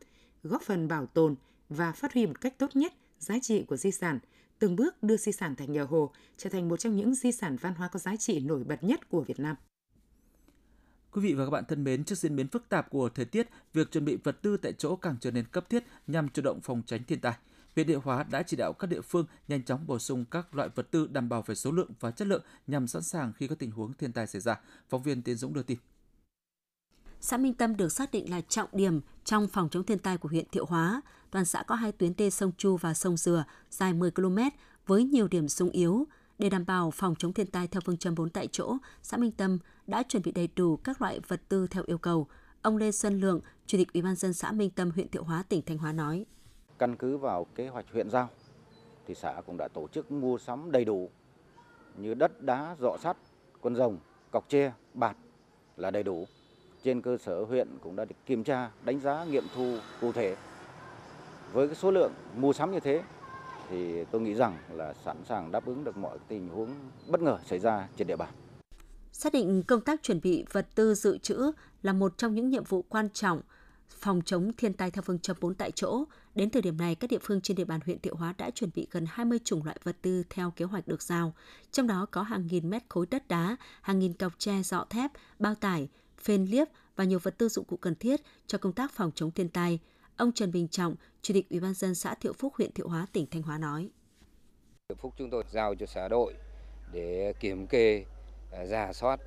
góp 0.42 0.62
phần 0.62 0.88
bảo 0.88 1.06
tồn 1.06 1.34
và 1.68 1.92
phát 1.92 2.12
huy 2.12 2.26
một 2.26 2.40
cách 2.40 2.58
tốt 2.58 2.76
nhất 2.76 2.92
giá 3.18 3.38
trị 3.42 3.64
của 3.68 3.76
di 3.76 3.90
sản, 3.90 4.18
từng 4.58 4.76
bước 4.76 5.02
đưa 5.02 5.16
di 5.16 5.32
sản 5.32 5.56
Thành 5.56 5.72
Nhà 5.72 5.82
Hồ 5.82 6.10
trở 6.36 6.50
thành 6.50 6.68
một 6.68 6.76
trong 6.76 6.96
những 6.96 7.14
di 7.14 7.32
sản 7.32 7.56
văn 7.56 7.74
hóa 7.74 7.88
có 7.88 7.98
giá 7.98 8.16
trị 8.16 8.40
nổi 8.40 8.64
bật 8.64 8.84
nhất 8.84 9.08
của 9.08 9.20
Việt 9.20 9.40
Nam. 9.40 9.56
Quý 11.12 11.20
vị 11.20 11.34
và 11.34 11.44
các 11.44 11.50
bạn 11.50 11.64
thân 11.68 11.84
mến, 11.84 12.04
trước 12.04 12.18
diễn 12.18 12.36
biến 12.36 12.48
phức 12.48 12.68
tạp 12.68 12.90
của 12.90 13.08
thời 13.08 13.24
tiết, 13.24 13.48
việc 13.72 13.90
chuẩn 13.90 14.04
bị 14.04 14.16
vật 14.24 14.42
tư 14.42 14.56
tại 14.56 14.72
chỗ 14.72 14.96
càng 14.96 15.16
trở 15.20 15.30
nên 15.30 15.44
cấp 15.44 15.70
thiết 15.70 15.84
nhằm 16.06 16.28
chủ 16.28 16.42
động 16.42 16.60
phòng 16.62 16.82
tránh 16.86 17.04
thiên 17.04 17.20
tai. 17.20 17.34
Viện 17.74 17.86
Địa 17.86 17.98
hóa 18.04 18.22
đã 18.22 18.42
chỉ 18.42 18.56
đạo 18.56 18.72
các 18.72 18.86
địa 18.86 19.00
phương 19.00 19.26
nhanh 19.48 19.64
chóng 19.64 19.86
bổ 19.86 19.98
sung 19.98 20.24
các 20.30 20.54
loại 20.54 20.68
vật 20.74 20.90
tư 20.90 21.06
đảm 21.06 21.28
bảo 21.28 21.42
về 21.42 21.54
số 21.54 21.70
lượng 21.70 21.90
và 22.00 22.10
chất 22.10 22.28
lượng 22.28 22.42
nhằm 22.66 22.86
sẵn 22.86 23.02
sàng 23.02 23.32
khi 23.32 23.48
có 23.48 23.54
tình 23.54 23.70
huống 23.70 23.92
thiên 23.92 24.12
tai 24.12 24.26
xảy 24.26 24.40
ra. 24.40 24.60
Phóng 24.88 25.02
viên 25.02 25.22
Tiến 25.22 25.36
Dũng 25.36 25.52
đưa 25.52 25.62
tin. 25.62 25.78
Xã 27.20 27.36
Minh 27.36 27.54
Tâm 27.54 27.76
được 27.76 27.92
xác 27.92 28.10
định 28.10 28.30
là 28.30 28.40
trọng 28.40 28.68
điểm 28.72 29.00
trong 29.24 29.48
phòng 29.48 29.68
chống 29.68 29.84
thiên 29.84 29.98
tai 29.98 30.18
của 30.18 30.28
huyện 30.28 30.48
Thiệu 30.52 30.66
Hóa. 30.66 31.02
Toàn 31.30 31.44
xã 31.44 31.62
có 31.62 31.74
hai 31.74 31.92
tuyến 31.92 32.12
đê 32.16 32.30
sông 32.30 32.52
Chu 32.56 32.76
và 32.76 32.94
sông 32.94 33.16
Dừa 33.16 33.44
dài 33.70 33.92
10 33.92 34.10
km 34.10 34.38
với 34.86 35.04
nhiều 35.04 35.28
điểm 35.28 35.48
sung 35.48 35.70
yếu. 35.70 36.06
Để 36.38 36.50
đảm 36.50 36.66
bảo 36.66 36.90
phòng 36.90 37.14
chống 37.18 37.32
thiên 37.32 37.46
tai 37.46 37.68
theo 37.68 37.80
phương 37.84 37.96
châm 37.96 38.14
4 38.14 38.30
tại 38.30 38.48
chỗ, 38.52 38.76
xã 39.02 39.16
Minh 39.16 39.32
Tâm 39.32 39.58
đã 39.86 40.02
chuẩn 40.02 40.22
bị 40.22 40.32
đầy 40.32 40.48
đủ 40.56 40.76
các 40.76 41.02
loại 41.02 41.20
vật 41.28 41.42
tư 41.48 41.66
theo 41.66 41.84
yêu 41.86 41.98
cầu. 41.98 42.28
Ông 42.62 42.76
Lê 42.76 42.92
Xuân 42.92 43.20
Lượng, 43.20 43.40
Chủ 43.66 43.78
tịch 43.78 43.92
Ủy 43.92 44.02
ban 44.02 44.16
dân 44.16 44.32
xã 44.32 44.52
Minh 44.52 44.70
Tâm, 44.70 44.90
huyện 44.90 45.08
Thiệu 45.08 45.24
Hóa, 45.24 45.42
tỉnh 45.42 45.62
Thanh 45.66 45.78
Hóa 45.78 45.92
nói: 45.92 46.26
Căn 46.84 46.96
cứ 46.96 47.16
vào 47.16 47.46
kế 47.54 47.68
hoạch 47.68 47.84
huyện 47.92 48.10
giao 48.10 48.28
thì 49.06 49.14
xã 49.14 49.42
cũng 49.46 49.56
đã 49.56 49.68
tổ 49.68 49.88
chức 49.88 50.12
mua 50.12 50.38
sắm 50.38 50.72
đầy 50.72 50.84
đủ 50.84 51.10
như 51.96 52.14
đất 52.14 52.42
đá, 52.42 52.76
dọ 52.80 52.96
sắt, 53.02 53.16
con 53.60 53.76
rồng, 53.76 53.98
cọc 54.30 54.48
tre, 54.48 54.72
bạt 54.94 55.16
là 55.76 55.90
đầy 55.90 56.02
đủ 56.02 56.26
trên 56.82 57.02
cơ 57.02 57.16
sở 57.18 57.44
huyện 57.44 57.68
cũng 57.82 57.96
đã 57.96 58.04
được 58.04 58.16
kiểm 58.26 58.44
tra, 58.44 58.70
đánh 58.84 59.00
giá, 59.00 59.24
nghiệm 59.24 59.44
thu 59.54 59.76
cụ 60.00 60.12
thể. 60.12 60.36
Với 61.52 61.68
cái 61.68 61.76
số 61.76 61.90
lượng 61.90 62.12
mua 62.36 62.52
sắm 62.52 62.72
như 62.72 62.80
thế 62.80 63.02
thì 63.68 64.04
tôi 64.04 64.20
nghĩ 64.20 64.34
rằng 64.34 64.58
là 64.72 64.94
sẵn 65.04 65.16
sàng 65.28 65.52
đáp 65.52 65.66
ứng 65.66 65.84
được 65.84 65.96
mọi 65.96 66.18
tình 66.28 66.48
huống 66.48 66.70
bất 67.08 67.20
ngờ 67.20 67.38
xảy 67.46 67.58
ra 67.58 67.88
trên 67.96 68.06
địa 68.06 68.16
bàn. 68.16 68.32
Xác 69.12 69.32
định 69.32 69.62
công 69.68 69.80
tác 69.80 70.02
chuẩn 70.02 70.20
bị 70.22 70.44
vật 70.52 70.66
tư 70.74 70.94
dự 70.94 71.18
trữ 71.18 71.52
là 71.82 71.92
một 71.92 72.18
trong 72.18 72.34
những 72.34 72.48
nhiệm 72.48 72.64
vụ 72.64 72.84
quan 72.88 73.08
trọng 73.10 73.40
phòng 74.00 74.22
chống 74.24 74.52
thiên 74.56 74.72
tai 74.72 74.90
theo 74.90 75.02
phương 75.02 75.18
châm 75.18 75.36
4 75.40 75.54
tại 75.54 75.70
chỗ. 75.70 76.04
Đến 76.34 76.50
thời 76.50 76.62
điểm 76.62 76.76
này, 76.76 76.94
các 76.94 77.10
địa 77.10 77.18
phương 77.22 77.40
trên 77.40 77.56
địa 77.56 77.64
bàn 77.64 77.80
huyện 77.84 77.98
Thiệu 77.98 78.14
Hóa 78.16 78.34
đã 78.38 78.50
chuẩn 78.50 78.70
bị 78.74 78.86
gần 78.90 79.06
20 79.08 79.38
chủng 79.44 79.64
loại 79.64 79.78
vật 79.82 79.96
tư 80.02 80.22
theo 80.30 80.50
kế 80.50 80.64
hoạch 80.64 80.88
được 80.88 81.02
giao. 81.02 81.34
Trong 81.72 81.86
đó 81.86 82.06
có 82.10 82.22
hàng 82.22 82.46
nghìn 82.46 82.70
mét 82.70 82.82
khối 82.88 83.06
đất 83.10 83.28
đá, 83.28 83.56
hàng 83.82 83.98
nghìn 83.98 84.12
cọc 84.12 84.32
tre 84.38 84.62
dọ 84.62 84.86
thép, 84.90 85.10
bao 85.38 85.54
tải, 85.54 85.88
phên 86.18 86.44
liếp 86.44 86.68
và 86.96 87.04
nhiều 87.04 87.18
vật 87.22 87.38
tư 87.38 87.48
dụng 87.48 87.64
cụ 87.64 87.76
cần 87.76 87.94
thiết 87.94 88.20
cho 88.46 88.58
công 88.58 88.72
tác 88.72 88.92
phòng 88.92 89.10
chống 89.14 89.30
thiên 89.30 89.48
tai. 89.48 89.78
Ông 90.16 90.32
Trần 90.32 90.52
Bình 90.52 90.68
Trọng, 90.68 90.94
Chủ 91.22 91.34
tịch 91.34 91.50
Ủy 91.50 91.60
ban 91.60 91.74
dân 91.74 91.94
xã 91.94 92.14
Thiệu 92.14 92.32
Phúc, 92.32 92.54
huyện 92.56 92.72
Thiệu 92.72 92.88
Hóa, 92.88 93.06
tỉnh 93.12 93.26
Thanh 93.30 93.42
Hóa 93.42 93.58
nói: 93.58 93.90
Thiệu 94.88 94.96
Phúc 95.00 95.14
chúng 95.18 95.30
tôi 95.30 95.44
giao 95.50 95.74
cho 95.74 95.86
xã 95.86 96.08
đội 96.08 96.34
để 96.92 97.32
kiểm 97.40 97.66
kê, 97.66 98.04
à, 98.52 98.66
giả 98.66 98.92
soát 98.92 99.20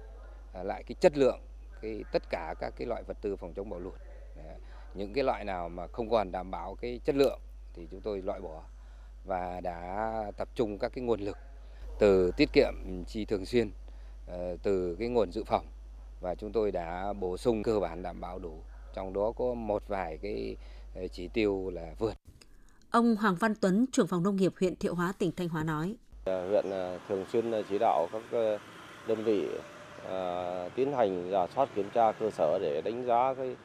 à, 0.54 0.64
lại 0.64 0.84
cái 0.88 0.96
chất 1.02 1.18
lượng 1.18 1.40
cái 1.82 2.04
tất 2.12 2.24
cả 2.30 2.56
các 2.60 2.74
cái 2.78 2.88
loại 2.88 3.04
vật 3.04 3.18
tư 3.22 3.36
phòng 3.36 3.54
chống 3.54 3.70
bão 3.70 3.80
lụt. 3.80 3.94
Những 4.98 5.14
cái 5.14 5.24
loại 5.24 5.44
nào 5.44 5.70
mà 5.70 5.88
không 5.88 6.10
còn 6.10 6.32
đảm 6.32 6.52
bảo 6.52 6.76
cái 6.76 7.00
chất 7.06 7.16
lượng 7.16 7.40
thì 7.74 7.88
chúng 7.92 8.02
tôi 8.02 8.22
loại 8.22 8.40
bỏ 8.40 8.62
và 9.26 9.62
đã 9.62 10.32
tập 10.38 10.50
trung 10.56 10.78
các 10.80 10.92
cái 10.96 11.04
nguồn 11.04 11.22
lực 11.22 11.38
từ 12.00 12.32
tiết 12.38 12.50
kiệm 12.54 12.74
chi 13.08 13.26
thường 13.26 13.46
xuyên 13.46 13.72
ờ, 14.28 14.58
từ 14.64 14.96
cái 15.00 15.08
nguồn 15.08 15.32
dự 15.32 15.44
phòng 15.44 15.66
và 16.22 16.36
chúng 16.36 16.52
tôi 16.52 16.72
đã 16.72 17.14
bổ 17.14 17.38
sung 17.38 17.64
cơ 17.64 17.80
bản 17.80 18.04
đảm 18.04 18.22
bảo 18.22 18.40
đủ 18.40 18.62
trong 18.94 19.14
đó 19.14 19.32
có 19.36 19.54
một 19.54 19.84
vài 19.88 20.18
cái 20.22 20.56
ờ, 20.96 21.08
chỉ 21.08 21.28
tiêu 21.28 21.70
là 21.74 21.94
vượt. 22.00 22.14
Ông 22.92 23.16
Hoàng 23.16 23.36
Văn 23.36 23.54
Tuấn, 23.62 23.86
trưởng 23.92 24.08
phòng 24.08 24.24
nông 24.24 24.36
nghiệp 24.36 24.54
huyện 24.60 24.76
Thiệu 24.76 24.96
Hóa, 24.96 25.14
tỉnh 25.20 25.32
Thanh 25.32 25.50
Hóa 25.50 25.64
nói. 25.64 25.96
Ờ, 26.26 26.50
huyện 26.50 26.66
thường 27.10 27.26
xuyên 27.32 27.52
chỉ 27.70 27.78
đạo 27.80 28.08
các 28.12 28.22
đơn 29.08 29.24
vị 29.24 29.48
tiến 30.76 30.94
hành 30.94 31.30
giả 31.32 31.48
soát 31.56 31.70
kiểm 31.76 31.90
tra 31.94 32.12
cơ 32.12 32.32
sở 32.32 32.60
để 32.62 32.82
đánh 32.86 33.06
giá 33.06 33.34
cái 33.34 33.56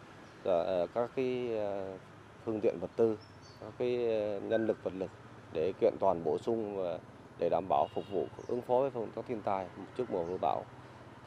Ờ, 0.44 0.62
ờ, 0.62 0.86
các 0.94 1.10
cái 1.16 1.48
ờ, 1.56 1.96
phương 2.44 2.60
tiện 2.60 2.78
vật 2.80 2.90
tư, 2.96 3.18
các 3.60 3.72
cái 3.78 3.96
nhân 4.42 4.66
lực 4.66 4.84
vật 4.84 4.92
lực 4.98 5.10
để 5.52 5.72
kiện 5.80 5.94
toàn 6.00 6.24
bổ 6.24 6.38
sung 6.38 6.86
để 7.38 7.48
đảm 7.48 7.64
bảo 7.68 7.88
phục 7.94 8.04
vụ 8.12 8.26
ứng 8.48 8.62
phó 8.62 8.80
với 8.80 8.90
công 8.90 9.10
tác 9.10 9.22
thiên 9.28 9.42
tai 9.42 9.66
trước 9.96 10.10
mùa 10.10 10.24
mưa 10.24 10.36
bão. 10.40 10.64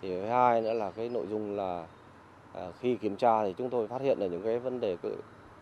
Thì 0.01 0.09
thứ 0.09 0.25
hai 0.25 0.61
nữa 0.61 0.73
là 0.73 0.91
cái 0.91 1.09
nội 1.09 1.25
dung 1.29 1.55
là 1.55 1.85
khi 2.79 2.95
kiểm 2.95 3.15
tra 3.15 3.43
thì 3.43 3.53
chúng 3.57 3.69
tôi 3.69 3.87
phát 3.87 4.01
hiện 4.01 4.17
là 4.19 4.27
những 4.27 4.43
cái 4.43 4.59
vấn 4.59 4.79
đề 4.79 4.97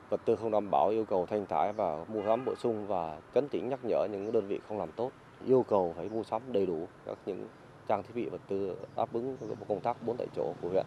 vật 0.10 0.22
tư 0.26 0.36
không 0.36 0.52
đảm 0.52 0.72
bảo 0.72 0.90
yêu 0.90 1.06
cầu 1.06 1.26
thanh 1.26 1.46
thải 1.46 1.74
và 1.74 2.06
mua 2.08 2.22
sắm 2.26 2.46
bổ 2.46 2.56
sung 2.56 2.88
và 2.88 3.18
chấn 3.34 3.48
chỉnh 3.48 3.70
nhắc 3.70 3.80
nhở 3.84 4.08
những 4.12 4.32
đơn 4.32 4.48
vị 4.48 4.60
không 4.68 4.80
làm 4.80 4.92
tốt 4.92 5.12
yêu 5.46 5.66
cầu 5.70 5.94
phải 5.98 6.10
mua 6.10 6.24
sắm 6.24 6.42
đầy 6.48 6.66
đủ 6.66 6.88
các 7.06 7.18
những 7.26 7.48
trang 7.88 8.04
thiết 8.04 8.16
bị 8.16 8.30
vật 8.30 8.42
tư 8.48 8.76
đáp 8.96 9.14
ứng 9.14 9.38
công 9.68 9.80
tác 9.80 9.98
bốn 10.06 10.18
tại 10.18 10.28
chỗ 10.36 10.54
của 10.62 10.70
huyện. 10.70 10.86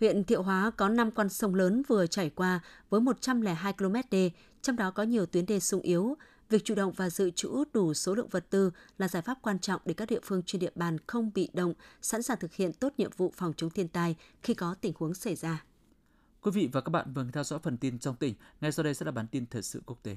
Huyện 0.00 0.24
Thiệu 0.24 0.42
Hóa 0.42 0.70
có 0.76 0.88
5 0.88 1.10
con 1.10 1.28
sông 1.28 1.54
lớn 1.54 1.82
vừa 1.88 2.06
chảy 2.06 2.30
qua 2.30 2.60
với 2.90 3.00
102 3.00 3.72
km 3.72 3.94
đê, 4.10 4.30
trong 4.62 4.76
đó 4.76 4.90
có 4.90 5.02
nhiều 5.02 5.26
tuyến 5.26 5.46
đê 5.46 5.60
sung 5.60 5.80
yếu. 5.80 6.16
Việc 6.48 6.64
chủ 6.64 6.74
động 6.74 6.92
và 6.92 7.10
dự 7.10 7.30
trữ 7.30 7.64
đủ 7.72 7.94
số 7.94 8.14
lượng 8.14 8.28
vật 8.28 8.46
tư 8.50 8.70
là 8.98 9.08
giải 9.08 9.22
pháp 9.22 9.38
quan 9.42 9.58
trọng 9.58 9.80
để 9.84 9.94
các 9.94 10.08
địa 10.08 10.20
phương 10.22 10.42
trên 10.42 10.60
địa 10.60 10.70
bàn 10.74 10.96
không 11.06 11.30
bị 11.34 11.48
động, 11.52 11.74
sẵn 12.02 12.22
sàng 12.22 12.38
thực 12.40 12.54
hiện 12.54 12.72
tốt 12.72 12.92
nhiệm 12.98 13.10
vụ 13.16 13.32
phòng 13.36 13.52
chống 13.56 13.70
thiên 13.70 13.88
tai 13.88 14.16
khi 14.42 14.54
có 14.54 14.74
tình 14.80 14.92
huống 14.96 15.14
xảy 15.14 15.34
ra. 15.34 15.64
Quý 16.42 16.50
vị 16.50 16.68
và 16.72 16.80
các 16.80 16.90
bạn 16.90 17.12
vừa 17.12 17.24
theo 17.32 17.44
dõi 17.44 17.58
phần 17.62 17.78
tin 17.78 17.98
trong 17.98 18.16
tỉnh. 18.16 18.34
Ngay 18.60 18.72
sau 18.72 18.84
đây 18.84 18.94
sẽ 18.94 19.06
là 19.06 19.12
bản 19.12 19.26
tin 19.26 19.46
thời 19.46 19.62
sự 19.62 19.82
quốc 19.86 19.98
tế. 20.02 20.16